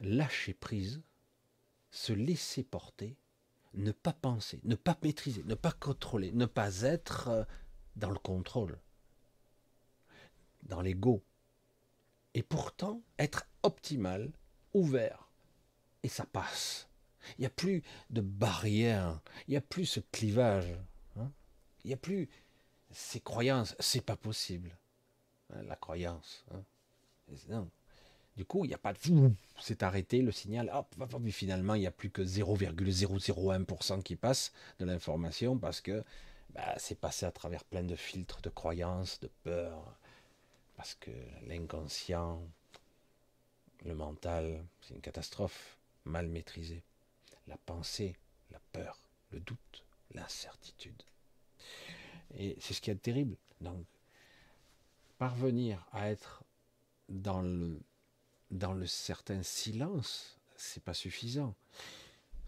[0.00, 1.00] lâcher prise
[1.92, 3.16] se laisser porter,
[3.74, 7.44] ne pas penser, ne pas maîtriser, ne pas contrôler, ne pas être euh,
[7.94, 8.80] dans le contrôle,
[10.64, 11.22] dans l'ego.
[12.34, 14.32] Et pourtant, être optimal,
[14.72, 15.28] ouvert.
[16.02, 16.88] Et ça passe.
[17.36, 20.74] Il n'y a plus de barrière, il n'y a plus ce clivage.
[21.16, 21.30] Hein.
[21.84, 22.28] il n'y a plus
[22.90, 23.76] ces croyances.
[23.78, 24.76] C'est pas possible.
[25.50, 26.44] Hein, la croyance.
[26.52, 26.64] Hein.
[27.48, 27.70] Non.
[28.36, 28.98] Du coup, il n'y a pas de...
[29.60, 34.52] C'est arrêté, le signal, hop, hop, finalement, il n'y a plus que 0,001% qui passe
[34.78, 36.02] de l'information parce que
[36.54, 39.96] bah, c'est passé à travers plein de filtres de croyances, de peurs,
[40.76, 41.10] parce que
[41.46, 42.42] l'inconscient,
[43.84, 46.82] le mental, c'est une catastrophe mal maîtrisée.
[47.46, 48.16] La pensée,
[48.50, 48.98] la peur,
[49.30, 51.02] le doute, l'incertitude.
[52.34, 53.36] Et c'est ce qui est terrible.
[53.60, 53.84] Donc,
[55.18, 56.42] parvenir à être
[57.08, 57.80] dans le
[58.52, 61.54] dans le certain silence, c'est pas suffisant.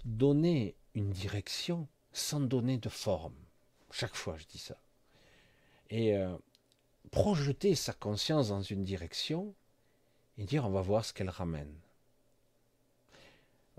[0.04, 3.34] Donner une direction sans donner de forme.
[3.90, 4.76] Chaque fois, je dis ça.
[5.90, 6.36] Et euh,
[7.10, 9.54] projeter sa conscience dans une direction
[10.38, 11.74] et dire on va voir ce qu'elle ramène.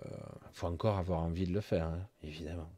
[0.03, 0.17] Il euh,
[0.53, 2.69] faut encore avoir envie de le faire, hein, évidemment.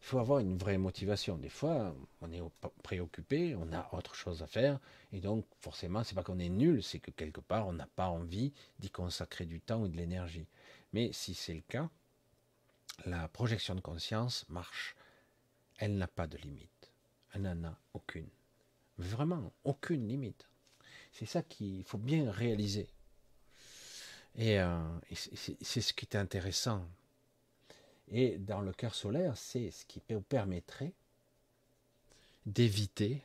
[0.00, 1.36] Il faut avoir une vraie motivation.
[1.36, 2.42] Des fois, on est
[2.82, 4.80] préoccupé, on a autre chose à faire,
[5.12, 8.08] et donc forcément, c'est pas qu'on est nul, c'est que quelque part, on n'a pas
[8.08, 10.46] envie d'y consacrer du temps ou de l'énergie.
[10.92, 11.90] Mais si c'est le cas,
[13.06, 14.94] la projection de conscience marche.
[15.78, 16.92] Elle n'a pas de limite.
[17.32, 18.28] Elle n'en a aucune.
[18.98, 20.48] Vraiment, aucune limite.
[21.12, 22.88] C'est ça qu'il faut bien réaliser.
[24.36, 24.78] Et, euh,
[25.10, 26.86] et c'est ce qui est intéressant
[28.10, 30.92] et dans le cœur solaire, c'est ce qui permettrait
[32.44, 33.22] d'éviter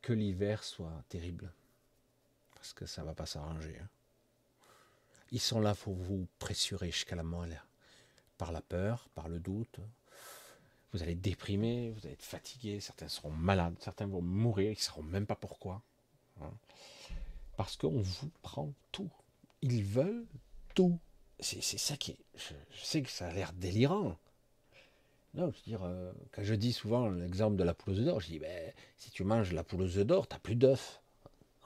[0.00, 1.52] que l'hiver soit terrible.
[2.54, 3.76] Parce que ça ne va pas s'arranger.
[3.80, 3.88] Hein.
[5.32, 7.62] Ils sont là pour vous pressurer jusqu'à la moelle.
[8.38, 9.80] Par la peur, par le doute.
[10.92, 14.80] Vous allez déprimer, vous allez être fatigué, certains seront malades, certains vont mourir, ils ne
[14.80, 15.82] sauront même pas pourquoi.
[16.40, 16.50] Hein.
[17.56, 19.10] Parce qu'on vous prend tout.
[19.62, 20.26] Ils veulent
[20.74, 20.98] tout
[21.42, 22.18] c'est ça qui est.
[22.36, 24.16] Je, sais que ça a l'air délirant.
[25.34, 28.28] Non, je veux dire, euh, quand je dis souvent l'exemple de la pouleuse d'or, je
[28.28, 31.00] dis, ben, si tu manges la pouleuse d'or, t'as plus d'œufs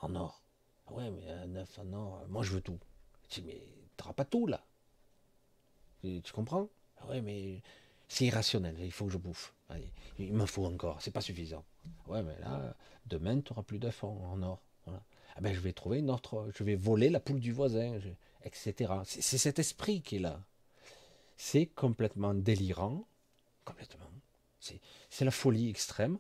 [0.01, 0.41] en or.
[0.91, 2.79] Ouais, mais un œuf en or, moi je veux tout.
[3.29, 3.61] Je dis, mais
[3.97, 4.65] t'auras pas tout là.
[6.03, 6.69] tu comprends?
[7.09, 7.61] Ouais, mais
[8.09, 9.53] c'est irrationnel, il faut que je bouffe.
[10.19, 11.65] il me faut encore, c'est pas suffisant.
[12.07, 12.75] Ouais, mais là,
[13.07, 14.61] demain, tu n'auras plus d'œufs en, or.
[14.87, 17.99] Ah ben, je vais trouver une autre, je vais voler la poule du voisin,
[18.47, 18.93] etc.
[19.05, 20.41] C'est cet esprit qui est là.
[21.37, 23.07] C'est complètement délirant,
[23.65, 24.11] complètement.
[25.11, 26.19] C'est la folie extrême,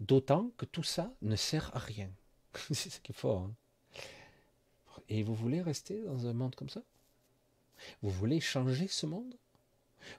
[0.00, 2.10] d'autant que tout ça ne sert à rien.
[2.72, 3.42] c'est ce qui est fort.
[3.42, 3.54] Hein.
[5.08, 6.82] Et vous voulez rester dans un monde comme ça?
[8.02, 9.36] Vous voulez changer ce monde?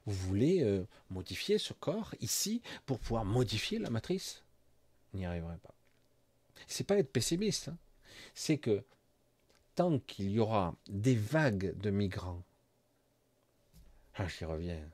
[0.05, 4.43] Vous voulez euh, modifier ce corps ici pour pouvoir modifier la matrice?
[5.13, 5.73] N'y arriverez pas.
[6.67, 7.77] C'est pas être pessimiste, hein.
[8.33, 8.83] c'est que
[9.76, 12.43] tant qu'il y aura des vagues de migrants,
[14.15, 14.89] ah j'y reviens.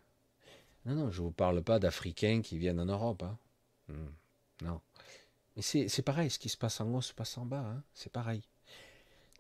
[0.86, 3.24] Non, non, je ne vous parle pas d'Africains qui viennent en Europe.
[3.24, 3.38] Hein.
[3.90, 4.82] Hmm, non.
[5.56, 7.66] Mais c'est pareil, ce qui se passe en haut se passe en bas.
[7.66, 7.84] Hein.
[7.94, 8.42] C'est pareil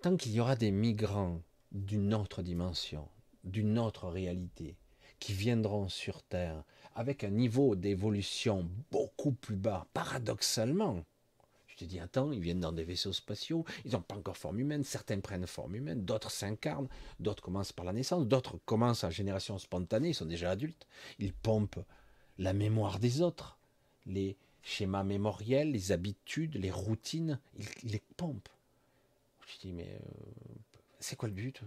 [0.01, 3.07] tant qu'il y aura des migrants d'une autre dimension,
[3.43, 4.77] d'une autre réalité,
[5.19, 6.63] qui viendront sur Terre
[6.95, 11.03] avec un niveau d'évolution beaucoup plus bas, paradoxalement,
[11.77, 14.83] te dis, attends, ils viennent dans des vaisseaux spatiaux, ils n'ont pas encore forme humaine,
[14.83, 19.57] certains prennent forme humaine, d'autres s'incarnent, d'autres commencent par la naissance, d'autres commencent à génération
[19.57, 20.87] spontanée, ils sont déjà adultes,
[21.19, 21.79] ils pompent
[22.37, 23.57] la mémoire des autres,
[24.05, 28.49] les schémas mémoriels, les habitudes, les routines, ils les pompent.
[29.47, 30.53] Je dis, mais euh,
[30.99, 31.61] c'est quoi le but?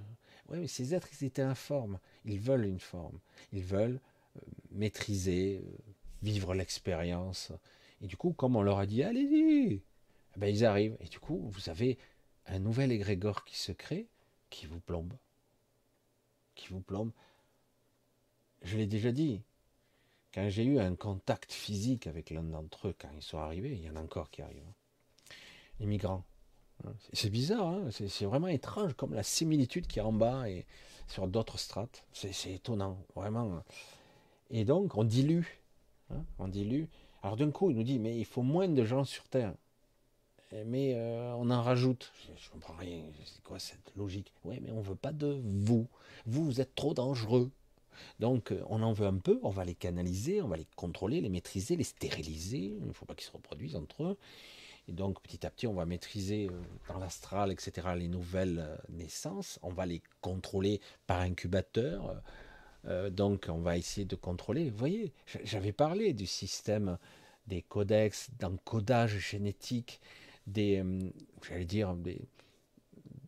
[0.48, 1.98] Oui, mais ces êtres, ils étaient informes.
[2.24, 3.18] Ils veulent une forme.
[3.52, 4.00] Ils veulent
[4.36, 4.40] euh,
[4.72, 5.78] maîtriser, euh,
[6.22, 7.52] vivre l'expérience.
[8.02, 9.82] Et du coup, comme on leur a dit, allez-y,
[10.40, 10.96] ben, ils arrivent.
[11.00, 11.98] Et du coup, vous avez
[12.46, 14.08] un nouvel égrégore qui se crée,
[14.48, 15.12] qui vous plombe.
[16.54, 17.12] Qui vous plombe.
[18.62, 19.42] Je l'ai déjà dit,
[20.32, 23.84] quand j'ai eu un contact physique avec l'un d'entre eux, quand ils sont arrivés, il
[23.84, 24.72] y en a encore qui arrivent,
[25.78, 26.24] les migrants,
[27.12, 27.90] c'est bizarre, hein.
[27.90, 30.66] c'est vraiment étrange comme la similitude qui est en bas et
[31.08, 32.04] sur d'autres strates.
[32.12, 33.62] C'est étonnant, vraiment.
[34.50, 35.60] Et donc, on dilue.
[36.10, 36.86] Hein, on dilue.
[37.22, 39.54] Alors d'un coup, il nous dit, mais il faut moins de gens sur Terre.
[40.52, 42.12] Mais euh, on en rajoute.
[42.36, 43.02] Je ne comprends rien.
[43.24, 44.32] C'est quoi cette logique?
[44.44, 45.86] Oui, mais on veut pas de vous.
[46.26, 47.50] Vous, vous êtes trop dangereux.
[48.18, 49.38] Donc, euh, on en veut un peu.
[49.42, 52.76] On va les canaliser, on va les contrôler, les maîtriser, les stériliser.
[52.80, 54.18] Il ne faut pas qu'ils se reproduisent entre eux.
[54.88, 59.60] Et donc petit à petit, on va maîtriser euh, dans l'astral, etc., les nouvelles naissances.
[59.62, 62.22] On va les contrôler par incubateur.
[63.10, 64.70] Donc on va essayer de contrôler.
[64.70, 65.12] Vous voyez,
[65.44, 66.96] j'avais parlé du système
[67.46, 70.00] des codex d'encodage génétique,
[70.50, 70.84] des,
[71.46, 72.20] j'allais dire, des,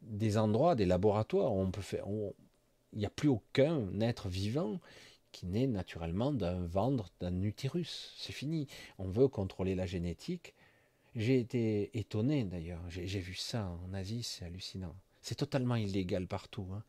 [0.03, 2.07] des endroits, des laboratoires où on peut faire.
[2.93, 4.81] il n'y a plus aucun être vivant
[5.33, 8.15] qui naît naturellement d'un ventre, d'un utérus.
[8.19, 8.67] C'est fini.
[8.99, 10.55] On veut contrôler la génétique
[11.15, 14.97] j'ai été étonné d'ailleurs, j'ai vu ça en Asie, c'est hallucinant.
[15.21, 16.67] C'est totalement illégal partout.
[16.73, 16.83] Hein.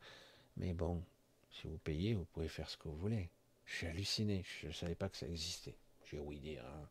[0.56, 1.02] Mais bon,
[1.50, 3.28] si vous payez, vous pouvez faire ce que vous voulez.
[3.66, 5.76] Je suis halluciné, je ne savais pas que ça existait.
[6.06, 6.64] J'ai ouï dire.
[6.64, 6.88] Hein.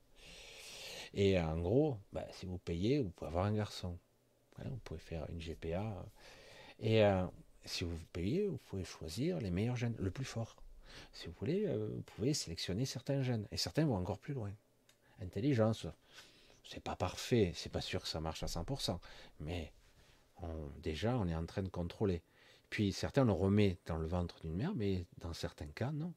[1.13, 3.97] Et en gros, bah, si vous payez, vous pouvez avoir un garçon.
[4.57, 6.05] vous pouvez faire une GPA.
[6.79, 7.25] Et euh,
[7.65, 10.55] si vous payez, vous pouvez choisir les meilleurs gènes, le plus fort.
[11.11, 13.47] Si vous voulez, euh, vous pouvez sélectionner certains gènes.
[13.51, 14.51] Et certains vont encore plus loin.
[15.21, 15.87] Intelligence,
[16.63, 18.99] c'est pas parfait, c'est pas sûr que ça marche à 100%,
[19.39, 19.71] mais
[20.81, 22.21] déjà on est en train de contrôler.
[22.69, 26.13] Puis certains on le remet dans le ventre d'une mère, mais dans certains cas, non.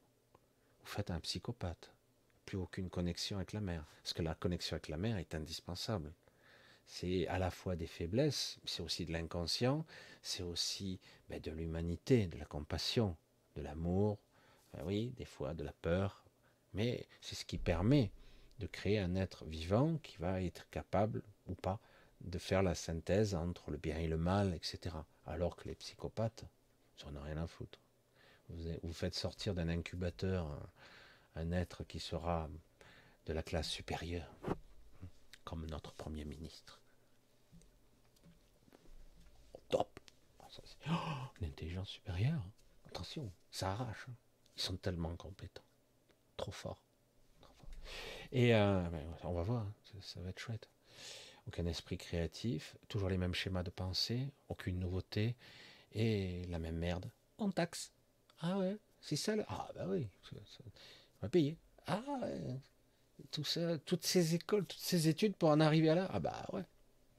[0.80, 1.92] Vous faites un psychopathe.
[2.46, 3.84] Plus aucune connexion avec la mère.
[4.02, 6.12] Parce que la connexion avec la mère est indispensable.
[6.86, 9.84] C'est à la fois des faiblesses, c'est aussi de l'inconscient,
[10.22, 13.16] c'est aussi ben, de l'humanité, de la compassion,
[13.56, 14.18] de l'amour,
[14.72, 16.24] ben oui, des fois de la peur,
[16.74, 18.12] mais c'est ce qui permet
[18.60, 21.80] de créer un être vivant qui va être capable ou pas
[22.20, 24.96] de faire la synthèse entre le bien et le mal, etc.
[25.26, 26.44] Alors que les psychopathes,
[26.96, 27.80] ça n'en rien à foutre.
[28.48, 30.70] Vous, faites sortir d'un incubateur
[31.36, 32.48] un, être qui sera
[33.26, 34.34] de la classe supérieure,
[35.44, 36.80] comme notre Premier ministre.
[39.68, 40.00] Top
[40.40, 40.92] oh,
[41.40, 42.42] L'intelligence supérieure,
[42.86, 44.06] attention, ça arrache.
[44.08, 44.14] Hein.
[44.56, 45.64] Ils sont tellement compétents,
[46.36, 46.82] trop forts.
[48.32, 49.66] Et euh, ben, on va voir,
[50.00, 50.68] ça, va être chouette.
[51.46, 55.36] Aucun esprit créatif, toujours les mêmes schémas de pensée, aucune nouveauté,
[55.92, 57.10] et la même merde.
[57.38, 57.92] On taxe.
[58.40, 59.34] Ah ouais, c'est ça.
[59.48, 60.08] Ah bah oui,
[61.20, 61.56] on va payer.
[61.86, 62.00] Ah
[63.30, 66.08] tout ça, toutes ces écoles, toutes ces études pour en arriver à là.
[66.12, 66.64] Ah bah ouais,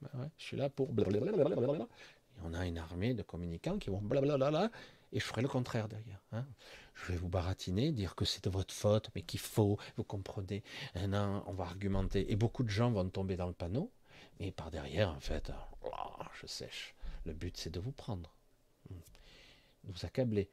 [0.01, 0.89] bah ouais je suis là pour.
[0.89, 4.69] Et on a une armée de communicants qui vont blablabla
[5.11, 6.21] et je ferai le contraire derrière.
[6.31, 6.45] Hein.
[6.93, 10.63] Je vais vous baratiner, dire que c'est de votre faute, mais qu'il faut, vous comprenez.
[11.07, 12.31] Non, on va argumenter.
[12.31, 13.91] Et beaucoup de gens vont tomber dans le panneau,
[14.39, 15.51] mais par derrière, en fait,
[15.83, 16.95] oh, je sèche.
[17.25, 18.35] Le but, c'est de vous prendre.
[19.83, 20.49] Vous accabler.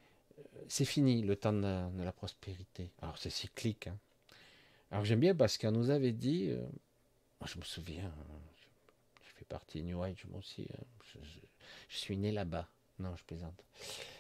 [0.69, 2.91] C'est fini le temps de la, prospérité.
[3.03, 3.89] Alors, c'est cyclique.
[3.89, 3.99] Hein.
[4.95, 6.65] Alors j'aime bien parce qu'on nous avait dit, euh,
[7.45, 8.13] je me souviens,
[9.25, 10.85] je, fais partie New Age moi aussi, hein,
[11.89, 12.69] je, suis né là-bas.
[13.01, 13.61] Non, je plaisante.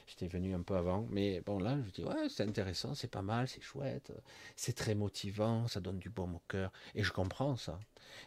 [0.09, 3.23] J'étais venu un peu avant, mais bon là, je dis ouais, c'est intéressant, c'est pas
[3.23, 4.13] mal, c'est chouette,
[4.57, 7.79] c'est très motivant, ça donne du bon au cœur, et je comprends ça.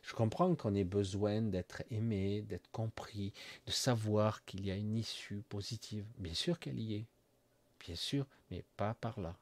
[0.03, 3.33] Je comprends qu'on ait besoin d'être aimé, d'être compris,
[3.65, 6.05] de savoir qu'il y a une issue positive.
[6.17, 7.05] Bien sûr qu'elle y est,
[7.87, 9.33] bien sûr, mais pas par là,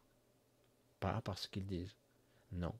[1.00, 1.96] pas par ce qu'ils disent.
[2.52, 2.76] Non.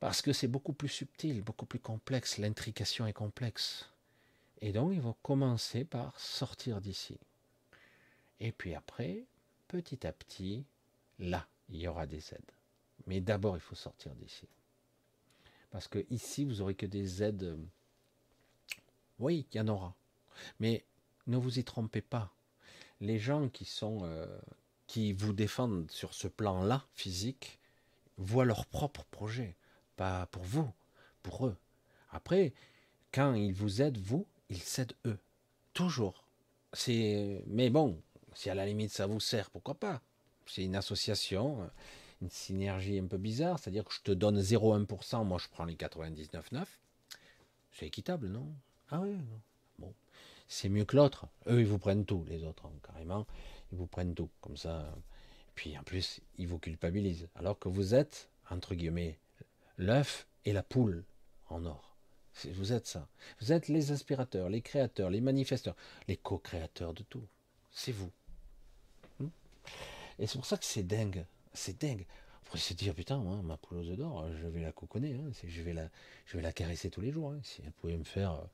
[0.00, 3.90] Parce que c'est beaucoup plus subtil, beaucoup plus complexe, l'intrication est complexe.
[4.62, 7.18] Et donc, il vont commencer par sortir d'ici.
[8.40, 9.26] Et puis après,
[9.68, 10.64] petit à petit,
[11.18, 12.52] là, il y aura des aides.
[13.06, 14.48] Mais d'abord, il faut sortir d'ici.
[15.70, 17.58] Parce que ici, vous n'aurez que des aides.
[19.18, 19.94] Oui, il y en aura.
[20.58, 20.86] Mais
[21.26, 22.32] ne vous y trompez pas.
[23.04, 24.26] Les gens qui sont euh,
[24.86, 27.60] qui vous défendent sur ce plan-là, physique,
[28.16, 29.56] voient leur propre projet,
[29.96, 30.70] pas pour vous,
[31.22, 31.56] pour eux.
[32.10, 32.54] Après,
[33.12, 35.18] quand ils vous aident, vous, ils s'aident eux.
[35.74, 36.26] Toujours.
[36.72, 38.00] C'est, mais bon,
[38.34, 40.00] si à la limite ça vous sert, pourquoi pas?
[40.46, 41.70] C'est une association,
[42.22, 45.74] une synergie un peu bizarre, c'est-à-dire que je te donne 0,1%, moi je prends les
[45.74, 46.64] 99,9.
[47.72, 48.46] C'est équitable, non?
[48.90, 49.40] Ah oui, non.
[50.46, 51.26] C'est mieux que l'autre.
[51.46, 53.26] Eux, ils vous prennent tout, les autres, hein, carrément.
[53.72, 54.94] Ils vous prennent tout, comme ça.
[55.54, 57.28] Puis en plus, ils vous culpabilisent.
[57.34, 59.18] Alors que vous êtes, entre guillemets,
[59.78, 61.04] l'œuf et la poule
[61.48, 61.96] en or.
[62.52, 63.06] Vous êtes ça.
[63.40, 65.76] Vous êtes les aspirateurs, les créateurs, les manifesteurs,
[66.08, 67.26] les co-créateurs de tout.
[67.70, 68.10] C'est vous.
[69.20, 69.28] Hmm
[70.18, 71.24] et c'est pour ça que c'est dingue.
[71.52, 72.06] C'est dingue.
[72.42, 75.14] On pourrait se dire, putain, ma poule aux œufs d'or, je vais la coconner.
[75.14, 75.30] Hein.
[75.44, 75.88] je, vais la,
[76.26, 77.32] je vais la caresser tous les jours.
[77.32, 77.40] Hein.
[77.42, 78.44] Si elle pouvait me faire euh,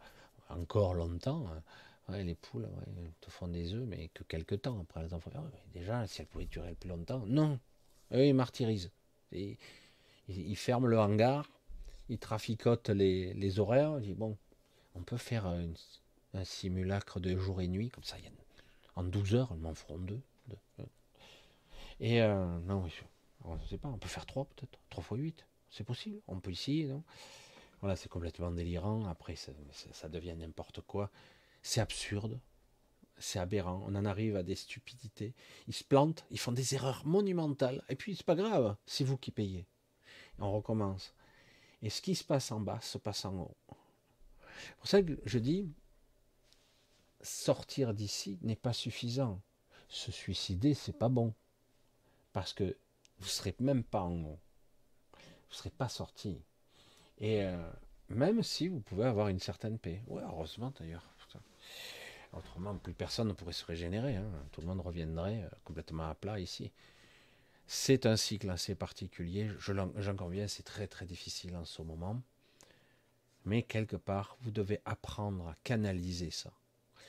[0.50, 1.46] encore longtemps.
[2.10, 2.68] Euh, les poules
[3.20, 4.80] te font des œufs, mais que quelques temps.
[4.80, 5.30] Après, les enfants,
[5.72, 7.24] déjà, si elles pouvaient durer plus longtemps.
[7.26, 7.58] Non.
[8.12, 8.90] Eux, ils martyrisent.
[9.32, 9.56] ils,
[10.56, 11.48] ferment le hangar,
[12.08, 13.98] ils traficotent les, horaires.
[13.98, 14.36] Ils disent, bon,
[14.96, 18.16] on peut faire un simulacre de jour et nuit, comme ça,
[18.96, 20.20] en 12 heures, ils m'en feront deux.
[22.00, 25.46] Et euh, non, je ne sais pas, on peut faire trois peut-être, trois fois 8,
[25.70, 27.02] c'est possible, on peut essayer, non?
[27.80, 31.10] Voilà, c'est complètement délirant, après ça, devient n'importe quoi,
[31.62, 32.38] c'est absurde,
[33.16, 35.34] c'est aberrant, on en arrive à des stupidités,
[35.66, 39.16] ils se plantent, ils font des erreurs monumentales, et puis c'est pas grave, c'est vous
[39.16, 39.66] qui payez.
[40.38, 41.14] On recommence.
[41.82, 43.56] Et ce qui se passe en bas se passe en haut.
[43.68, 45.72] C'est pour ça que je dis,
[47.22, 49.40] sortir d'ici n'est pas suffisant.
[49.88, 51.34] Se suicider, c'est pas bon.
[52.32, 52.76] Parce que
[53.18, 54.40] vous ne serez même pas en haut.
[55.12, 56.42] Vous ne serez pas sorti.
[57.20, 57.56] Et euh,
[58.08, 60.02] même si vous pouvez avoir une certaine paix.
[60.06, 61.04] Ouais, heureusement d'ailleurs.
[62.32, 64.14] Autrement, plus personne ne pourrait se régénérer.
[64.16, 64.30] Hein.
[64.52, 66.70] Tout le monde reviendrait euh, complètement à plat ici.
[67.66, 69.48] C'est un cycle assez particulier.
[69.58, 72.20] J'en conviens, c'est très très difficile en ce moment.
[73.44, 76.52] Mais quelque part, vous devez apprendre à canaliser ça.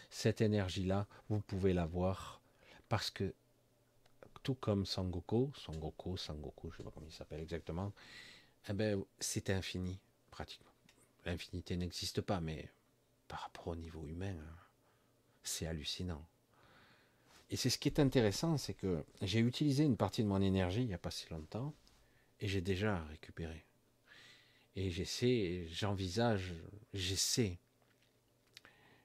[0.10, 2.42] Cette énergie-là, vous pouvez l'avoir
[2.90, 3.34] parce que
[4.44, 7.94] tout comme Sangoku, Sangoku, Sangoku, je ne sais pas comment il s'appelle exactement,
[8.70, 10.00] eh ben, c'est infini,
[10.30, 10.72] pratiquement.
[11.26, 12.70] L'infinité n'existe pas, mais
[13.28, 14.36] par rapport au niveau humain,
[15.44, 16.26] c'est hallucinant.
[17.50, 20.82] Et c'est ce qui est intéressant, c'est que j'ai utilisé une partie de mon énergie
[20.82, 21.74] il n'y a pas si longtemps,
[22.40, 23.66] et j'ai déjà récupéré.
[24.76, 26.54] Et j'essaie, j'envisage,
[26.94, 27.60] j'essaie,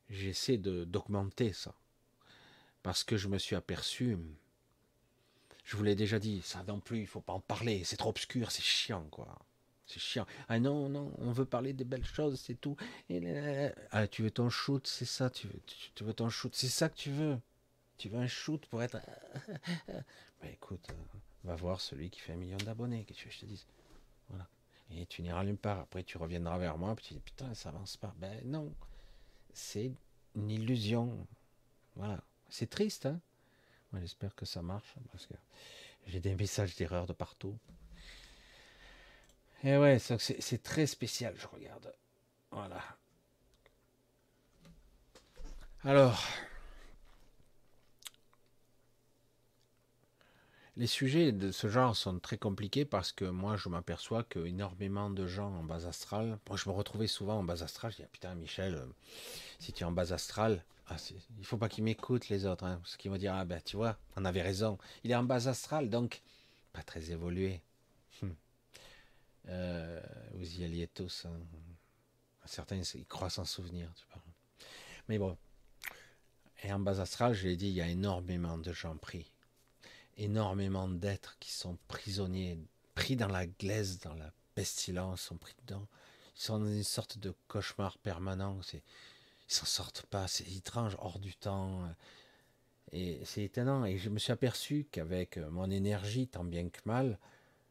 [0.08, 1.74] j'essaie d'augmenter ça.
[2.82, 4.16] Parce que je me suis aperçu,
[5.64, 8.10] je vous l'ai déjà dit, ça non plus, il faut pas en parler, c'est trop
[8.10, 9.45] obscur, c'est chiant, quoi.
[9.86, 10.26] C'est chiant.
[10.48, 12.76] Ah non, non, on veut parler des belles choses, c'est tout.
[13.92, 15.60] ah, tu veux ton shoot, c'est ça, tu veux,
[15.94, 17.38] tu, veux ton shoot, c'est ça que tu veux.
[17.96, 18.98] Tu veux un shoot pour être.
[19.88, 23.46] bah écoute, euh, va voir celui qui fait un million d'abonnés, qu'est-ce que je te
[23.46, 23.66] dise?
[24.28, 24.48] Voilà.
[24.90, 25.80] Et tu n'iras nulle part.
[25.80, 28.14] Après, tu reviendras vers moi, puis tu dis putain, ça avance pas.
[28.18, 28.72] Ben non,
[29.54, 29.92] c'est
[30.34, 31.26] une illusion.
[31.94, 32.22] Voilà.
[32.48, 33.20] C'est triste, hein
[33.94, 35.34] J'espère que ça marche parce que
[36.06, 37.56] j'ai des messages d'erreur de partout.
[39.66, 41.92] Et ouais, c'est très spécial, je regarde.
[42.52, 42.80] Voilà.
[45.82, 46.22] Alors,
[50.76, 55.26] les sujets de ce genre sont très compliqués parce que moi, je m'aperçois qu'énormément de
[55.26, 58.10] gens en base astrale, moi je me retrouvais souvent en base astrale, je dis, ah,
[58.12, 58.86] putain Michel, euh,
[59.58, 60.96] si tu es en base astrale, ah,
[61.40, 63.74] il faut pas qu'ils m'écoutent les autres, hein, parce qu'ils vont dire ah ben tu
[63.76, 64.78] vois, on avait raison.
[65.02, 66.22] Il est en base astrale, donc
[66.72, 67.62] pas très évolué.
[69.48, 70.00] Euh,
[70.34, 71.26] vous y alliez tous.
[71.26, 71.38] Hein.
[72.44, 74.22] Certains ils croient s'en souvenir, tu parles.
[75.08, 75.36] Mais bon.
[76.62, 79.30] Et en base astrale, je l'ai dit, il y a énormément de gens pris,
[80.16, 82.58] énormément d'êtres qui sont prisonniers
[82.94, 85.86] pris dans la glaise, dans la pestilence, sont pris dedans.
[86.36, 88.58] Ils sont dans une sorte de cauchemar permanent.
[88.72, 88.82] Ils
[89.48, 90.26] s'en sortent pas.
[90.28, 91.88] C'est étrange, hors du temps.
[92.92, 93.84] Et c'est étonnant.
[93.84, 97.18] Et je me suis aperçu qu'avec mon énergie, tant bien que mal,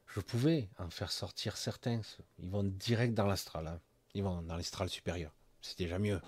[0.08, 2.02] je pouvais en faire sortir certains.
[2.40, 3.68] Ils vont direct dans l'astral.
[3.68, 3.80] Hein.
[4.14, 5.34] Ils vont dans l'astral supérieur.
[5.62, 6.22] C'est déjà mieux.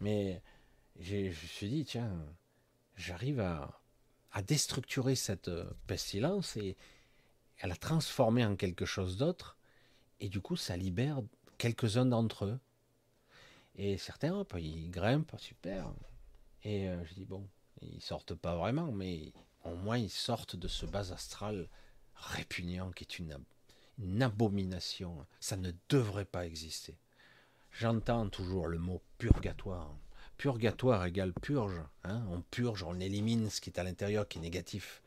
[0.00, 0.42] Mais
[0.98, 2.12] je me suis dit, tiens,
[2.96, 3.78] j'arrive à,
[4.46, 5.50] déstructurer cette
[5.86, 6.76] pestilence et
[7.60, 9.58] à la transformer en quelque chose d'autre.
[10.20, 11.20] Et du coup, ça libère
[11.58, 12.60] quelques-uns d'entre eux.
[13.76, 15.92] Et certains, hop, ils grimpent, super.
[16.62, 17.46] Et euh, je dis, bon,
[17.82, 19.32] ils sortent pas vraiment, mais
[19.64, 21.68] au moins ils sortent de ce bas astral
[22.22, 25.26] répugnant qui est une, abomination.
[25.40, 26.96] Ça ne devrait pas exister.
[27.72, 29.94] J'entends toujours le mot purgatoire.
[30.36, 31.80] Purgatoire égale purge.
[32.04, 32.24] Hein.
[32.30, 35.02] on purge, on élimine ce qui est à l'intérieur, qui est négatif.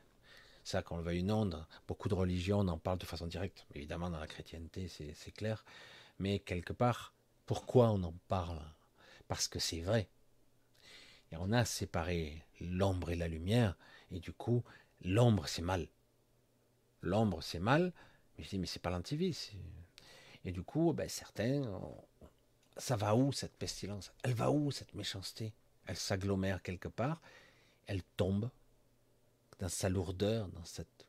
[0.64, 3.66] Ça, qu'on le veuille une onde, beaucoup de religions en parlent de façon directe.
[3.76, 5.64] Évidemment, dans la chrétienté, c'est clair.
[6.20, 7.14] Mais quelque part,
[7.46, 8.62] pourquoi on en parle?
[9.28, 10.08] Parce que c'est vrai.
[11.32, 13.78] Et on a séparé l'ombre et la lumière,
[14.12, 14.64] et du coup,
[15.02, 15.88] l'ombre c'est mal.
[17.06, 17.94] L'ombre c'est mal,
[18.38, 19.52] mais je dis, mais c'est pas l'antivie.
[20.44, 21.64] Et du coup, ben, certains,
[22.78, 24.12] ça va où cette pestilence?
[24.24, 25.54] Elle va où cette méchanceté?
[25.86, 27.22] Elle s'agglomère quelque part,
[27.86, 28.50] elle tombe
[29.60, 31.08] dans sa lourdeur, dans cette,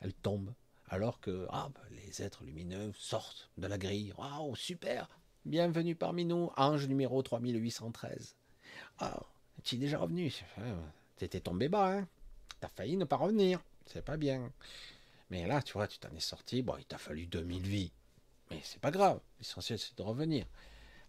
[0.00, 0.52] elle tombe.
[0.88, 4.12] Alors que ah, ben, les êtres lumineux sortent de la grille.
[4.18, 5.08] Waouh, super
[5.44, 8.34] Bienvenue parmi nous, ange numéro 3813.
[8.98, 9.20] Ah,
[9.62, 10.34] tu es déjà revenu.
[11.16, 12.08] T'étais tombé bas, hein
[12.58, 13.62] T'as failli ne pas revenir.
[13.86, 14.52] C'est pas bien.
[15.30, 16.62] Mais là, tu vois, tu t'en es sorti.
[16.62, 17.92] Bon, il t'a fallu 2000 vies.
[18.50, 19.20] Mais c'est pas grave.
[19.38, 20.46] L'essentiel, c'est de revenir.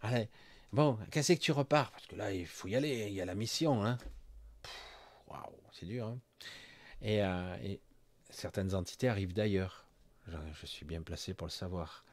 [0.00, 0.28] Allez,
[0.72, 1.90] bon, qu'est-ce que tu repars?
[1.92, 3.06] Parce que là, il faut y aller.
[3.08, 3.98] Il y a la mission, hein
[5.28, 6.18] Waouh, c'est dur, hein
[7.02, 7.80] euh, et,
[8.30, 9.86] certaines entités arrivent d'ailleurs.
[10.26, 12.04] Je, suis bien placé pour le savoir.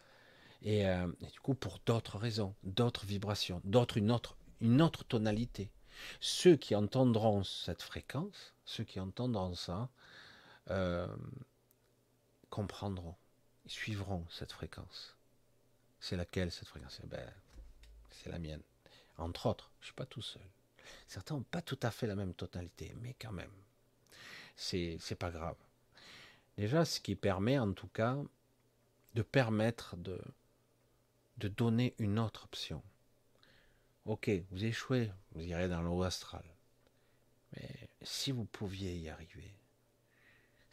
[0.62, 5.03] Et, euh, et du coup, pour d'autres raisons, d'autres vibrations, d'autres, une autre, une autre
[5.03, 5.72] tonalité.
[6.20, 9.89] Ceux qui entendront cette fréquence, ceux qui entendront ça,
[10.70, 11.08] euh,
[12.50, 13.16] comprendront,
[13.66, 15.16] ils suivront cette fréquence.
[16.00, 17.00] C'est laquelle cette fréquence?
[17.04, 17.34] Eh ben,
[18.12, 18.62] C'est la mienne.
[19.18, 20.43] Entre autres, je ne suis pas tout seul.
[21.08, 23.52] Certains n'ont pas tout à fait la même totalité, mais quand même,
[24.56, 25.58] c'est pas grave.
[26.58, 28.18] Déjà, ce qui permet en tout cas
[29.14, 30.22] de permettre de,
[31.38, 32.84] de donner une autre option.
[34.06, 36.43] Ok, vous échouez, vous irez dans l'eau astral.
[37.54, 39.55] Mais si vous pouviez y arriver,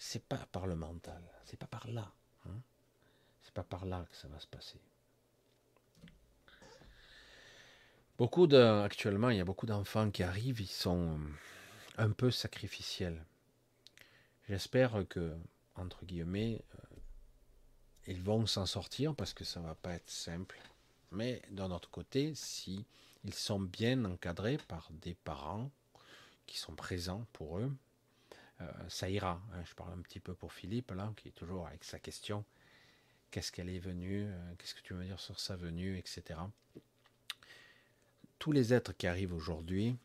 [0.03, 2.13] c'est pas par le mental, c'est pas par là.
[2.47, 2.61] Hein
[3.41, 4.81] c'est pas par là que ça va se passer.
[8.19, 11.21] Beaucoup de, actuellement, il y a beaucoup d'enfants qui arrivent, ils sont
[11.99, 13.25] un peu sacrificiels.
[14.49, 15.37] J'espère que,
[15.77, 16.97] entre guillemets, euh,
[18.09, 20.61] ils vont s'en sortir parce que ça va pas être simple.
[21.13, 22.87] Mais d'un autre côté, si
[23.25, 25.71] ils sont bien encadrés par des parents
[26.47, 27.73] qui sont présents pour eux.
[28.63, 29.43] Euh, ça ira.
[29.53, 29.63] Hein.
[29.65, 32.45] Je parle un petit peu pour Philippe, là, qui est toujours avec sa question.
[33.31, 36.39] Qu'est-ce qu'elle est venue euh, Qu'est-ce que tu veux dire sur sa venue Etc.
[38.39, 39.97] Tous les êtres qui arrivent aujourd'hui,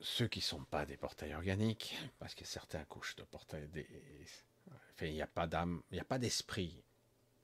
[0.00, 3.86] ceux qui ne sont pas des portails organiques, parce que certains couchent de portails, des...
[5.00, 6.82] il n'y a pas d'âme, il n'y a pas d'esprit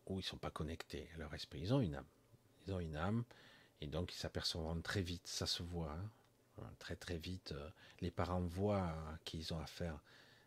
[0.06, 1.60] où ils ne sont pas connectés à leur esprit.
[1.60, 2.06] Ils ont une âme
[2.68, 3.24] ils ont une âme,
[3.80, 6.10] et donc ils s'aperçoivent très vite, ça se voit, hein.
[6.78, 9.98] Très très vite, euh, les parents voient à qui ils ont affaire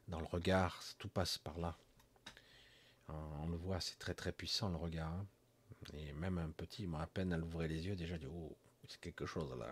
[0.08, 1.78] dans le regard, tout passe par là.
[3.42, 5.12] On le voit, c'est très très puissant le regard.
[5.12, 5.26] Hein.
[5.94, 8.56] Et même un petit, moi, à peine à l'ouvrir les yeux, déjà, dit, oh,
[8.88, 9.68] c'est quelque chose là.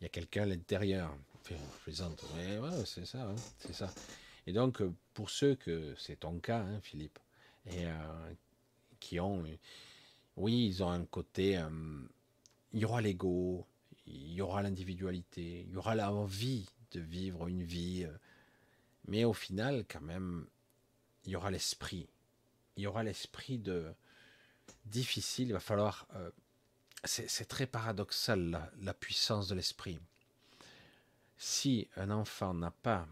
[0.00, 1.14] Il y a quelqu'un à l'intérieur.
[1.40, 1.54] Enfin,
[2.36, 3.92] mais c'est ça, hein, c'est ça.
[4.48, 4.82] Et donc,
[5.14, 7.20] pour ceux que c'est ton cas, Philippe,
[7.66, 8.32] et euh,
[8.98, 9.44] qui ont
[10.38, 11.58] oui, ils ont un côté.
[11.58, 11.68] Euh,
[12.72, 13.66] il y aura l'ego,
[14.10, 18.04] il y aura l'individualité, il y aura l'envie de vivre une vie.
[18.04, 18.16] Euh,
[19.06, 20.46] mais au final, quand même,
[21.24, 22.08] il y aura l'esprit.
[22.76, 23.92] Il y aura l'esprit de
[24.84, 25.48] difficile.
[25.48, 26.06] Il va falloir.
[26.14, 26.30] Euh,
[27.04, 30.00] c'est très paradoxal la puissance de l'esprit.
[31.36, 33.06] Si un enfant n'a pas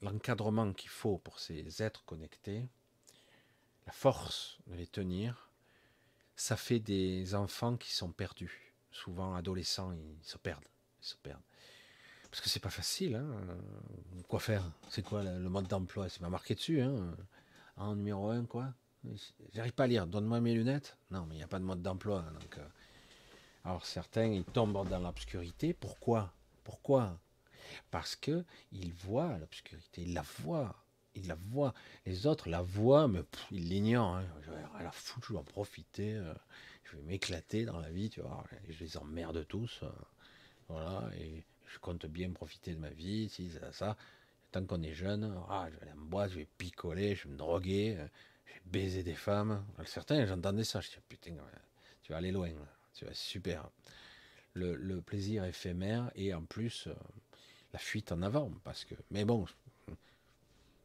[0.00, 2.66] l'encadrement qu'il faut pour ces êtres connectés,
[3.84, 5.50] la force de les tenir,
[6.36, 8.67] ça fait des enfants qui sont perdus.
[8.90, 10.64] Souvent, adolescents, ils se perdent.
[11.02, 11.42] Ils se perdent.
[12.30, 13.14] Parce que c'est pas facile.
[13.16, 13.36] Hein.
[14.28, 14.64] Quoi faire?
[14.90, 16.08] C'est quoi le mode d'emploi?
[16.08, 16.80] C'est pas marqué dessus.
[16.80, 17.16] Hein.
[17.76, 18.74] En numéro 1, quoi?
[19.54, 20.06] J'arrive pas à lire.
[20.06, 20.96] Donne-moi mes lunettes.
[21.10, 22.22] Non, mais il n'y a pas de mode d'emploi.
[22.40, 22.66] Donc, euh.
[23.64, 25.72] Alors certains, ils tombent dans l'obscurité.
[25.74, 26.32] Pourquoi?
[26.64, 27.18] Pourquoi?
[27.90, 30.74] Parce que il voit l'obscurité, il la voit,
[31.14, 31.74] il la voit.
[32.06, 34.16] Les autres la voient, mais ils l'ignorent.
[34.16, 34.24] Hein.
[34.78, 36.18] Vais la foutre, je vais en profiter.
[36.88, 38.44] Euh, je vais m'éclater dans la vie, tu vois.
[38.68, 39.80] Je les emmerde tous.
[39.82, 39.90] Euh,
[40.68, 43.96] voilà, et je compte bien profiter de ma vie, si, ça, ça.
[44.52, 47.30] Tant qu'on est jeune, ah, je vais aller en boîte, je vais picoler, je vais
[47.30, 48.06] me droguer, euh,
[48.46, 49.64] je vais baiser des femmes.
[49.84, 51.34] Certains, j'entendais ça, je dis, putain,
[52.02, 52.50] tu vas aller loin,
[52.94, 53.68] tu vas super.
[54.54, 56.88] Le, plaisir éphémère et en plus
[57.72, 58.94] la fuite en avant, parce que.
[59.10, 59.46] Mais bon,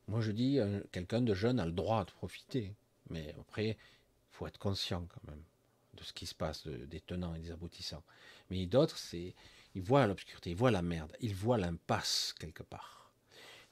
[0.08, 2.76] moi je dis, euh, quelqu'un de jeune a le droit de profiter,
[3.10, 3.78] mais après,
[4.32, 5.44] faut être conscient quand même
[5.94, 8.04] de ce qui se passe, des tenants et des aboutissants.
[8.50, 9.36] Mais d'autres, c'est,
[9.76, 13.12] ils voient l'obscurité, ils voient la merde, ils voient l'impasse quelque part.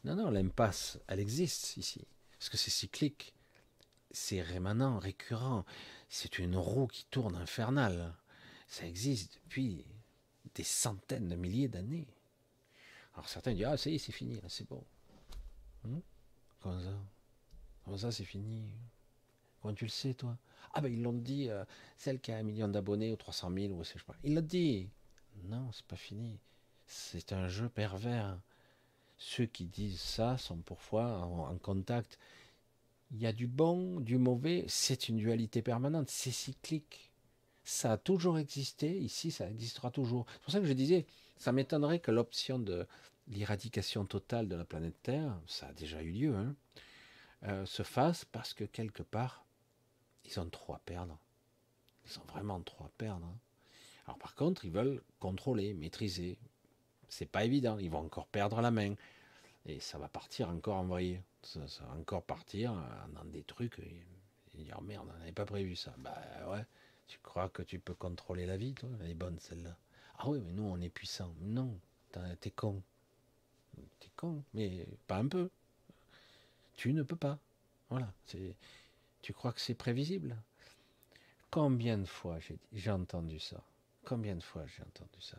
[0.04, 2.08] Non, non, l'impasse, elle existe ici,
[2.38, 3.34] parce que c'est cyclique,
[4.12, 5.66] c'est rémanent, récurrent,
[6.10, 8.14] c'est une roue qui tourne infernale.
[8.68, 9.86] Ça existe depuis
[10.56, 12.08] des centaines de milliers d'années.
[13.14, 14.84] Alors certains disent, ah, ça y est, c'est fini, c'est bon.
[15.84, 16.00] Hmm
[16.62, 16.98] Comment ça
[17.84, 18.70] Comment ça, c'est fini
[19.62, 20.38] Comment tu le sais, toi?
[20.74, 21.64] Ah, ben ils l'ont dit, euh,
[21.98, 24.16] celle qui a un million d'abonnés ou 300 000, ou je sais pas.
[24.24, 24.90] Il l'a dit.
[25.46, 26.40] Non, c'est pas fini.
[26.86, 28.40] C'est un jeu pervers.
[29.18, 32.18] Ceux qui disent ça sont parfois en, en contact.
[33.12, 34.66] Il y a du bon, du mauvais.
[34.68, 36.10] C'est une dualité permanente.
[36.10, 37.12] C'est cyclique.
[37.64, 38.98] Ça a toujours existé.
[38.98, 40.26] Ici, ça existera toujours.
[40.34, 41.06] C'est pour ça que je disais,
[41.38, 42.88] ça m'étonnerait que l'option de
[43.28, 46.56] l'éradication totale de la planète Terre, ça a déjà eu lieu, hein,
[47.44, 49.46] euh, se fasse parce que quelque part,
[50.26, 51.18] ils ont trop à perdre.
[52.06, 53.26] Ils ont vraiment trop à perdre.
[53.26, 53.38] Hein.
[54.06, 56.38] Alors par contre, ils veulent contrôler, maîtriser.
[57.10, 57.78] C'est pas évident.
[57.80, 58.96] Ils vont encore perdre la main.
[59.66, 61.00] Et ça va partir encore en.
[61.44, 62.74] Ça, va encore partir
[63.14, 63.80] dans des trucs.
[63.80, 64.04] Et,
[64.56, 65.94] dire oh merde, on n'avait pas prévu ça.
[65.98, 66.18] Bah
[66.50, 66.66] ouais.
[67.08, 68.90] Tu crois que tu peux contrôler la vie, toi?
[69.02, 69.76] Elle est bonne celle-là.
[70.18, 71.34] Ah oui, mais nous on est puissants.
[71.42, 71.78] Non,
[72.40, 72.82] t'es con.
[74.00, 75.50] T'es con, mais pas un peu.
[76.76, 77.38] Tu ne peux pas.
[77.90, 78.14] Voilà.
[79.22, 80.36] Tu crois que c'est prévisible?
[81.52, 82.40] Combien de fois
[82.72, 83.64] j'ai entendu ça?
[84.04, 85.38] Combien de fois j'ai entendu ça?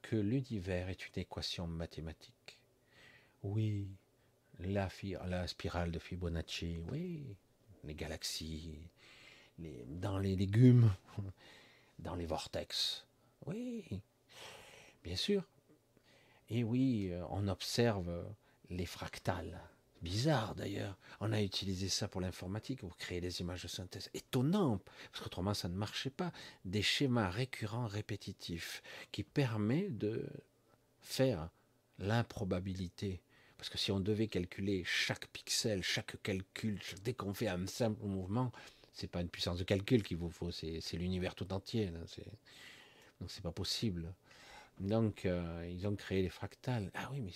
[0.00, 2.58] Que l'univers est une équation mathématique.
[3.44, 3.86] Oui,
[4.58, 4.88] la,
[5.46, 7.36] spirale de Fibonacci, oui,
[7.84, 8.78] les galaxies,
[9.58, 10.92] dans les légumes,
[11.98, 13.06] dans les vortex,
[13.46, 13.84] oui,
[15.04, 15.44] bien sûr.
[16.48, 18.26] Et oui, euh, on observe
[18.68, 19.60] les fractales.
[20.02, 20.98] Bizarre d'ailleurs.
[21.20, 24.10] On a utilisé ça pour l'informatique, pour créer des images de synthèse.
[24.14, 24.80] Étonnant,
[25.12, 26.32] parce qu'autrement ça ne marchait pas.
[26.64, 30.26] Des schémas récurrents, répétitifs, qui permettent de
[31.00, 31.50] faire
[31.98, 33.22] l'improbabilité.
[33.56, 38.04] Parce que si on devait calculer chaque pixel, chaque calcul, dès qu'on fait un simple
[38.04, 38.50] mouvement,
[38.92, 41.86] c'est pas une puissance de calcul qu'il vous faut, c'est l'univers tout entier.
[41.86, 42.00] Là.
[43.20, 44.12] Donc c'est pas possible.
[44.80, 46.90] Donc euh, ils ont créé les fractales.
[46.94, 47.30] Ah oui, mais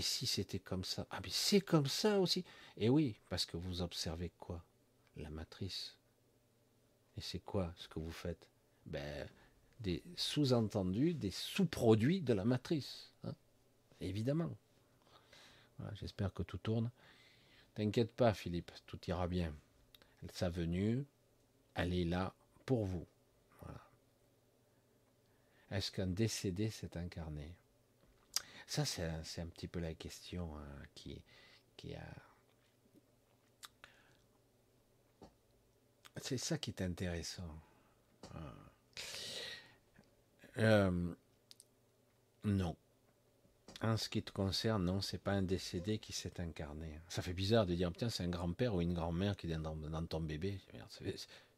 [0.00, 1.06] et si c'était comme ça?
[1.10, 2.42] Ah mais c'est comme ça aussi.
[2.78, 4.64] Et oui, parce que vous observez quoi?
[5.18, 5.94] La matrice.
[7.18, 8.48] Et c'est quoi ce que vous faites?
[8.86, 9.28] Ben
[9.80, 13.12] des sous-entendus, des sous-produits de la matrice.
[13.24, 13.34] Hein
[14.00, 14.56] Évidemment.
[15.92, 16.90] J'espère que tout tourne.
[17.74, 19.54] T'inquiète pas, Philippe, tout ira bien.
[20.32, 21.04] Sa venue,
[21.74, 22.32] elle est là
[22.64, 23.06] pour vous.
[25.70, 27.54] Est-ce qu'un décédé s'est incarné?
[28.70, 31.20] Ça, c'est un, petit peu la question hein, qui,
[31.76, 32.06] qui a.
[36.18, 37.52] C'est ça qui est intéressant.
[38.32, 38.54] Ah.
[40.58, 41.12] Euh,
[42.44, 42.76] non.
[43.80, 47.00] En ce qui te concerne, non, c'est pas un décédé qui s'est incarné.
[47.08, 49.74] Ça fait bizarre de dire, tiens, c'est un grand-père ou une grand-mère qui est dans,
[49.74, 50.60] dans ton bébé.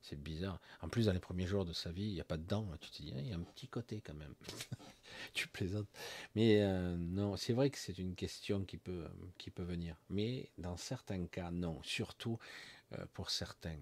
[0.02, 0.60] C'est bizarre.
[0.80, 2.66] En plus, dans les premiers jours de sa vie, il n'y a pas de dents.
[2.80, 4.34] Tu te dis, il y a un petit côté quand même.
[5.34, 5.88] tu plaisantes.
[6.34, 9.06] Mais euh, non, c'est vrai que c'est une question qui peut,
[9.38, 9.96] qui peut venir.
[10.10, 11.80] Mais dans certains cas, non.
[11.84, 12.38] Surtout
[12.92, 13.78] euh, pour certains.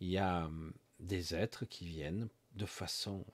[0.00, 3.24] Il y a hum, des êtres qui viennent de façon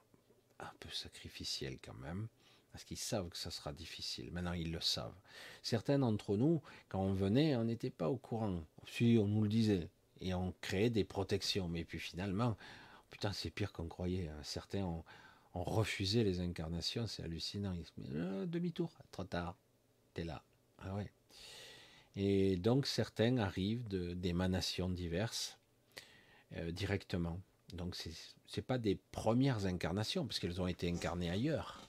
[0.61, 2.29] un peu sacrificielle quand même
[2.77, 4.31] parce qu'ils savent que ça sera difficile.
[4.33, 5.17] Maintenant, ils le savent.
[5.63, 6.61] Certains d'entre nous,
[6.91, 8.63] quand on venait, on n'était pas au courant.
[8.87, 9.89] Si, on nous le disait.
[10.21, 11.69] Et on créait des protections.
[11.69, 12.57] Mais puis finalement,
[13.11, 14.29] putain, c'est pire qu'on croyait.
[14.29, 14.41] Hein.
[14.43, 15.05] Certains ont,
[15.55, 17.07] refusé les incarnations.
[17.07, 17.75] C'est hallucinant.
[18.13, 19.57] Euh, demi-tour, trop tard.
[20.13, 20.43] T'es là.
[20.79, 21.11] Ah ouais.
[22.15, 25.59] Et donc, certains arrivent d'émanations diverses
[26.57, 27.41] euh, directement.
[27.73, 31.87] Donc, ce n'est pas des premières incarnations, parce qu'elles ont été incarnées ailleurs.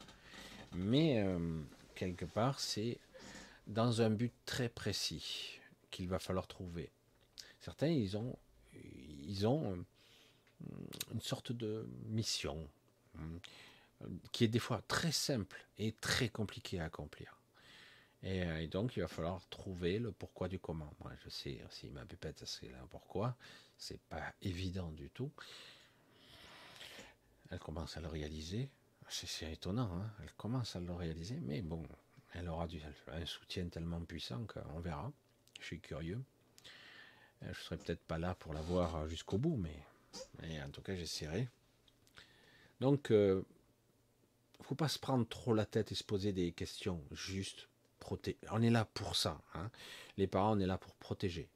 [0.73, 1.61] Mais euh,
[1.95, 2.97] quelque part, c'est
[3.67, 5.59] dans un but très précis
[5.91, 6.91] qu'il va falloir trouver.
[7.67, 8.33] Certains, ils ont,
[8.75, 9.83] euh,
[11.13, 12.65] une sorte de mission
[13.19, 17.35] euh, qui est des fois très simple et très compliquée à accomplir.
[18.23, 20.93] Et, donc, il va falloir trouver le pourquoi du comment.
[21.25, 23.35] Je sais, si ma pépette, c'est là pourquoi,
[23.77, 25.29] c'est pas évident du tout.
[27.49, 28.69] Elle commence à le réaliser.
[29.09, 31.83] C'est étonnant, hein elle commence à le réaliser, mais bon,
[32.31, 32.65] elle aura
[33.11, 35.11] un soutien tellement puissant qu'on verra.
[35.59, 36.23] Je suis curieux.
[37.41, 41.47] Je serai peut-être pas là pour la voir jusqu'au bout, mais, en tout cas, j'essaierai.
[42.79, 43.43] Donc, euh,
[44.61, 47.01] faut pas se prendre trop la tête et se poser des questions.
[47.11, 47.67] Juste.
[48.51, 49.41] On est là pour ça.
[49.53, 49.69] Hein.
[50.17, 51.49] Les parents, on est là pour protéger.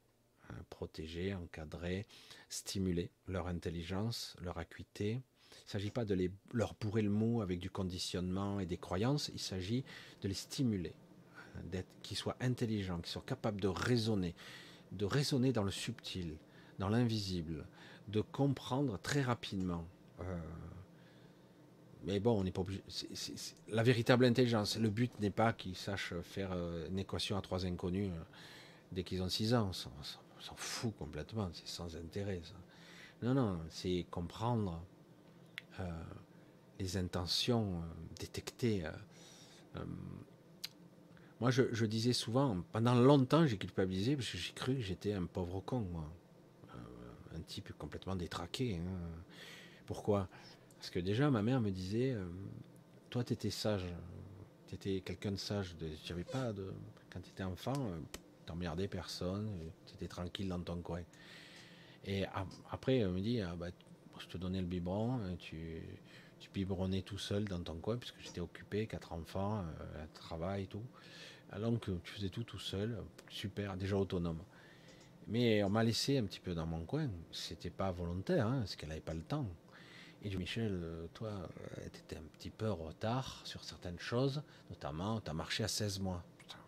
[0.48, 0.54] Hein.
[0.68, 2.06] Protéger, encadrer,
[2.48, 5.12] stimuler leur intelligence, leur acuité.
[5.12, 8.76] Il ne s'agit pas de les, leur bourrer le mot avec du conditionnement et des
[8.76, 9.30] croyances.
[9.32, 9.84] Il s'agit
[10.20, 10.94] de les stimuler,
[11.56, 14.34] hein, d'être, qu'ils soient intelligents, qu'ils soient capables de raisonner,
[14.92, 16.36] de raisonner dans le subtil,
[16.78, 17.66] dans l'invisible,
[18.08, 19.84] de comprendre très rapidement.
[20.20, 20.38] Euh,
[22.04, 22.82] mais bon, on n'est pas obligé.
[23.68, 24.76] la véritable intelligence.
[24.76, 28.22] Le but n'est pas qu'ils sachent faire euh, une équation à trois inconnus euh,
[28.90, 29.68] dès qu'ils ont 6 ans.
[29.68, 31.48] On s'en fout complètement.
[31.52, 32.40] C'est sans intérêt.
[32.42, 32.54] Ça.
[33.22, 34.82] Non, non, c'est comprendre
[35.78, 35.84] euh,
[36.80, 37.82] les intentions,
[38.18, 38.84] détecter.
[41.42, 45.24] Moi, je, disais souvent, pendant longtemps, j'ai culpabilisé parce que j'ai cru que j'étais un
[45.24, 46.08] pauvre con, moi.
[47.34, 48.76] un type complètement détraqué.
[48.76, 49.22] Hein.
[49.84, 50.28] Pourquoi?
[50.78, 52.24] Parce que déjà, ma mère me disait, euh,
[53.10, 53.84] toi, tu étais sage,
[54.68, 55.74] tu étais quelqu'un de sage.
[56.04, 56.72] Tu pas de,
[57.12, 57.98] quand tu étais enfant, euh,
[58.46, 59.50] t'emmerdais personne,
[59.88, 61.02] tu étais tranquille dans ton coin.
[62.04, 62.24] Et
[62.70, 63.70] après, elle me dit, ah, bah,
[64.20, 65.82] je te donnais le biberon, euh, tu,
[66.38, 69.64] tu biberonnais tout seul dans ton coin, puisque j'étais occupé, quatre enfants,
[70.00, 70.84] un travail et tout.
[71.52, 72.96] Alors que tu faisais tout tout seul,
[73.28, 74.42] super, déjà autonome.
[75.28, 77.08] Mais on m'a laissé un petit peu dans mon coin.
[77.30, 79.46] C'était pas volontaire, hein, parce qu'elle n'avait pas le temps.
[80.24, 83.98] Et du Michel, euh, toi, euh, tu étais un petit peu en retard sur certaines
[83.98, 86.24] choses, notamment, tu as marché à 16 mois.
[86.38, 86.58] Putain,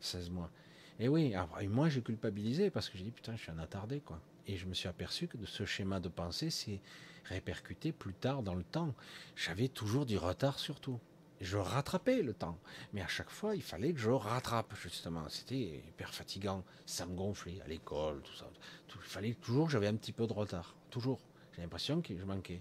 [0.00, 0.50] 16 mois.
[0.98, 4.00] Et oui, après, moi j'ai culpabilisé parce que j'ai dit, putain, je suis un attardé,
[4.00, 4.20] quoi.
[4.46, 6.80] Et je me suis aperçu que ce schéma de pensée s'est
[7.24, 8.94] répercuté plus tard dans le temps.
[9.36, 11.00] J'avais toujours du retard sur tout.
[11.40, 12.58] Je rattrapais le temps.
[12.92, 15.26] Mais à chaque fois, il fallait que je rattrape, justement.
[15.28, 16.64] C'était hyper fatigant.
[16.84, 18.46] Ça me gonflait à l'école, tout ça.
[18.94, 20.74] il fallait toujours j'avais un petit peu de retard.
[20.90, 21.20] Toujours.
[21.54, 22.60] J'ai l'impression que je manquais.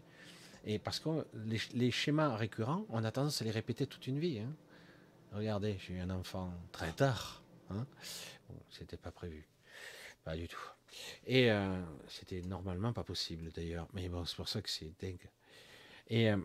[0.65, 1.25] Et parce que
[1.73, 4.39] les, schémas récurrents, on a tendance à les répéter toute une vie.
[4.39, 4.53] Hein.
[5.33, 7.41] Regardez, j'ai eu un enfant très tard.
[7.69, 7.85] Hein.
[8.49, 9.47] Bon, c'était pas prévu.
[10.23, 10.59] Pas du tout.
[11.25, 13.87] Et euh, c'était normalement pas possible d'ailleurs.
[13.93, 15.29] Mais bon, c'est pour ça que c'est dingue.
[16.07, 16.37] Et euh,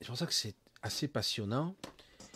[0.00, 1.74] c'est pour ça que c'est assez passionnant.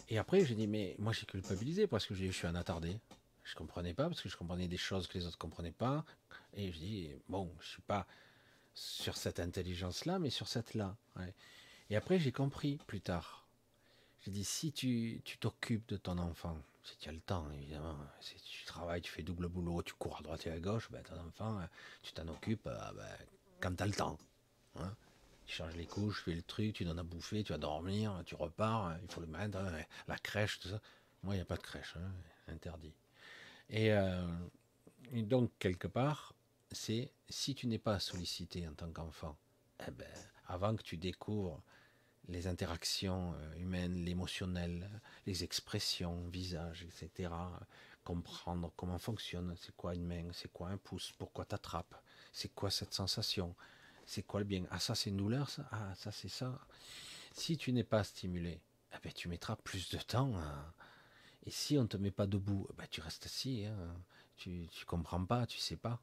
[0.08, 2.96] Et après, j'ai dit, mais moi j'ai culpabilisé parce que je suis un attardé.
[3.44, 6.04] Je comprenais pas parce que je comprenais des choses que les autres comprenaient pas.
[6.54, 8.06] Et je dis, bon, je suis pas
[8.74, 10.96] sur cette intelligence-là, mais sur cette-là.
[11.90, 13.46] Et après, j'ai compris plus tard.
[14.24, 18.36] J'ai dit, si tu t'occupes de ton enfant, si tu as le temps, évidemment, si
[18.36, 21.18] tu travailles, tu fais double boulot, tu cours à droite et à gauche, ben, ton
[21.26, 21.60] enfant,
[22.02, 23.16] tu t'en occupes euh, ben,
[23.60, 24.18] quand tu as le temps.
[24.76, 24.94] Hein.
[25.46, 28.22] Tu changes les couches, tu fais le truc, tu donnes à bouffer, tu vas dormir,
[28.26, 29.72] tu repars, il faut le mettre, hein,
[30.08, 30.80] la crèche, tout ça.
[31.22, 32.12] Moi, il n'y a pas de crèche, hein,
[32.48, 32.94] interdit.
[33.70, 34.26] et euh,
[35.12, 36.34] donc, quelque part,
[36.72, 39.36] c'est si tu n'es pas sollicité en tant qu'enfant,
[39.86, 40.06] eh ben,
[40.46, 41.62] avant que tu découvres
[42.28, 44.90] les interactions euh, humaines, l'émotionnel,
[45.26, 47.30] les expressions, visage, etc.,
[48.04, 51.94] comprendre comment fonctionne, c'est quoi une main, c'est quoi un pouce, pourquoi t'attrapes,
[52.32, 53.54] c'est quoi cette sensation,
[54.06, 56.58] c'est quoi le bien, ah ça c'est une douleur, ça, ah ça c'est ça.
[57.32, 58.60] Si tu n'es pas stimulé,
[58.94, 60.32] eh ben, tu mettras plus de temps.
[61.44, 63.76] Et si on ne te met pas debout, eh ben, tu restes assis, hein.
[64.36, 66.00] tu ne comprends pas, tu sais pas.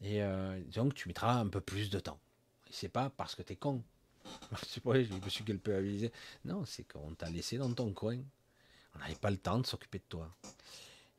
[0.00, 2.18] Et euh, donc, tu mettras un peu plus de temps.
[2.68, 3.82] Et c'est pas parce que tu es con.
[4.66, 6.12] c'est pas je me suis culpabilisé.
[6.44, 8.18] Non, c'est qu'on t'a laissé dans ton coin.
[8.94, 10.34] On n'avait pas le temps de s'occuper de toi.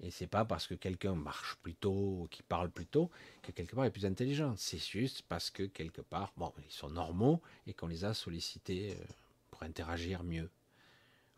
[0.02, 3.10] Et c'est pas parce que quelqu'un marche plus tôt, qui parle plus tôt,
[3.42, 4.56] que quelque part est plus intelligent.
[4.56, 8.96] C'est juste parce que quelque part, bon, ils sont normaux et qu'on les a sollicités
[8.96, 9.04] euh,
[9.52, 10.50] pour interagir mieux.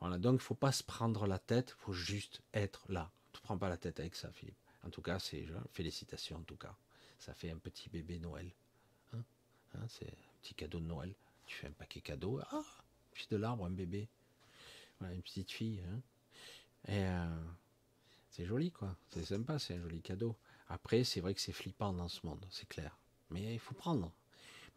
[0.01, 3.11] Donc il faut pas se prendre la tête, faut juste être là.
[3.33, 4.57] Tu ne prends pas la tête avec ça, Philippe.
[4.83, 6.75] En tout cas, c'est félicitations en tout cas
[7.21, 8.51] ça fait un petit bébé Noël.
[9.13, 9.23] Hein,
[9.75, 11.13] hein c'est un petit cadeau de Noël.
[11.45, 12.39] Tu fais un paquet cadeau.
[12.51, 12.63] Ah,
[13.13, 14.09] puis de l'arbre, un bébé.
[14.99, 15.83] Voilà, une petite fille.
[15.87, 16.01] Hein.
[16.87, 17.43] Et euh,
[18.31, 18.95] c'est joli, quoi.
[19.09, 20.35] C'est sympa, c'est un joli cadeau.
[20.69, 22.97] Après, c'est vrai que c'est flippant dans ce monde, c'est clair.
[23.29, 24.11] Mais il faut prendre.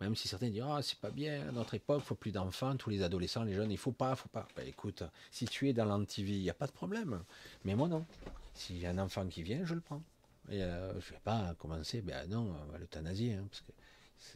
[0.01, 2.77] Même si certains disent, ah, c'est pas bien, à notre époque, il faut plus d'enfants,
[2.77, 4.49] tous les adolescents, les jeunes, il faut pas, faut pas.
[4.57, 7.25] Ben, écoute, si tu es dans l'antivie, il n'y a pas de problème.
[7.65, 8.05] Mais moi, non.
[8.55, 10.03] S'il y a un enfant qui vient, je le prends.
[10.51, 13.73] Et euh, je vais pas commencer, ben non, on l'euthanasier, hein, parce que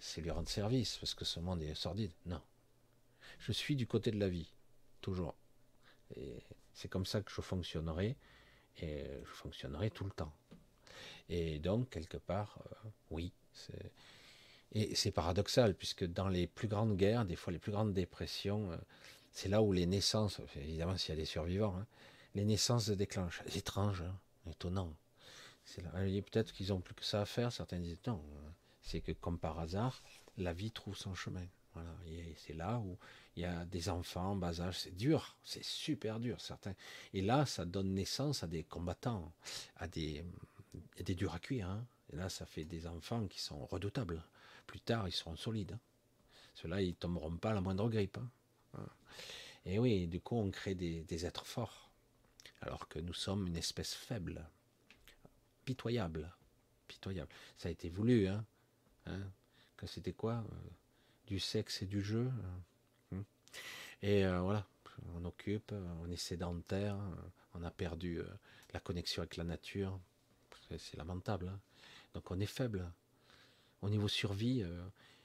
[0.00, 2.12] c'est lui rendre service, parce que ce monde est sordide.
[2.24, 2.40] Non.
[3.40, 4.50] Je suis du côté de la vie,
[5.00, 5.34] toujours.
[6.16, 6.42] Et
[6.72, 8.16] C'est comme ça que je fonctionnerai,
[8.82, 10.32] et je fonctionnerai tout le temps.
[11.28, 13.32] Et donc, quelque part, euh, oui,
[14.72, 18.70] et c'est paradoxal, puisque dans les plus grandes guerres, des fois les plus grandes dépressions,
[18.72, 18.76] euh,
[19.32, 21.86] c'est là où les naissances, évidemment s'il y a des survivants, hein,
[22.34, 23.42] les naissances se déclenchent.
[23.54, 24.14] Étrange, hein,
[24.50, 24.92] étonnant.
[25.76, 28.22] Peut-être qu'ils ont plus que ça à faire, certains disent non.
[28.82, 30.02] C'est que comme par hasard,
[30.38, 31.46] la vie trouve son chemin.
[31.74, 31.94] Voilà.
[32.36, 32.96] C'est là où
[33.38, 36.74] il y a des enfants en bas âge, c'est dur, c'est super dur, certains.
[37.14, 39.32] Et là, ça donne naissance à des combattants,
[39.76, 40.24] à des,
[40.98, 41.68] des durs à cuire.
[41.68, 41.86] Hein.
[42.12, 44.24] Et là, ça fait des enfants qui sont redoutables.
[44.66, 45.70] Plus tard, ils seront solides.
[45.74, 45.78] Hein.
[46.54, 48.18] Ceux-là, ils tomberont pas à la moindre grippe.
[48.74, 48.86] Hein.
[49.64, 51.92] Et oui, du coup, on crée des, êtres forts.
[52.60, 54.44] Alors que nous sommes une espèce faible,
[55.64, 56.34] pitoyable.
[56.88, 57.30] Pitoyable.
[57.56, 58.44] Ça a été voulu, hein,
[59.06, 59.30] hein
[59.76, 60.38] que c'était quoi?
[60.38, 60.70] Euh,
[61.28, 62.32] Du sexe et du jeu.
[64.02, 64.66] Et euh, voilà,
[65.14, 65.72] on occupe,
[66.02, 66.96] on est sédentaire,
[67.54, 68.26] on a perdu euh,
[68.72, 69.98] la connexion avec la nature.
[70.76, 71.48] C'est lamentable.
[71.48, 71.60] Hein.
[72.14, 72.90] Donc on est faible.
[73.82, 74.82] Au niveau survie, euh,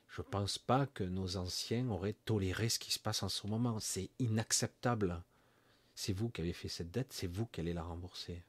[0.10, 3.48] je ne pense pas que nos anciens auraient toléré ce qui se passe en ce
[3.48, 3.80] moment.
[3.80, 5.22] C'est inacceptable.
[5.96, 8.44] C'est vous qui avez fait cette dette, c'est vous qui allez la rembourser.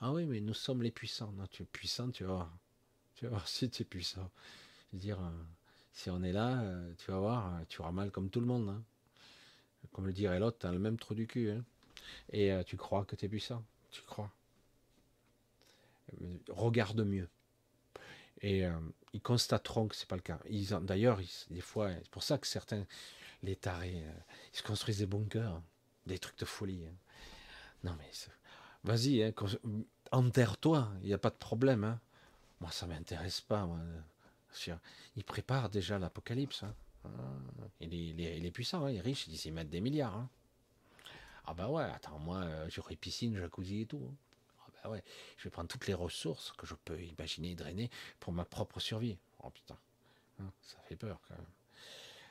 [0.00, 1.32] Ah oui, mais nous sommes les puissants.
[1.32, 2.58] Non, tu es puissant, tu vas voir.
[3.14, 4.30] Tu vas voir si tu es puissant.
[4.90, 5.30] Je veux dire, euh,
[5.92, 8.68] si on est là, euh, tu vas voir, tu auras mal comme tout le monde.
[8.68, 8.82] Hein.
[9.90, 11.50] Comme le dirait l'autre, tu as le même trou du cul.
[11.50, 11.64] Hein.
[12.32, 13.64] Et tu crois que tu es puissant.
[13.90, 14.30] Tu crois.
[16.48, 17.28] Regarde mieux.
[18.42, 18.72] Et euh,
[19.12, 20.40] ils constateront que c'est pas le cas.
[20.80, 22.84] D'ailleurs, des fois, c'est pour ça que certains,
[23.42, 24.12] les tarés, euh,
[24.52, 25.62] ils se construisent des bunkers,
[26.06, 26.84] des trucs de folie.
[26.86, 26.94] Hein.
[27.84, 28.10] Non mais,
[28.84, 29.32] vas-y, hein,
[30.10, 31.84] enterre-toi, il n'y a pas de problème.
[31.84, 32.00] Hein.
[32.60, 33.64] Moi, ça m'intéresse pas.
[33.64, 33.78] Moi.
[35.16, 36.64] Il prépare déjà l'apocalypse.
[37.04, 37.10] Hein.
[37.80, 40.28] Il, est, puissant, il est riche, il dit mettre des milliards.
[41.44, 44.14] Ah bah ouais, attends, moi, euh, j'aurai piscine, jacuzzi et tout.
[44.84, 45.02] Ah ouais,
[45.36, 49.16] je vais prendre toutes les ressources que je peux imaginer drainer pour ma propre survie.
[49.42, 49.76] Oh putain,
[50.40, 51.46] hein, ça fait peur quand même.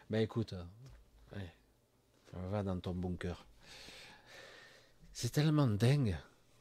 [0.10, 0.53] Ben écoute,
[1.34, 1.39] euh,
[2.34, 3.45] va dans ton bunker.
[5.14, 6.18] C'est tellement dingue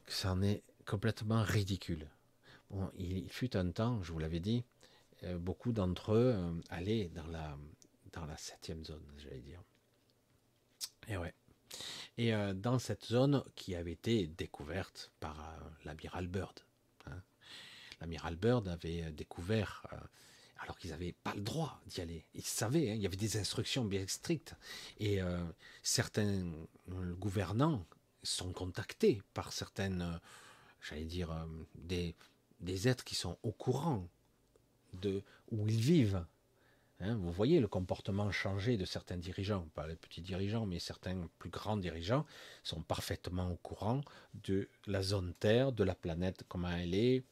[0.07, 2.09] que ça en est complètement ridicule.
[2.70, 4.65] Bon, il fut un temps, je vous l'avais dit,
[5.24, 7.57] euh, beaucoup d'entre eux allaient dans la
[8.12, 9.62] dans la septième zone, j'allais dire.
[11.09, 11.35] Et ouais.
[12.19, 16.61] Et euh, dans cette zone qui avait été découverte par euh, l'amiral Bird.
[17.07, 17.23] Hein.
[18.01, 19.87] L'amiral Bird avait euh, découvert,
[20.59, 22.27] alors qu'ils n'avaient pas le droit d'y aller.
[22.35, 24.55] Ils savaient, hein, il y avait des instructions bien strictes.
[24.99, 25.20] Et
[25.82, 26.45] certains
[27.19, 27.87] gouvernants
[28.23, 30.20] sont contactés par certaines,
[30.82, 32.15] j'allais dire, des,
[32.61, 34.07] des êtres qui sont au courant
[34.93, 36.24] de où ils vivent,
[37.02, 41.28] Hein, vous voyez le comportement changé de certains dirigeants, pas les petits dirigeants, mais certains
[41.39, 42.27] plus grands dirigeants
[42.62, 44.02] sont parfaitement au courant
[44.44, 47.24] de la zone Terre, de la planète, comment elle est,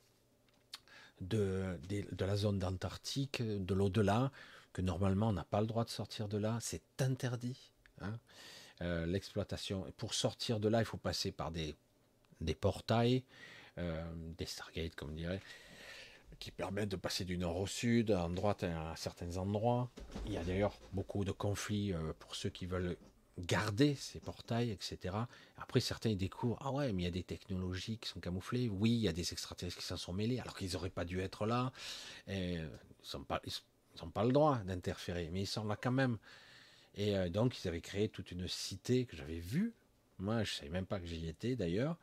[1.21, 4.33] de, de, la zone d'Antarctique, de l'au-delà,
[4.73, 7.71] que normalement on n'a pas le droit de sortir de là, c'est interdit.
[8.01, 8.19] Hein.
[8.81, 9.85] Euh, l'exploitation.
[9.97, 11.75] Pour sortir de là, il faut passer par des,
[12.41, 13.25] des portails,
[13.77, 14.03] euh,
[14.39, 15.43] des Stargates, comme on dirait
[16.39, 19.91] qui permettent de passer du nord au sud, en droite à certains endroits.
[20.27, 22.97] Il y a d'ailleurs beaucoup de conflits euh, pour ceux qui veulent
[23.39, 25.15] garder ces portails, etc.
[25.57, 28.69] Après, certains découvrent, ah ouais, mais il y a des technologies qui sont camouflées.
[28.69, 31.21] Oui, il y a des extraterrestres qui s'en sont mêlés, alors qu'ils n'auraient pas dû
[31.21, 31.73] être là.
[32.27, 32.69] Et ils
[33.15, 33.41] n'ont pas,
[34.13, 36.19] pas le droit d'interférer, mais ils sont là quand même.
[36.95, 39.73] Et euh, donc, ils avaient créé toute une cité que j'avais vue.
[40.19, 41.97] Moi, je ne savais même pas que j'y étais d'ailleurs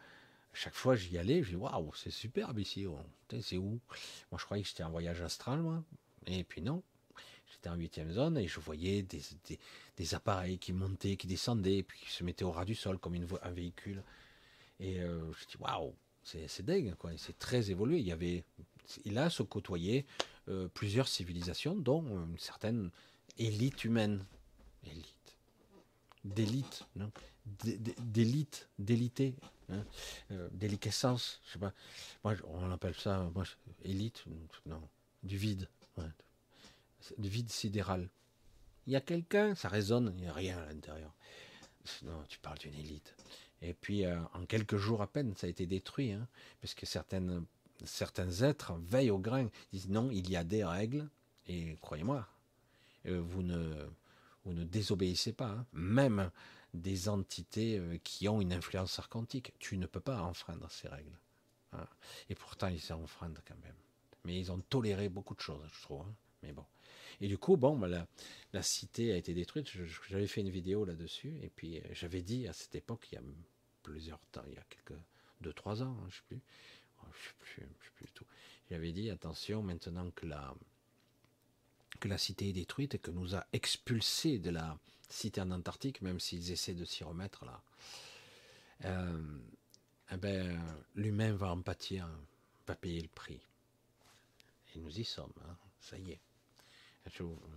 [0.56, 2.86] chaque fois j'y allais, je dis waouh, c'est superbe ici.
[2.86, 2.98] Oh.
[3.42, 3.80] C'est où?
[4.32, 5.84] Moi je croyais que j'étais en voyage astral, moi.
[6.28, 6.84] Et puis non,
[7.52, 9.22] j'étais en huitième zone et je voyais des,
[9.98, 13.16] des, appareils qui montaient, qui descendaient, puis qui se mettaient au ras du sol comme
[13.16, 14.02] une, un véhicule.
[14.80, 17.12] Et euh, je dis waouh, c'est dingue, quoi.
[17.18, 18.00] C'est très évolué.
[18.00, 18.44] Il y avait,
[19.06, 20.06] il se côtoyait
[20.48, 22.90] euh, plusieurs civilisations, dont une certaine
[23.38, 24.26] élite humaine.
[24.86, 25.16] Élite
[26.26, 26.86] d'élite,
[27.46, 29.36] d'élite, d'élité,
[29.70, 29.84] hein,
[30.32, 31.74] euh, déliquescence, je sais pas.
[32.24, 33.44] Moi, on appelle ça, moi,
[33.84, 34.24] élite,
[34.66, 34.82] non,
[35.24, 35.68] du vide,
[37.18, 38.10] du vide sidéral.
[38.88, 41.14] Il y a quelqu'un, ça résonne, il n'y a rien à l'intérieur.
[42.04, 43.16] Non, tu parles d'une élite.
[43.62, 46.28] Et puis, euh, en quelques jours à peine, ça a été détruit, hein,
[46.62, 47.46] parce que certaines,
[47.84, 51.08] certains êtres veillent au grain, disent non, il y a des règles,
[51.48, 52.28] et croyez-moi,
[53.06, 53.88] euh, vous ne
[54.46, 55.66] vous ne désobéissez pas, hein.
[55.74, 56.30] même
[56.76, 59.54] des entités euh, qui ont une influence archontique.
[59.60, 61.18] Tu ne peux pas enfreindre ces règles.
[61.74, 61.88] Hein.
[62.30, 63.76] Et pourtant, ils s'enfreindent quand même.
[64.24, 66.02] Mais ils ont toléré beaucoup de choses, je trouve.
[66.02, 66.16] Hein.
[66.44, 66.66] Mais bon.
[67.22, 69.70] Et du coup, bon, la, cité a été détruite.
[70.10, 71.38] J'avais fait une vidéo là-dessus.
[71.42, 73.24] Et puis, euh, j'avais dit à cette époque, il y a
[73.84, 75.00] plusieurs temps, il y a quelques
[75.42, 76.42] deux trois ans, hein, je sais plus,
[77.04, 78.26] oh, je sais plus, je sais plus du tout.
[78.70, 80.56] J'avais dit attention maintenant que la
[82.00, 84.78] que la cité est détruite et que nous a expulsés de la
[85.10, 87.62] cité en Antarctique, même s'ils essaient de s'y remettre là.
[88.86, 89.40] Euh,
[90.12, 90.62] eh ben,
[90.96, 92.08] l'humain va en pâtir,
[92.68, 93.42] va payer le prix.
[94.74, 96.20] Et nous y sommes, hein, ça y est.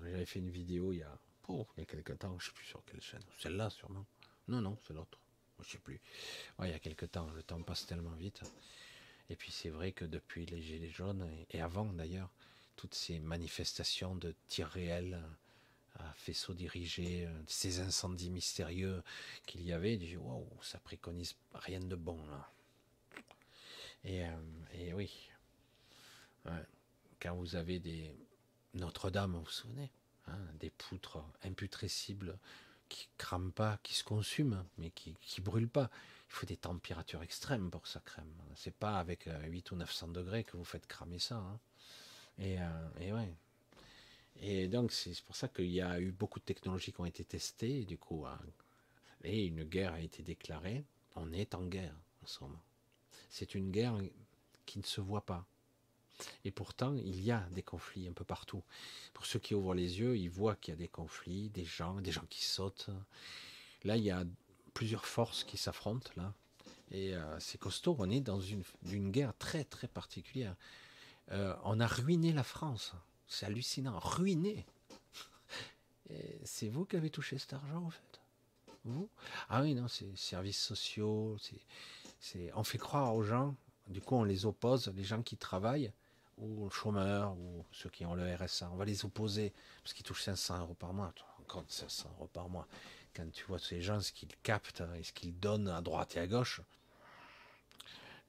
[0.03, 1.19] J'avais fait une vidéo il y a,
[1.49, 4.05] oh, il y a quelques temps, je ne sais plus sur quelle chaîne, celle-là sûrement.
[4.47, 5.19] Non, non, c'est l'autre,
[5.59, 6.01] je ne sais plus.
[6.59, 8.43] Ouais, il y a quelques temps, le temps passe tellement vite.
[9.31, 12.31] Et puis c'est vrai que depuis les Gilets jaunes, et avant d'ailleurs,
[12.77, 15.21] toutes ces manifestations de tirs réels
[15.99, 19.03] à faisceaux dirigés, euh, ces incendies mystérieux
[19.47, 22.51] qu'il y avait, dit waouh, ça préconise rien de bon là.
[24.05, 24.31] Et, euh,
[24.75, 25.31] et oui,
[27.21, 28.15] quand vous avez des
[28.75, 29.91] Notre-Dame, vous vous souvenez,
[30.29, 32.39] hein, des poutres imputrescibles
[32.89, 35.91] qui crament pas, qui se consument, mais qui, qui brûlent pas.
[36.31, 38.33] Il faut des températures extrêmes pour ça crème.
[38.55, 41.37] C'est pas avec 8 euh, ou 900 degrés que vous faites cramer ça.
[41.37, 41.59] Hein.
[42.39, 42.57] Et,
[43.01, 43.35] et ouais,
[44.41, 47.25] et donc, c'est pour ça qu'il y a eu beaucoup de technologies qui ont été
[47.25, 48.39] testées, et du coup, hein,
[49.25, 50.85] une guerre a été déclarée.
[51.17, 52.63] On est en guerre en ce moment.
[53.29, 53.99] C'est une guerre
[54.67, 55.47] qui ne se voit pas.
[56.45, 58.63] Et pourtant, il y a des conflits un peu partout.
[59.15, 62.01] Pour ceux qui ouvrent les yeux, ils voient qu'il y a des conflits, des gens,
[62.01, 62.91] des gens qui sautent.
[63.85, 64.25] Là, il y a
[64.75, 66.35] plusieurs forces qui s'affrontent, là.
[66.91, 67.97] Et euh, c'est costaud.
[67.99, 70.57] On est dans une, une, guerre très, très particulière.
[71.31, 72.95] Euh, on a ruiné la France.
[73.29, 74.67] C'est hallucinant, ruiné.
[76.45, 78.21] C'est vous qui avez touché cet argent, en fait?
[78.85, 79.09] Vous?
[79.51, 81.37] Ah oui, non, c'est services sociaux.
[82.55, 83.55] On fait croire aux gens,
[83.87, 85.93] du coup, on les oppose, les gens qui travaillent,
[86.39, 88.71] ou chômeurs, ou ceux qui ont le RSA.
[88.73, 89.53] On va les opposer,
[89.83, 91.13] parce qu'ils touchent 500 euros par mois.
[91.41, 92.67] Encore 500 euros par mois.
[93.15, 96.21] Quand tu vois ces gens, ce qu'ils captent et ce qu'ils donnent à droite et
[96.21, 96.63] à gauche,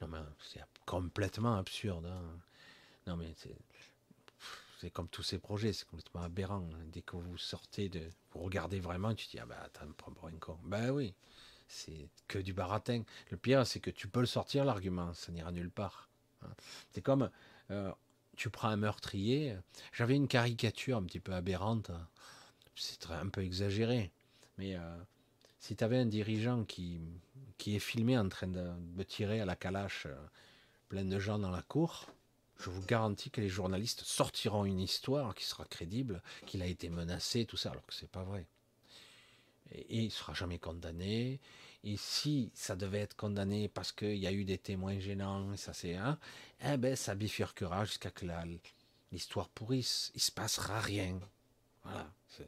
[0.02, 2.06] non, mais c'est complètement absurde.
[2.06, 2.22] Hein.
[3.06, 3.34] Non, mais
[4.80, 6.66] c'est comme tous ces projets, c'est complètement aberrant.
[6.92, 8.02] Dès que vous sortez de,
[8.32, 10.58] vous regardez vraiment, tu dis ah ben attends, me prends pour une con.
[10.64, 11.14] Ben oui,
[11.68, 13.04] c'est que du baratin.
[13.30, 16.10] Le pire, c'est que tu peux le sortir l'argument, ça n'ira nulle part.
[16.44, 16.54] Hein.
[16.92, 17.30] C'est comme
[17.72, 17.92] euh,
[18.38, 19.58] tu prends un meurtrier.
[19.92, 21.92] J'avais une caricature un petit peu aberrante.
[22.76, 24.12] C'est un peu exagéré,
[24.58, 24.98] mais euh,
[25.60, 27.02] si tu avais un dirigeant qui
[27.58, 30.16] qui est filmé en train de, de tirer à la calache euh,
[30.88, 32.06] plein de gens dans la cour
[32.60, 36.90] je vous garantis que les journalistes sortiront une histoire qui sera crédible, qu'il a été
[36.90, 38.46] menacé, tout ça, alors que c'est pas vrai.
[39.72, 41.40] Et, il sera jamais condamné.
[41.86, 45.74] Et si ça devait être condamné parce qu'il y a eu des témoins gênants, ça
[45.74, 46.20] c'est un,
[46.66, 48.26] eh ben ça bifurquera jusqu'à que
[49.14, 50.12] l'histoire pourrisse.
[50.16, 51.18] Il se passera rien.
[51.84, 52.12] Voilà.
[52.40, 52.46] Il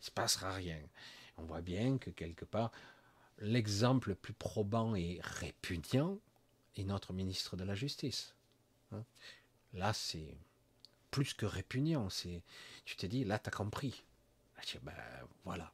[0.00, 0.80] se passera rien.
[1.36, 2.72] On voit bien que quelque part,
[3.38, 6.18] l'exemple le plus probant et répugnant
[6.76, 8.35] est notre ministre de la Justice.
[8.92, 9.04] Hein.
[9.72, 10.36] Là, c'est
[11.10, 12.10] plus que répugnant.
[12.10, 12.42] C'est,
[12.84, 14.04] tu t'es dit, là, tu as compris.
[14.82, 14.92] ben,
[15.44, 15.72] voilà.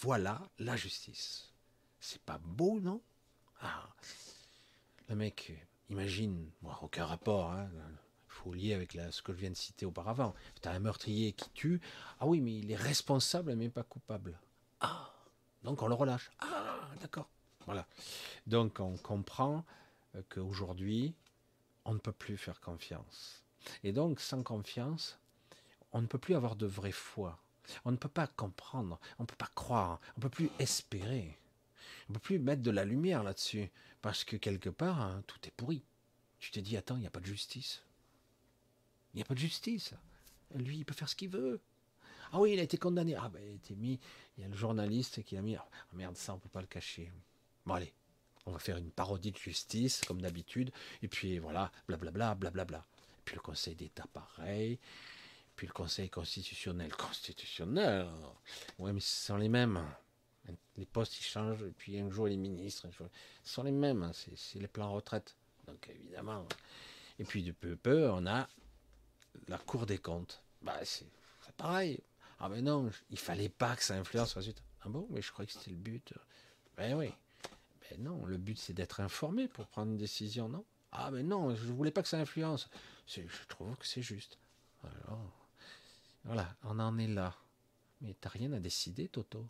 [0.00, 1.52] Voilà la justice.
[2.00, 3.02] C'est pas beau, non?
[3.60, 3.88] Ah.
[5.08, 5.52] Le mec,
[5.90, 6.50] imagine,
[6.82, 10.34] aucun rapport, hein, il faut lier avec ce que je viens de citer auparavant.
[10.62, 11.80] Tu as un meurtrier qui tue.
[12.20, 14.38] Ah oui, mais il est responsable, mais pas coupable.
[14.80, 15.12] Ah,
[15.62, 16.30] donc on le relâche.
[16.38, 17.28] Ah, d'accord.
[17.66, 17.86] Voilà.
[18.46, 19.64] Donc on comprend
[20.28, 21.14] qu'aujourd'hui,
[21.84, 23.42] on ne peut plus faire confiance.
[23.82, 25.18] Et donc, sans confiance,
[25.92, 27.38] on ne peut plus avoir de vraie foi.
[27.84, 31.38] On ne peut pas comprendre, on ne peut pas croire, on ne peut plus espérer.
[32.08, 33.70] On ne peut plus mettre de la lumière là-dessus,
[34.02, 35.84] parce que quelque part, hein, tout est pourri.
[36.38, 37.82] Tu t'es dit, attends, il n'y a pas de justice.
[39.12, 39.94] Il n'y a pas de justice.
[40.54, 41.60] Lui, il peut faire ce qu'il veut.
[42.32, 43.14] Ah oui, il a été condamné.
[43.14, 43.98] Ah ben, il a été mis.
[44.36, 45.56] Il y a le journaliste qui a mis.
[45.56, 47.12] Ah merde, ça, on peut pas le cacher.
[47.66, 47.92] Bon, allez,
[48.46, 50.70] on va faire une parodie de justice, comme d'habitude,
[51.02, 52.86] et puis voilà, blablabla, blablabla.
[53.24, 54.78] Puis le Conseil d'État, pareil.
[55.56, 58.08] Puis le Conseil constitutionnel, constitutionnel.
[58.78, 59.84] Ouais, mais ce sont les mêmes.
[60.76, 63.04] Les postes, ils changent, et puis un jour les ministres, ce
[63.44, 64.12] sont les mêmes, hein.
[64.14, 65.36] c'est les plans retraite.
[65.66, 66.46] Donc évidemment.
[67.18, 68.48] Et puis de peu à peu, on a
[69.48, 70.42] la Cour des comptes.
[70.62, 71.06] Bah, c'est
[71.56, 72.00] pareil.
[72.38, 74.36] Ah ben non, il fallait pas que ça influence.
[74.82, 76.14] Ah bon, mais je crois que c'était le but.
[76.76, 77.12] Ben oui.
[77.90, 80.64] Ben non, le but c'est d'être informé pour prendre une décision, non?
[80.92, 82.68] Ah mais non, je voulais pas que ça influence.
[83.06, 84.38] Je trouve que c'est juste.
[84.82, 85.30] Alors,
[86.24, 87.36] voilà, on en est là.
[88.00, 89.46] Mais t'as rien à décider, Toto.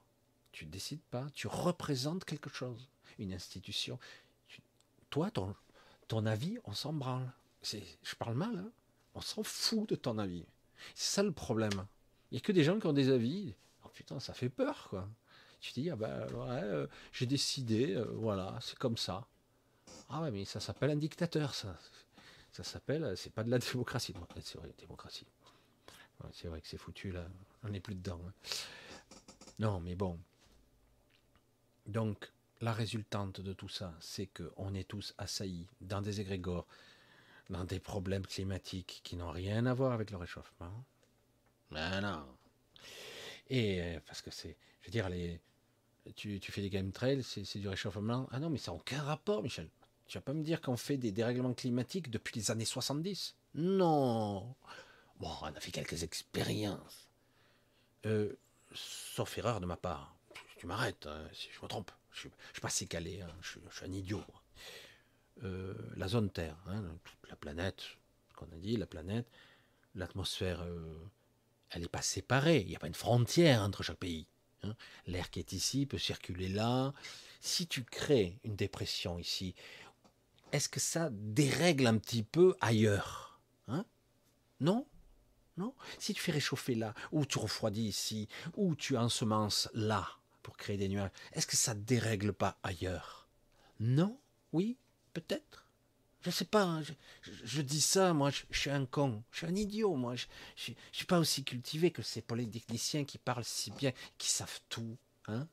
[0.52, 2.88] Tu décides pas, tu représentes quelque chose,
[3.18, 3.98] une institution.
[5.08, 5.54] toi, ton,
[6.08, 7.32] ton avis, on s'en branle.
[7.62, 8.72] Je parle mal, hein
[9.14, 10.44] on s'en fout de ton avis.
[10.94, 11.86] C'est ça le problème.
[12.30, 13.54] Il n'y a que des gens qui ont des avis.
[13.84, 15.08] Oh putain, ça fait peur, quoi.
[15.60, 19.26] Tu dis, ah ben ouais, j'ai décidé, voilà, c'est comme ça.
[20.08, 21.76] Ah ouais, mais ça s'appelle un dictateur, ça.
[22.52, 24.14] Ça s'appelle, c'est pas de la démocratie.
[24.42, 25.26] C'est vrai, démocratie.
[26.32, 27.26] c'est vrai que c'est foutu là,
[27.62, 28.20] on n'est plus dedans.
[28.26, 28.32] Hein.
[29.58, 30.18] Non, mais bon.
[31.86, 36.66] Donc, la résultante de tout ça, c'est qu'on est tous assaillis dans des égrégores,
[37.48, 40.84] dans des problèmes climatiques qui n'ont rien à voir avec le réchauffement.
[41.70, 42.26] Ben non.
[43.48, 45.40] Et euh, parce que c'est, je veux dire, les,
[46.16, 48.28] tu, fais des game trails, c'est du réchauffement.
[48.32, 49.68] Ah non, mais ça n'a aucun rapport, Michel.
[50.06, 54.54] Tu vas pas me dire qu'on fait des dérèglements climatiques depuis les années 70 Non.
[55.20, 57.08] Bon, on a fait quelques expériences.
[58.06, 58.34] Euh,
[58.72, 60.16] sauf erreur de ma part.
[60.56, 61.90] Tu m'arrêtes hein, si je me trompe.
[62.12, 63.30] Je ne suis pas si calé, hein.
[63.40, 64.24] je, suis un idiot.
[65.44, 67.80] Euh, la zone Terre, hein, toute la planète,
[68.30, 69.26] ce qu'on a dit, la planète,
[69.94, 70.98] l'atmosphère, euh,
[71.70, 72.58] elle n'est pas séparée.
[72.60, 74.26] Il n'y a pas une frontière entre chaque pays.
[75.06, 76.92] L'air qui est ici peut circuler là.
[77.40, 79.54] Si tu crées une dépression ici,
[80.52, 83.40] est-ce que ça dérègle un petit peu ailleurs
[84.60, 84.86] Non?
[85.56, 85.74] Non?
[85.98, 90.08] Si tu fais réchauffer là, ou tu refroidis ici, ou tu ensemences là,
[90.42, 91.10] pour créer des nuages.
[91.32, 93.28] Est-ce que ça dérègle pas ailleurs?
[93.78, 94.18] Non?
[94.52, 94.78] Oui?
[95.12, 95.66] Peut-être?
[96.22, 96.82] Je sais pas, hein,
[97.22, 100.26] je, dis ça, moi, je, suis un con, je suis un idiot, moi, je,
[100.70, 104.96] ne suis pas aussi cultivé que ces polytechniciens qui parlent si bien, qui savent tout,
[105.26, 105.48] hein,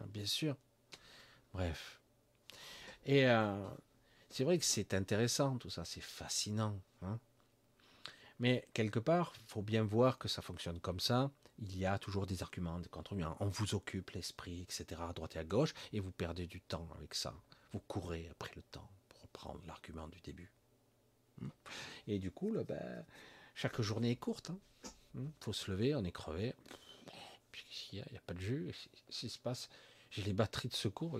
[0.00, 0.56] hein Bien sûr.
[1.52, 2.00] Bref.
[3.06, 3.68] Et euh,
[4.28, 7.18] c'est vrai que c'est intéressant tout ça, c'est fascinant, hein
[8.38, 11.30] mais quelque part, il faut bien voir que ça fonctionne comme ça
[11.60, 13.36] il y a toujours des arguments, des contre-arguments.
[13.40, 16.88] On vous occupe l'esprit, etc., à droite et à gauche, et vous perdez du temps
[16.96, 17.34] avec ça.
[17.72, 18.88] Vous courez après le temps
[19.32, 20.50] reprendre l'argument du début.
[22.06, 23.04] Et du coup, ben,
[23.54, 24.50] chaque journée est courte.
[25.14, 25.24] Il hein.
[25.24, 25.30] hmm.
[25.40, 26.54] faut se lever, on est crevé.
[27.92, 28.70] il n'y a, pas de jus.
[29.06, 29.68] Qu'est-ce qui se passe?
[30.10, 31.18] J'ai les batteries de secours.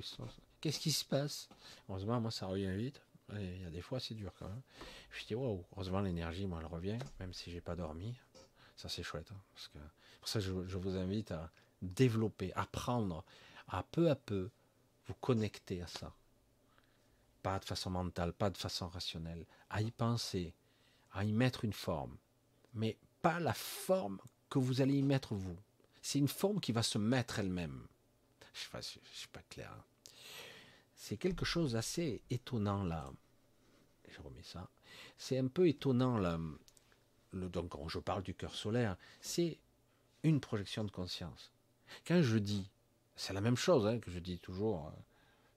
[0.61, 1.49] Qu'est-ce qui se passe?
[1.89, 3.01] Heureusement, moi, ça revient vite.
[3.33, 4.63] Il y a des fois, c'est dur quand même.
[5.11, 8.17] Je dis, wow, heureusement, l'énergie, moi, elle revient, même si j'ai pas dormi.
[8.77, 9.31] Ça, c'est chouette.
[9.31, 9.79] Hein, parce que
[10.19, 13.25] pour ça, je, je, vous invite à développer, apprendre
[13.69, 14.51] à peu à peu
[15.07, 16.13] vous connecter à ça.
[17.43, 19.47] Pas de façon mentale, pas de façon rationnelle.
[19.71, 20.55] À y penser,
[21.13, 22.17] à y mettre une forme.
[22.75, 25.57] Mais pas la forme que vous allez y mettre vous.
[26.03, 27.87] C'est une forme qui va se mettre elle-même.
[28.53, 29.73] Je ne suis pas clair.
[29.73, 29.85] Hein.
[30.95, 33.11] C'est quelque chose d'assez étonnant là.
[34.09, 34.69] Je remets ça.
[35.17, 36.39] C'est un peu étonnant là.
[37.33, 39.59] Donc, quand je parle du cœur solaire, c'est
[40.23, 41.53] une projection de conscience.
[42.07, 42.69] Quand je dis,
[43.17, 45.01] c'est la même chose hein, que je dis toujours, euh,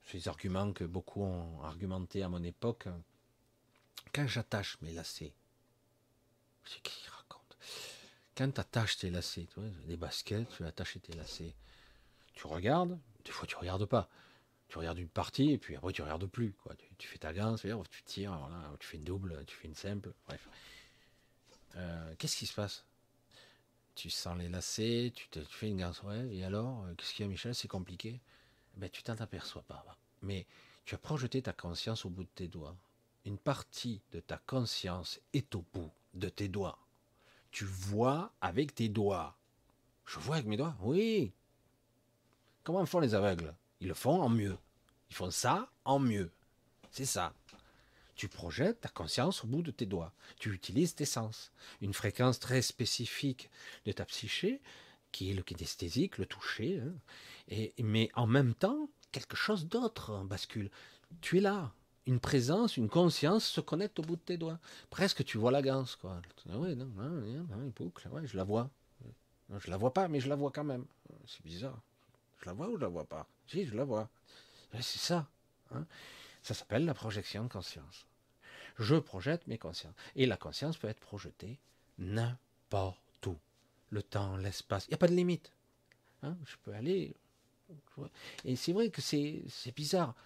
[0.06, 2.88] ces arguments que beaucoup ont argumenté à mon époque,
[4.12, 5.32] quand j'attache mes lacets,
[6.64, 7.56] c'est qui raconte?
[8.36, 9.48] Quand tu attaches tes lacets,
[9.86, 11.54] des baskets, tu attaches tes lacets,
[12.34, 14.08] tu regardes, des fois tu regardes pas.
[14.68, 16.54] Tu regardes une partie et puis après tu regardes plus.
[16.98, 18.38] Tu, fais ta gain, tu tires,
[18.80, 20.48] tu fais une double, tu fais une simple, bref.
[21.76, 22.84] Euh, qu'est-ce qui se passe?
[23.94, 27.24] Tu sens les lacets, tu, te, fais une garce, ouais, et alors, euh, qu'est-ce qu'il
[27.24, 28.20] y a Michel, c'est compliqué
[28.76, 29.84] Ben tu t'en aperçois pas,
[30.22, 30.46] mais
[30.84, 32.76] tu as projeté ta conscience au bout de tes doigts.
[33.24, 36.78] Une partie de ta conscience est au bout de tes doigts.
[37.50, 39.36] Tu vois avec tes doigts.
[40.06, 41.32] Je vois avec mes doigts Oui.
[42.64, 43.54] Comment font les aveugles?
[43.80, 44.58] Ils le font en mieux.
[45.10, 46.30] Ils font ça en mieux.
[46.90, 47.32] C'est ça.
[48.16, 50.12] Tu projettes ta conscience au bout de tes doigts.
[50.38, 51.52] Tu utilises tes sens.
[51.80, 53.50] Une fréquence très spécifique
[53.86, 54.60] de ta psyché,
[55.14, 56.80] qui est le kinesthésique, le toucher.
[56.80, 57.68] Hein.
[57.78, 60.70] Mais en même temps, quelque chose d'autre bascule.
[61.20, 61.72] Tu es là.
[62.06, 64.58] Une présence, une conscience se connecte au bout de tes doigts.
[64.90, 66.20] Presque tu vois la ganse, quoi.
[66.46, 66.90] Ouais, non,
[67.76, 68.68] boucle, je la vois.
[69.58, 70.84] je la vois pas, mais je la vois quand même.
[71.26, 71.80] C'est bizarre.
[72.40, 73.26] Je la vois ou je la vois pas?
[73.46, 74.10] Si, je la vois.
[74.72, 75.28] c'est ça.
[75.70, 75.86] Hein.
[76.42, 78.06] Ça s'appelle la projection de conscience.
[78.78, 79.94] Je projette mes consciences.
[80.16, 81.58] Et la conscience peut être projetée
[81.98, 83.03] n'importe.
[83.94, 84.86] Le temps, l'espace.
[84.86, 85.52] Il n'y a pas de limite.
[86.24, 87.14] Hein, je peux aller.
[88.44, 89.44] Et c'est vrai que c'est
[89.76, 90.16] bizarre.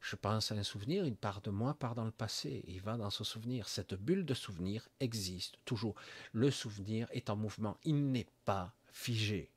[0.00, 2.96] Je pense à un souvenir, une part de moi part dans le passé, il va
[2.96, 3.68] dans ce souvenir.
[3.68, 5.94] Cette bulle de souvenir existe toujours.
[6.32, 9.50] Le souvenir est en mouvement, il n'est pas figé.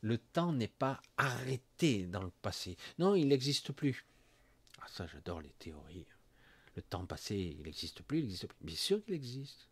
[0.00, 2.78] Le temps n'est pas arrêté dans le passé.
[2.98, 4.06] Non, il n'existe plus.
[4.80, 6.06] Ah, ça, j'adore les théories.
[6.76, 8.64] Le temps passé, il n'existe plus, il existe plus.
[8.64, 9.68] Bien sûr qu'il existe.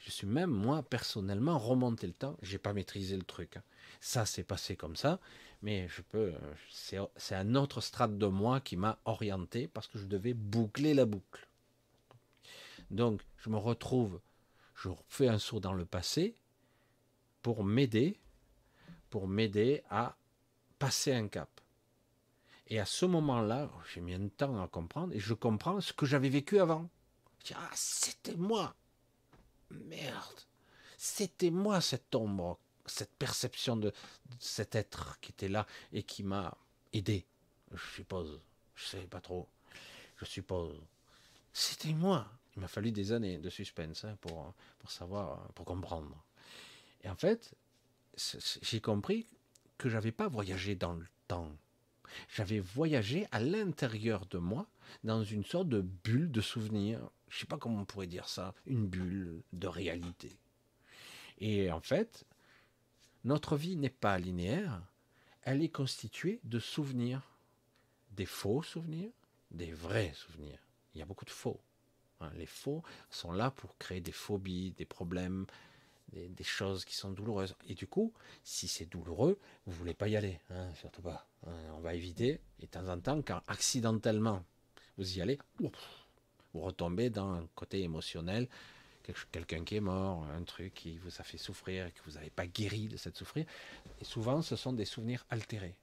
[0.00, 2.36] Je suis même, moi, personnellement, remonté le temps.
[2.42, 3.56] J'ai pas maîtrisé le truc.
[3.56, 3.62] Hein.
[4.00, 5.20] Ça s'est passé comme ça,
[5.62, 6.32] mais je peux.
[6.68, 11.06] C'est un autre strate de moi qui m'a orienté parce que je devais boucler la
[11.06, 11.48] boucle.
[12.90, 14.20] Donc, je me retrouve,
[14.74, 16.36] je fais un saut dans le passé
[17.42, 18.18] pour m'aider,
[19.10, 20.16] pour m'aider à
[20.78, 21.60] passer un cap.
[22.68, 26.06] Et à ce moment-là, j'ai mis un temps à comprendre, et je comprends ce que
[26.06, 26.88] j'avais vécu avant.
[27.40, 28.74] Je dis, ah, c'était moi.
[29.70, 30.40] Merde.
[30.96, 33.92] C'était moi cette ombre, cette perception de,
[34.38, 36.56] cet être qui était là et qui m'a
[36.92, 37.26] aidé.
[37.72, 38.40] Je suppose.
[38.74, 39.48] Je sais pas trop.
[40.16, 40.80] Je suppose.
[41.52, 42.26] C'était moi.
[42.56, 44.54] Il m'a fallu des années de suspense hein, pour,
[44.88, 46.24] savoir, pour comprendre.
[47.02, 47.54] Et en fait,
[48.62, 49.26] j'ai compris
[49.76, 51.50] que j'avais pas voyagé dans le temps.
[52.28, 54.68] J'avais voyagé à l'intérieur de moi,
[55.02, 57.00] dans une sorte de bulle de souvenirs.
[57.34, 60.38] Je sais pas comment on pourrait dire ça, une bulle de réalité.
[61.38, 62.24] Et en fait,
[63.24, 64.80] notre vie n'est pas linéaire,
[65.42, 67.28] elle est constituée de souvenirs,
[68.12, 69.10] des faux souvenirs,
[69.50, 70.60] des vrais souvenirs.
[70.94, 71.60] Il y a beaucoup de faux.
[72.20, 72.30] Hein.
[72.36, 75.46] Les faux sont là pour créer des phobies, des problèmes,
[76.12, 77.56] des, choses qui sont douloureuses.
[77.66, 78.12] Et du coup,
[78.44, 81.26] si c'est douloureux, vous voulez pas y aller, hein, surtout pas.
[81.48, 81.56] Hein.
[81.72, 82.40] on va éviter.
[82.60, 84.44] Et de temps en temps, quand accidentellement
[84.98, 85.40] vous y allez,
[86.54, 88.48] vous retombez dans un côté émotionnel,
[89.32, 92.46] quelqu'un qui est mort, un truc qui vous a fait souffrir, que vous n'avez pas
[92.46, 93.44] guéri de cette souffrir.
[94.00, 95.74] Et souvent, ce sont des souvenirs altérés.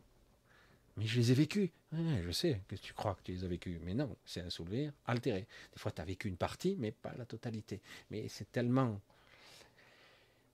[0.97, 1.69] Mais je les ai vécus.
[1.93, 3.79] je sais que tu crois que tu les as vécus.
[3.83, 5.47] Mais non, c'est un souvenir altéré.
[5.73, 7.81] Des fois, tu as vécu une partie, mais pas la totalité.
[8.09, 8.99] Mais c'est tellement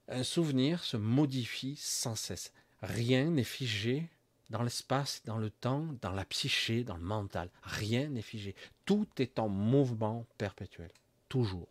[0.10, 2.54] un souvenir se modifie sans cesse.
[2.82, 4.10] Rien n'est figé
[4.50, 7.50] dans l'espace, dans le temps, dans la psyché, dans le mental.
[7.64, 8.56] Rien n'est figé.
[8.86, 10.92] Tout est en mouvement perpétuel.
[11.30, 11.68] Toujours.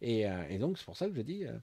[0.00, 1.46] Et, euh, donc, c'est pour ça que je dis.
[1.46, 1.58] Euh,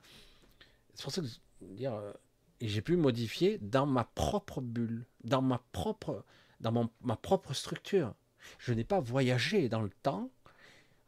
[0.93, 1.27] c'est pour ça que
[1.61, 1.93] dire.
[1.93, 2.13] Euh,
[2.61, 6.25] j'ai pu modifier dans ma propre bulle, dans ma propre,
[6.59, 8.13] dans ma propre structure.
[8.57, 10.29] Je n'ai pas voyagé dans le temps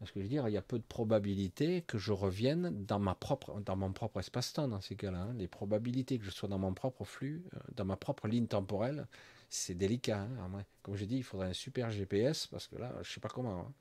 [0.02, 2.98] parce que je veux dire, il y a peu de probabilités que je revienne dans,
[2.98, 5.20] mon propre espace-temps dans ces cas-là.
[5.20, 5.36] Hein.
[5.38, 9.06] Les probabilités que je sois dans mon propre flux, euh, dans ma propre ligne temporelle,
[9.48, 10.22] c'est délicat.
[10.22, 10.64] Hein.
[10.82, 13.30] Comme je dis, il faudrait un super GPS parce que là, je ne sais pas
[13.30, 13.60] comment.
[13.60, 13.74] Hein.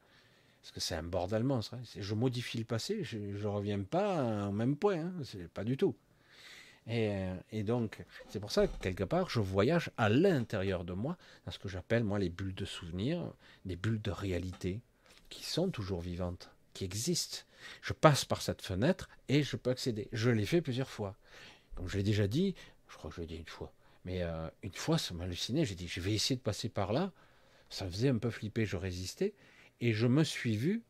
[0.60, 1.78] Parce que c'est un bordel monstre.
[1.96, 5.10] Je modifie le passé, je ne reviens pas au même point.
[5.54, 5.96] Pas du tout.
[6.86, 10.92] Et, euh, et donc, c'est pour ça que quelque part, je voyage à l'intérieur de
[10.92, 11.16] moi,
[11.46, 13.32] dans ce que j'appelle moi les bulles de souvenirs,
[13.64, 14.82] des bulles de réalité
[15.30, 17.38] qui sont toujours vivantes, qui existent.
[17.82, 20.08] Je passe par cette fenêtre et je peux accéder.
[20.12, 21.16] Je l'ai fait plusieurs fois.
[21.74, 22.54] Comme je l'ai déjà dit,
[22.88, 23.72] je crois que je l'ai dit une fois,
[24.04, 26.92] mais euh, une fois ça m'a halluciné, j'ai dit je vais essayer de passer par
[26.92, 27.12] là.
[27.70, 29.32] Ça faisait un peu flipper, je résistais.
[29.80, 30.82] Et je me suis vu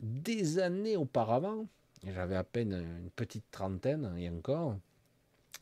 [0.00, 1.66] des années auparavant,
[2.04, 4.76] j'avais à peine une petite trentaine et encore,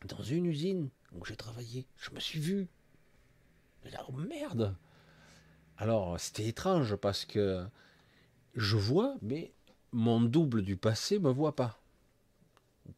[0.06, 1.86] dans une usine où j'ai travaillé.
[1.96, 2.68] Je me suis vu.
[4.09, 4.74] Oh merde
[5.76, 7.64] Alors, c'était étrange parce que
[8.55, 9.52] je vois, mais
[9.93, 11.78] mon double du passé me voit pas.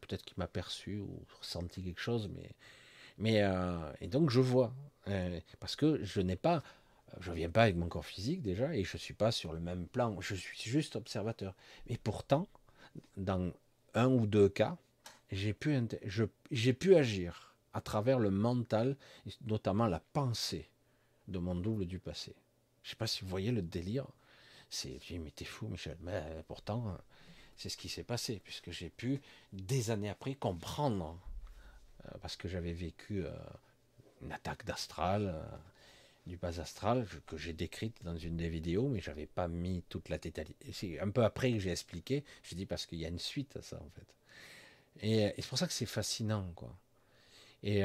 [0.01, 2.51] Peut-être qu'il m'a perçu ou ressenti quelque chose, mais,
[3.19, 4.75] mais euh, et donc je vois,
[5.09, 6.63] euh, parce que je n'ai pas,
[7.21, 9.87] je viens pas avec mon corps physique déjà, et je suis pas sur le même
[9.87, 10.21] plan.
[10.21, 11.55] Je suis juste observateur.
[11.89, 12.49] Mais pourtant,
[13.17, 13.53] dans
[13.95, 14.77] un ou deux cas,
[15.31, 15.79] j'ai pu,
[16.51, 18.97] j'ai pu agir à travers le mental,
[19.45, 20.69] notamment la pensée
[21.29, 22.35] de mon double du passé.
[22.83, 24.07] Je sais pas si vous voyez le délire.
[24.69, 25.97] C'est, mais t'es fou, Michel.
[26.01, 26.97] Mais euh, pourtant,
[27.57, 29.21] c'est ce qui s'est passé, puisque j'ai pu,
[29.53, 31.19] des années après, comprendre,
[32.05, 33.31] euh, parce que j'avais vécu euh,
[34.23, 35.35] une attaque d'astral,
[36.27, 40.09] du bas astral, que j'ai décrite dans une des vidéos, mais j'avais pas mis toute
[40.09, 40.73] la tétalité.
[40.73, 43.57] C'est un peu après que j'ai expliqué, j'ai dit parce qu'il y a une suite
[43.57, 44.15] à ça, en fait.
[45.03, 46.77] Et, c'est pour ça que c'est fascinant, quoi.
[47.63, 47.83] Et,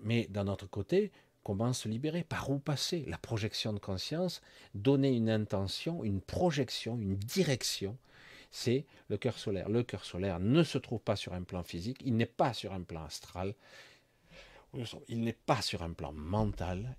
[0.00, 1.12] mais d'un autre côté,
[1.44, 2.22] Comment se libérer?
[2.22, 3.04] Par où passer?
[3.08, 4.42] La projection de conscience,
[4.74, 7.96] donner une intention, une projection, une direction,
[8.52, 9.68] c'est le cœur solaire.
[9.68, 12.72] Le cœur solaire ne se trouve pas sur un plan physique, il n'est pas sur
[12.72, 13.54] un plan astral,
[15.08, 16.96] il n'est pas sur un plan mental,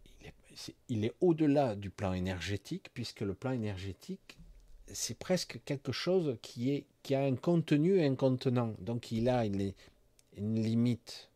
[0.90, 4.38] il est, au-delà du plan énergétique, puisque le plan énergétique,
[4.88, 8.76] c'est presque quelque chose qui, a un contenu et un contenant.
[8.80, 9.74] Donc il a une
[10.62, 11.30] limite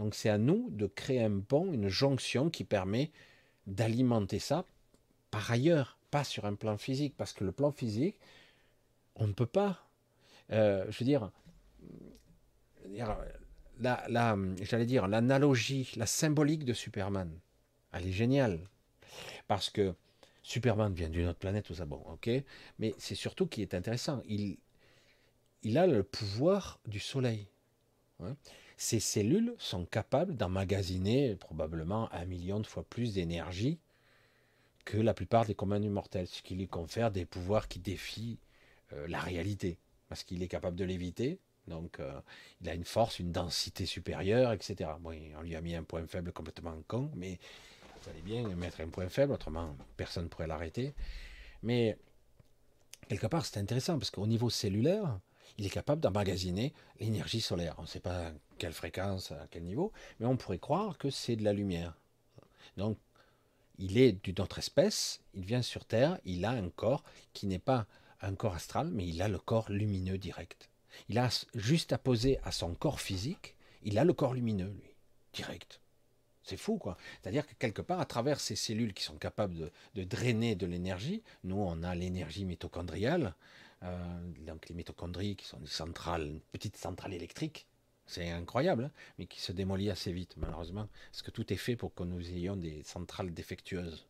[0.00, 3.10] donc c'est à nous de créer un pont, une jonction qui permet
[3.66, 4.64] d'alimenter ça
[5.30, 8.18] par ailleurs, pas sur un plan physique, parce que le plan physique,
[9.14, 9.86] on ne peut pas.
[10.52, 11.30] Euh, je veux dire,
[13.78, 17.38] la, j'allais dire l'analogie, la symbolique de Superman,
[17.92, 18.58] elle est géniale,
[19.48, 19.94] parce que
[20.42, 22.30] Superman vient d'une autre planète, tout ça, bon, ok,
[22.78, 24.56] mais c'est surtout qui est intéressant, il,
[25.62, 27.48] il a le pouvoir du soleil.
[28.20, 28.34] Hein
[28.80, 33.78] ces cellules sont capables d'emmagasiner probablement un million de fois plus d'énergie
[34.86, 38.38] que la plupart des communs mortels, ce qui lui confère des pouvoirs qui défient
[38.94, 39.76] euh, la réalité,
[40.08, 41.38] parce qu'il est capable de l'éviter,
[41.68, 42.22] donc euh,
[42.62, 44.88] il a une force, une densité supérieure, etc.
[44.98, 48.80] Bon, on lui a mis un point faible complètement con, mais il fallait bien mettre
[48.80, 50.94] un point faible, autrement personne ne pourrait l'arrêter.
[51.62, 51.98] Mais
[53.10, 55.20] quelque part, c'est intéressant parce qu'au niveau cellulaire,
[55.58, 57.74] il est capable d'emmagasiner l'énergie solaire.
[57.76, 61.34] On ne sait pas quelle fréquence, à quel niveau, mais on pourrait croire que c'est
[61.34, 61.94] de la lumière.
[62.76, 62.98] Donc,
[63.78, 67.58] il est d'une autre espèce, il vient sur Terre, il a un corps qui n'est
[67.58, 67.86] pas
[68.20, 70.68] un corps astral, mais il a le corps lumineux direct.
[71.08, 74.94] Il a juste à poser à son corps physique, il a le corps lumineux, lui,
[75.32, 75.80] direct.
[76.42, 76.98] C'est fou, quoi.
[77.22, 81.22] C'est-à-dire que quelque part, à travers ces cellules qui sont capables de, drainer de l'énergie,
[81.44, 83.34] nous, on a l'énergie mitochondriale,
[83.84, 87.66] euh, donc les mitochondries qui sont des centrales, une petite centrale électrique,
[88.10, 91.76] c'est incroyable, hein, mais qui se démolit assez vite, malheureusement, parce que tout est fait
[91.76, 94.04] pour que nous ayons des centrales défectueuses.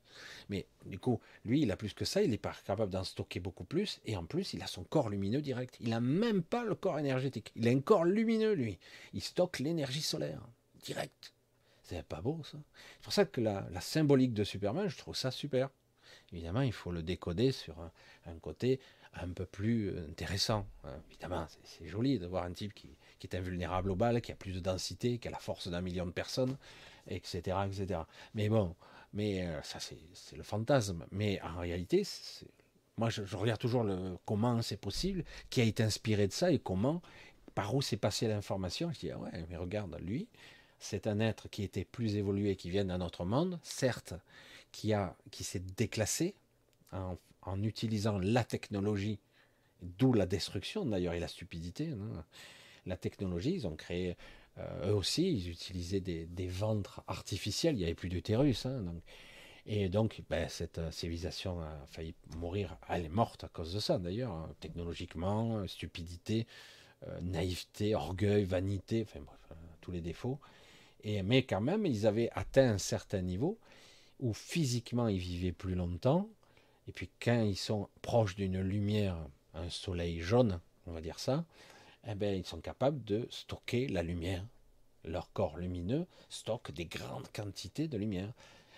[0.48, 3.40] Mais du coup, lui, il a plus que ça, il est pas capable d'en stocker
[3.40, 5.77] beaucoup plus, et en plus, il a son corps lumineux direct.
[5.81, 7.52] Il n'a même pas le corps énergétique.
[7.56, 8.78] Il a un corps lumineux, lui.
[9.12, 10.40] Il stocke l'énergie solaire,
[10.82, 11.35] direct.
[11.82, 12.56] C'est pas beau, ça.
[12.94, 15.68] C'est pour ça que la, symbolique de Superman, je trouve ça super.
[16.32, 17.77] Évidemment, il faut le décoder sur
[18.24, 18.81] un côté
[19.14, 20.66] un peu plus intéressant.
[20.85, 21.02] Hein.
[21.10, 22.89] Évidemment, c'est joli de voir un type qui,
[23.26, 26.06] est invulnérable au bal, qui a plus de densité, qui a la force d'un million
[26.06, 26.56] de personnes,
[27.09, 28.01] etc., etc.
[28.34, 28.74] Mais bon,
[29.12, 31.06] mais euh, ça c'est le fantasme.
[31.10, 32.06] Mais en réalité,
[32.97, 33.86] moi je, regarde toujours
[34.24, 37.02] comment c'est possible, qui a été inspiré de ça et comment,
[37.55, 38.92] par où s'est passée l'information.
[38.92, 40.28] Je dis ah ouais, mais regarde lui,
[40.78, 44.14] c'est un être qui était plus évolué, qui vient d'un autre monde, certes,
[44.72, 44.92] qui
[45.30, 46.34] qui s'est déclassé
[46.92, 49.18] en en utilisant la technologie,
[49.82, 51.88] d'où la destruction d'ailleurs et la stupidité.
[51.88, 52.24] Hein.
[52.86, 54.16] La technologie, ils ont créé,
[54.59, 58.66] euh, eux aussi, ils utilisaient des, ventres artificiels, il n'y avait plus d'utérus.
[58.66, 58.85] Hein,
[59.66, 63.81] et donc, ben, cette euh, civilisation a failli mourir, elle est morte à cause de
[63.81, 64.51] ça d'ailleurs, hein.
[64.61, 66.47] technologiquement, stupidité,
[67.07, 70.39] euh, naïveté, orgueil, vanité, enfin bref, tous les défauts.
[71.05, 73.59] Et, mais quand même, ils avaient atteint un certain niveau
[74.19, 76.28] où physiquement ils vivaient plus longtemps,
[76.89, 79.16] et puis quand ils sont proches d'une lumière,
[79.55, 81.44] un soleil jaune, on va dire ça,
[82.06, 84.44] eh bien, ils sont capables de stocker la lumière.
[85.05, 88.32] Leur corps lumineux stocke des grandes quantités de lumière.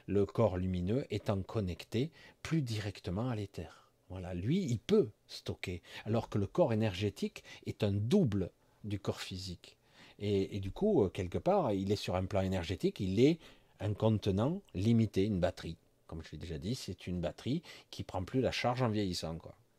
[0.06, 2.10] Le corps lumineux étant connecté
[2.42, 3.90] plus directement à l'éther.
[4.08, 8.50] Voilà, lui, il peut stocker, alors que le corps énergétique est un double
[8.84, 9.78] du corps physique.
[10.18, 13.38] Et, du coup, quelque part, il est sur un plan énergétique, il est
[13.80, 15.76] un contenant limité, une batterie
[16.12, 19.38] comme je l'ai déjà dit, c'est une batterie qui prend plus la charge en vieillissant.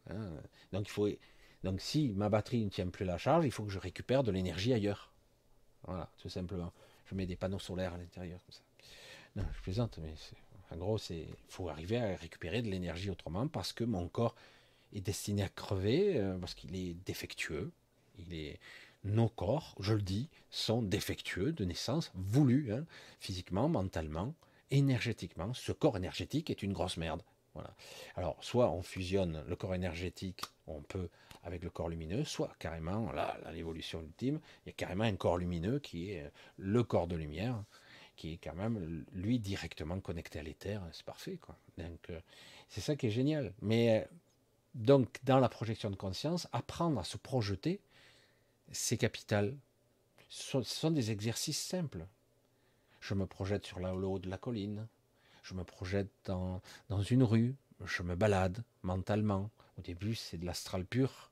[0.09, 0.31] Hein.
[0.71, 1.07] donc, il faut,
[1.63, 4.31] donc si ma batterie ne tient plus la charge, il faut que je récupère de
[4.31, 5.11] l'énergie ailleurs.
[5.83, 6.71] Voilà, tout simplement.
[7.05, 8.61] Je mets des panneaux solaires à l'intérieur comme ça.
[9.35, 10.13] Non, je plaisante, mais
[10.71, 14.35] en gros, c'est faut arriver à récupérer de l'énergie autrement parce que mon corps
[14.93, 17.71] est destiné à crever, euh, parce qu'il est défectueux.
[18.19, 18.59] Il est,
[19.03, 22.85] nos corps, je le dis, sont défectueux de naissance, voulus, hein,
[23.19, 24.35] physiquement, mentalement
[24.73, 27.21] énergétiquement, ce corps énergétique est une grosse merde.
[28.15, 31.09] Alors, soit on fusionne le corps énergétique, on peut
[31.43, 35.37] avec le corps lumineux, soit carrément, là, l'évolution ultime, il y a carrément un corps
[35.37, 37.63] lumineux qui est le corps de lumière,
[38.15, 41.57] qui est quand même, lui, directement connecté à l'éther, c'est parfait, quoi.
[41.77, 42.19] Donc, euh,
[42.69, 43.53] c'est ça qui est génial.
[43.61, 44.05] Mais, euh,
[44.75, 47.81] donc, dans la projection de conscience, apprendre à se projeter,
[48.71, 49.55] c'est capital.
[50.29, 52.07] Ce sont des exercices simples.
[52.99, 54.87] Je me projette sur le haut de la colline.
[55.43, 57.55] Je me projette dans, dans une rue.
[57.85, 59.51] Je me balade mentalement.
[59.77, 61.31] Au début, c'est de l'astral pur.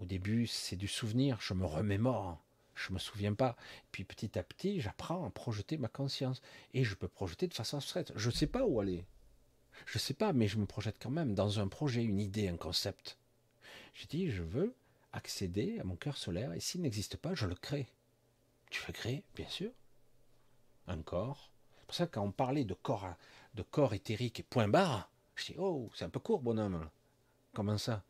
[0.00, 1.38] Au début, c'est du souvenir.
[1.40, 2.42] Je me remémore.
[2.74, 3.56] Je me souviens pas.
[3.90, 6.42] Puis petit à petit, j'apprends à projeter ma conscience.
[6.74, 8.12] Et je peux projeter de façon abstraite.
[8.14, 9.04] Je ne sais pas où aller.
[9.86, 12.48] Je ne sais pas, mais je me projette quand même dans un projet, une idée,
[12.48, 13.18] un concept.
[13.94, 14.74] Je dis, je veux
[15.12, 17.88] accéder à mon cœur solaire, et s'il n'existe pas, je le crée.
[18.70, 19.70] Tu veux créer Bien sûr
[20.86, 21.50] un corps.
[21.88, 23.14] Pour ça que quand on parlait de corps,
[23.54, 26.88] de corps éthérique et point barre, je dis, oh, c'est un peu court, bonhomme.
[27.54, 28.04] Comment ça?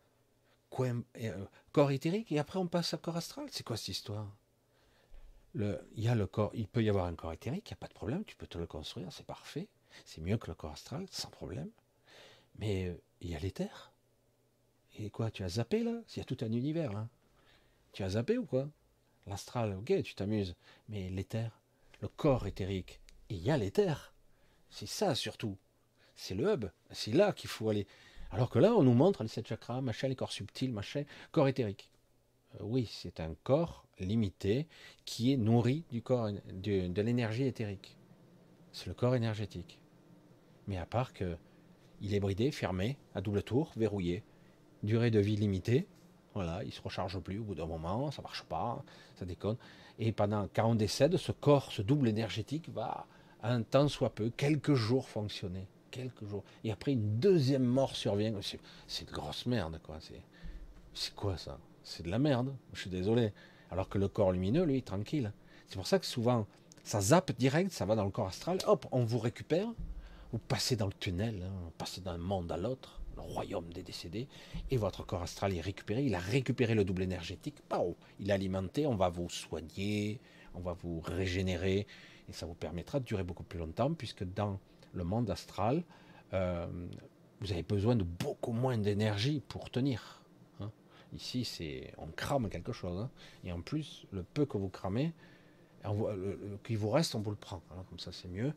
[0.81, 3.47] Euh, Corps éthérique et après on passe à corps astral?
[3.51, 4.27] C'est quoi cette histoire?
[5.55, 7.87] Le, il le corps, il peut y avoir un corps éthérique, il n'y a pas
[7.87, 9.69] de problème, tu peux te le construire, c'est parfait.
[10.05, 11.71] C'est mieux que le corps astral, sans problème.
[12.57, 13.93] Mais euh, il y a l'éther.
[14.99, 16.01] Et quoi, tu as zappé là?
[16.15, 16.97] Il y a tout un univers.
[16.97, 17.09] Hein.
[17.93, 18.69] Tu as zappé ou quoi?
[19.27, 20.57] L'astral, ok, tu t'amuses.
[20.89, 21.61] Mais l'éther,
[22.03, 23.01] le corps éthérique.
[23.29, 24.15] Il y a l'éther.
[24.71, 25.57] C'est ça surtout.
[26.17, 26.67] C'est le hub.
[26.91, 27.87] C'est là qu'il faut aller.
[28.31, 31.49] Alors que là, on nous montre les sept chakras, machin, les corps subtils, machin, corps
[31.49, 31.91] éthérique.
[32.55, 34.67] Euh, oui, c'est un corps limité
[35.05, 37.97] qui est nourri du corps, de, l'énergie éthérique.
[38.73, 39.81] C'est le corps énergétique.
[40.67, 41.37] Mais à part que
[42.01, 44.23] il est bridé, fermé, à double tour, verrouillé,
[44.85, 45.89] durée de vie limitée.
[46.35, 48.85] Voilà, il se recharge plus au bout d'un moment, ça marche pas,
[49.17, 49.57] ça déconne.
[49.99, 53.09] Et pendant, quand on décède, ce corps, ce double énergétique va
[53.43, 56.45] un temps soit peu, quelques jours fonctionner, quelques jours.
[56.65, 58.33] Et après, une deuxième mort survient.
[58.87, 59.99] C'est de grosse merde, quoi.
[60.95, 61.59] C'est quoi ça?
[61.83, 62.55] C'est de la merde.
[62.73, 63.33] Je suis désolé.
[63.71, 65.33] Alors que le corps lumineux, lui, tranquille.
[65.69, 66.47] C'est pour ça que souvent,
[66.83, 68.59] ça zappe direct, ça va dans le corps astral.
[68.67, 69.69] Hop, on vous récupère.
[70.33, 73.83] Vous passez dans le tunnel, hein, vous passez d'un monde à l'autre, le royaume des
[73.83, 74.29] décédés,
[74.71, 76.05] et votre corps astral est récupéré.
[76.05, 77.57] Il a récupéré le double énergétique.
[78.21, 78.87] il est alimenté.
[78.87, 80.21] On va vous soigner,
[80.55, 81.87] on va vous régénérer,
[82.29, 84.59] et ça vous permettra de durer beaucoup plus longtemps, puisque dans
[84.93, 85.83] le monde astral,
[86.33, 86.67] euh,
[87.41, 90.23] vous avez besoin de beaucoup moins d'énergie pour tenir.
[90.61, 90.71] Hein.
[91.15, 93.11] Ici, c'est on crame quelque chose, hein.
[93.45, 95.13] et en plus, le peu que vous cramez,
[95.85, 97.63] le, qui vous reste, on vous le prend.
[97.71, 97.85] Hein.
[97.89, 98.53] comme ça, c'est mieux.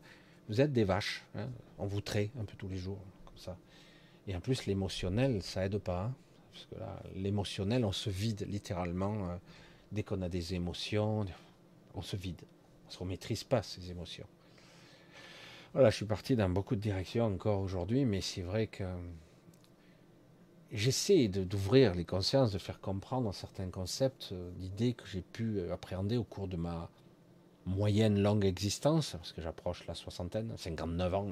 [0.48, 1.24] Vous êtes des vaches,
[1.78, 3.56] on vous traite un peu tous les jours, comme ça.
[4.26, 6.12] Et en plus, l'émotionnel, ça aide pas.
[6.52, 9.30] parce que là, l'émotionnel, on se vide littéralement.
[9.30, 9.36] Euh,
[9.90, 11.26] dès qu'on a des émotions,
[11.94, 12.42] on se vide.
[13.00, 14.26] On ne maîtrise pas ces émotions.
[15.72, 18.84] Voilà, je suis parti dans beaucoup de directions encore aujourd'hui, mais c'est vrai que
[20.70, 25.72] j'essaie d'ouvrir les consciences, de faire comprendre certains concepts, euh, d'idées que j'ai pu euh,
[25.72, 26.90] appréhender au cours de ma
[27.64, 31.28] moyenne longue existence, parce que j'approche la soixantaine, 59 ans,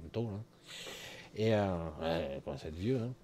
[0.00, 0.28] bientôt.
[1.36, 2.40] Et euh, ouais,
[2.70, 3.14] vieux, hein.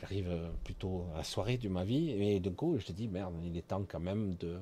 [0.00, 3.08] j'arrive euh, plutôt à la soirée de ma vie, et de coup, je te dis,
[3.08, 4.58] merde, il est temps quand même de,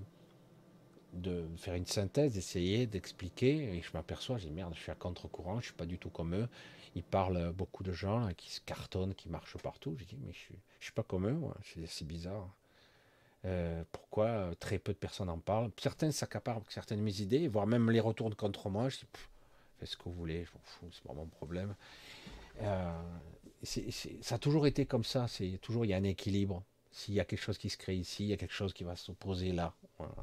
[1.15, 5.61] de faire une synthèse, d'essayer d'expliquer, et je m'aperçois, dis merde, je suis à contre-courant,
[5.61, 6.49] je suis pas du tout comme eux.
[6.97, 9.97] Ils parlent beaucoup de gens qui se cartonnent, qui marchent partout.
[9.99, 11.41] Je dis mais je suis, je suis pas comme eux,
[11.87, 12.49] c'est bizarre.
[13.45, 15.71] Euh, pourquoi très peu de personnes en parlent?
[15.79, 18.89] Certains s'accaparent certaines de mes idées, voire même les retournent contre moi.
[18.89, 19.07] Je dis
[19.79, 21.75] faites ce que vous voulez, je m'en fous, c'est pas mon problème.
[22.63, 23.03] Euh,
[23.63, 25.27] ça a toujours été comme ça.
[25.61, 26.63] Toujours il y a un équilibre.
[26.91, 28.85] S'il y a quelque chose qui se crée ici, il y a quelque chose qui
[28.85, 29.75] va s'opposer là.
[29.99, 30.15] Voilà.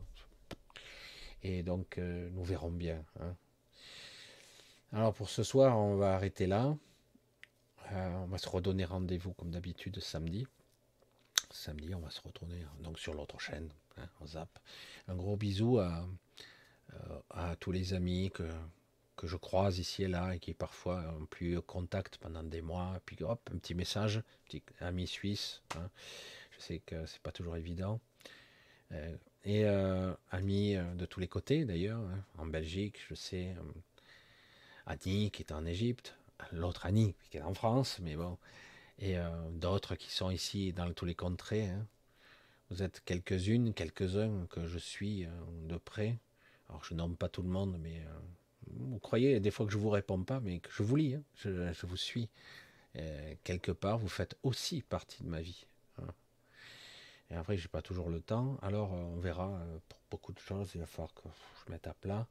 [1.44, 3.04] Et donc, euh, nous verrons bien.
[3.20, 3.36] Hein.
[4.94, 6.76] Alors, pour ce soir, on va arrêter là.
[7.92, 10.46] Euh, on va se redonner rendez-vous, comme d'habitude, samedi.
[11.50, 14.60] Samedi, on va se retourner donc sur l'autre chaîne, hein, en zap.
[15.08, 16.08] Un gros bisou à,
[16.94, 18.50] euh, à tous les amis que,
[19.18, 23.02] que je croise ici et là et qui parfois ont plus contact pendant des mois.
[23.06, 25.62] Puis hop, un petit message, petit ami suisse.
[25.76, 25.90] Hein.
[26.52, 28.00] Je sais que c'est pas toujours évident
[29.44, 32.24] et euh, amis euh, de tous les côtés d'ailleurs, hein.
[32.38, 33.64] en Belgique, je sais, euh,
[34.86, 36.16] Annie qui est en Égypte,
[36.52, 38.38] l'autre Annie qui est en France, mais bon,
[39.00, 39.16] et
[39.54, 41.68] d'autres qui sont ici dans tous les contrées.
[41.70, 41.88] Hein.
[42.70, 45.26] Vous êtes quelques-unes, quelques-uns que je suis
[45.68, 46.18] de près.
[46.70, 48.04] Alors je nomme pas tout le monde, mais
[48.68, 51.24] vous croyez des fois que je vous réponds pas, mais que je vous lis, hein.
[51.36, 52.30] je, je, vous suis.
[53.44, 55.66] quelque part, vous faites aussi partie de ma vie.
[57.32, 58.58] Et après, j'ai pas toujours le temps.
[58.62, 59.50] Alors, euh, on verra.
[59.50, 61.30] Euh, pour beaucoup de choses, il va falloir que
[61.66, 62.28] je mette à plat.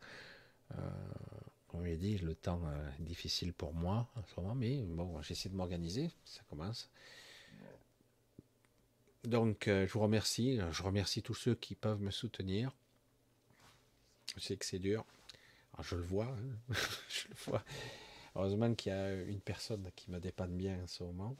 [0.73, 0.91] Euh,
[1.69, 2.61] comme je l'ai dit, le temps
[2.99, 6.11] est difficile pour moi en ce moment, mais bon, j'essaie de m'organiser.
[6.25, 6.91] Ça commence.
[9.25, 10.59] Donc, je vous remercie.
[10.73, 12.73] Je remercie tous ceux qui peuvent me soutenir.
[14.37, 15.05] Je sais que c'est dur.
[15.81, 16.27] je le vois.
[16.27, 16.75] Hein.
[17.09, 17.65] je le vois.
[18.35, 21.37] Heureusement qu'il y a une personne qui me dépanne bien en ce moment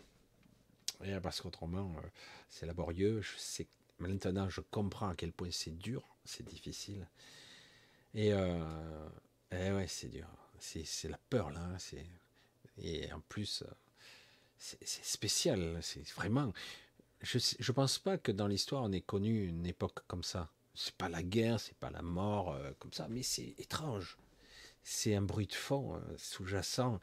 [1.23, 2.09] parce qu'autrement, euh,
[2.49, 3.21] c'est laborieux.
[3.23, 3.63] Je
[3.99, 7.07] maintenant, je comprends à quel point c'est dur, c'est difficile.
[8.15, 9.09] Et, euh,
[9.53, 10.29] ouais, c'est dur.
[10.59, 11.61] C'est la peur, là.
[11.61, 11.77] Hein,
[12.79, 13.71] et en plus, euh,
[14.59, 15.79] c'est spécial.
[15.83, 16.53] C'est vraiment.
[17.23, 20.51] Je ne pense pas que dans l'histoire, on ait connu une époque comme ça.
[20.75, 24.17] C'est pas la guerre, c'est pas la mort comme ça, mais c'est étrange.
[24.83, 27.01] C'est un bruit de fond sous-jacent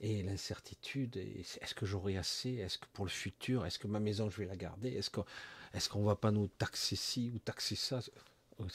[0.00, 2.56] et l'incertitude, est-ce que j'aurai assez?
[2.56, 4.90] Est-ce que pour le futur, est-ce que ma maison, je vais la garder?
[4.90, 5.24] Est-ce qu'on
[5.74, 8.00] est va pas nous taxer ci ou taxer ça?
[8.58, 8.66] Oh,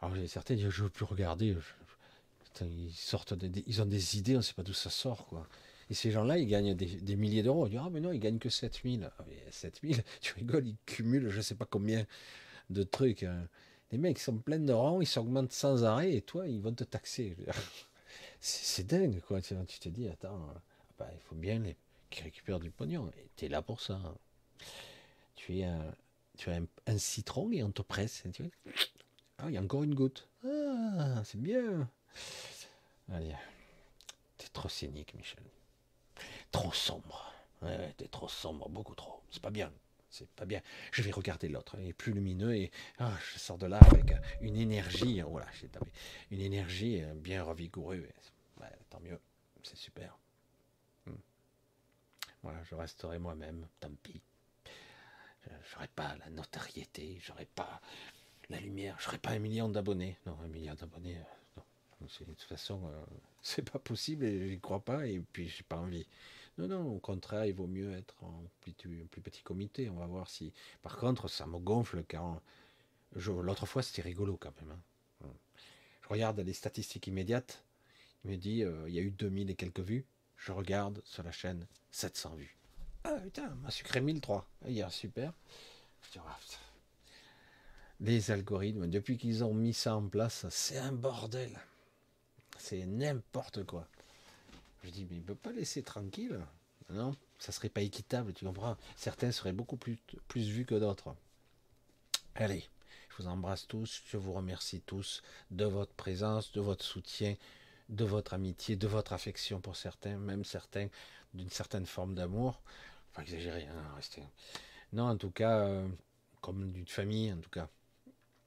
[0.00, 1.56] Alors certains disent, je veux plus regarder.
[2.60, 3.34] ils, sortent
[3.66, 5.30] ils ont des idées, on ne sait pas d'où ça sort.
[5.90, 7.64] Et ces gens-là, ils gagnent des, milliers d'euros.
[7.64, 9.10] On dit, ah mais non, ils gagnent que 7000.
[9.18, 12.06] Ah, 7000, tu rigoles, ils cumulent je ne sais pas combien
[12.68, 13.22] de trucs.
[13.22, 13.48] Hein.
[13.90, 16.84] Les mecs sont pleins de rangs, ils s'augmentent sans arrêt, et toi, ils vont te
[16.84, 17.34] taxer
[18.40, 19.40] c'est dingue, quoi.
[19.40, 20.58] Tu, te dis, attends, euh,
[20.98, 21.76] bah, il faut bien les,
[22.10, 23.10] qu'ils récupèrent du pognon.
[23.18, 24.00] Et tu là pour ça.
[25.34, 25.94] Tu, es un,
[26.36, 28.24] tu as un, citron et on te presse.
[28.32, 28.50] Tu
[29.38, 30.28] ah, il y a encore une goutte.
[30.44, 31.88] Ah, c'est bien.
[33.12, 33.34] Allez,
[34.36, 35.44] t'es trop cynique, Michel.
[36.50, 37.32] Trop sombre.
[37.62, 39.20] Ouais, t'es trop sombre, beaucoup trop.
[39.30, 39.72] C'est pas bien.
[40.10, 40.62] C'est pas bien.
[40.92, 41.76] Je vais regarder l'autre.
[41.78, 45.20] Il est plus lumineux et ah, je sors de là avec une énergie.
[45.20, 45.90] Voilà, j'ai tapé.
[46.30, 48.06] Une énergie bien revigoureuse.
[48.90, 49.20] tant mieux.
[49.62, 50.18] C'est super.
[51.06, 51.12] Hmm.
[52.42, 53.66] Voilà, je resterai moi-même.
[53.80, 54.22] Tant pis.
[55.72, 57.18] J'aurais pas la notoriété.
[57.22, 57.80] J'aurais pas
[58.48, 58.96] la lumière.
[59.00, 60.18] J'aurais pas un million d'abonnés.
[60.26, 61.18] Non, un million d'abonnés.
[61.18, 61.60] Euh,
[62.00, 62.06] non.
[62.06, 63.04] De toute façon, euh,
[63.42, 66.06] c'est pas possible et j'y crois pas et puis j'ai pas envie.
[66.58, 69.88] Non, non, au contraire, il vaut mieux être en plus, petit comité.
[69.88, 70.52] On va voir si.
[70.82, 72.40] Par contre, ça me gonfle car
[73.14, 74.76] l'autre fois c'était rigolo quand même.
[75.24, 75.28] Hein.
[76.02, 77.62] Je regarde les statistiques immédiates.
[78.24, 80.04] Il me dit euh, il y a eu 2000 et quelques vues.
[80.36, 82.56] Je regarde sur la chaîne 700 vues.
[83.04, 84.48] Ah putain, m'a sucré 1003.
[84.66, 85.32] Hier, super.
[86.02, 86.54] Je dis, oh,
[88.00, 91.58] les algorithmes, depuis qu'ils ont mis ça en place, c'est un bordel.
[92.58, 93.88] C'est n'importe quoi.
[94.82, 96.38] Je dis, mais il ne peut pas laisser tranquille.
[96.90, 99.98] Non, ça serait pas équitable, tu comprends Certains seraient beaucoup plus,
[100.28, 101.14] plus vus que d'autres.
[102.34, 102.64] Allez,
[103.10, 107.34] je vous embrasse tous, je vous remercie tous de votre présence, de votre soutien,
[107.88, 110.88] de votre amitié, de votre affection pour certains, même certains
[111.34, 112.62] d'une certaine forme d'amour.
[113.10, 114.22] Enfin, exagérer, hein, rester.
[114.92, 115.88] Non, en tout cas, euh,
[116.40, 117.68] comme d'une famille, en tout cas.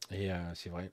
[0.10, 0.92] Et euh, c'est vrai,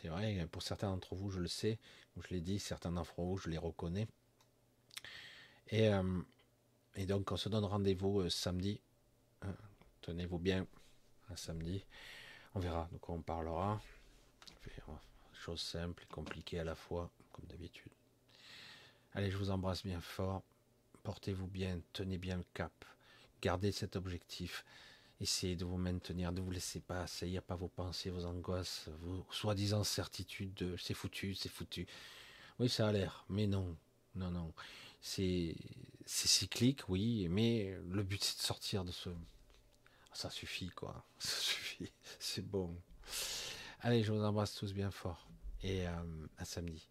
[0.00, 1.78] c'est vrai, pour certains d'entre vous, je le sais,
[2.20, 4.08] je l'ai dit, certains d'entre vous, je les reconnais.
[5.70, 6.20] Et, euh,
[6.96, 8.80] et donc, on se donne rendez-vous euh, samedi.
[9.42, 9.54] Hein,
[10.02, 10.66] tenez-vous bien,
[11.30, 11.84] un samedi.
[12.54, 13.80] On verra, on parlera.
[15.32, 17.92] Chose simple et compliquée à la fois, comme d'habitude.
[19.14, 20.42] Allez, je vous embrasse bien fort.
[21.02, 22.84] Portez-vous bien, tenez bien le cap.
[23.40, 24.64] Gardez cet objectif.
[25.18, 29.26] Essayez de vous maintenir, ne vous laissez pas assaillir pas vos pensées, vos angoisses, vos
[29.30, 31.86] soi-disant certitudes de c'est foutu, c'est foutu.
[32.58, 33.76] Oui, ça a l'air, mais non,
[34.14, 34.52] non, non.
[35.00, 35.56] C'est
[36.06, 39.10] cyclique, oui, mais le but c'est de sortir de ce.
[40.12, 41.04] Ça suffit, quoi.
[41.18, 42.76] Ça suffit, c'est bon.
[43.80, 45.28] Allez, je vous embrasse tous bien fort
[45.62, 45.92] et euh,
[46.36, 46.88] à samedi.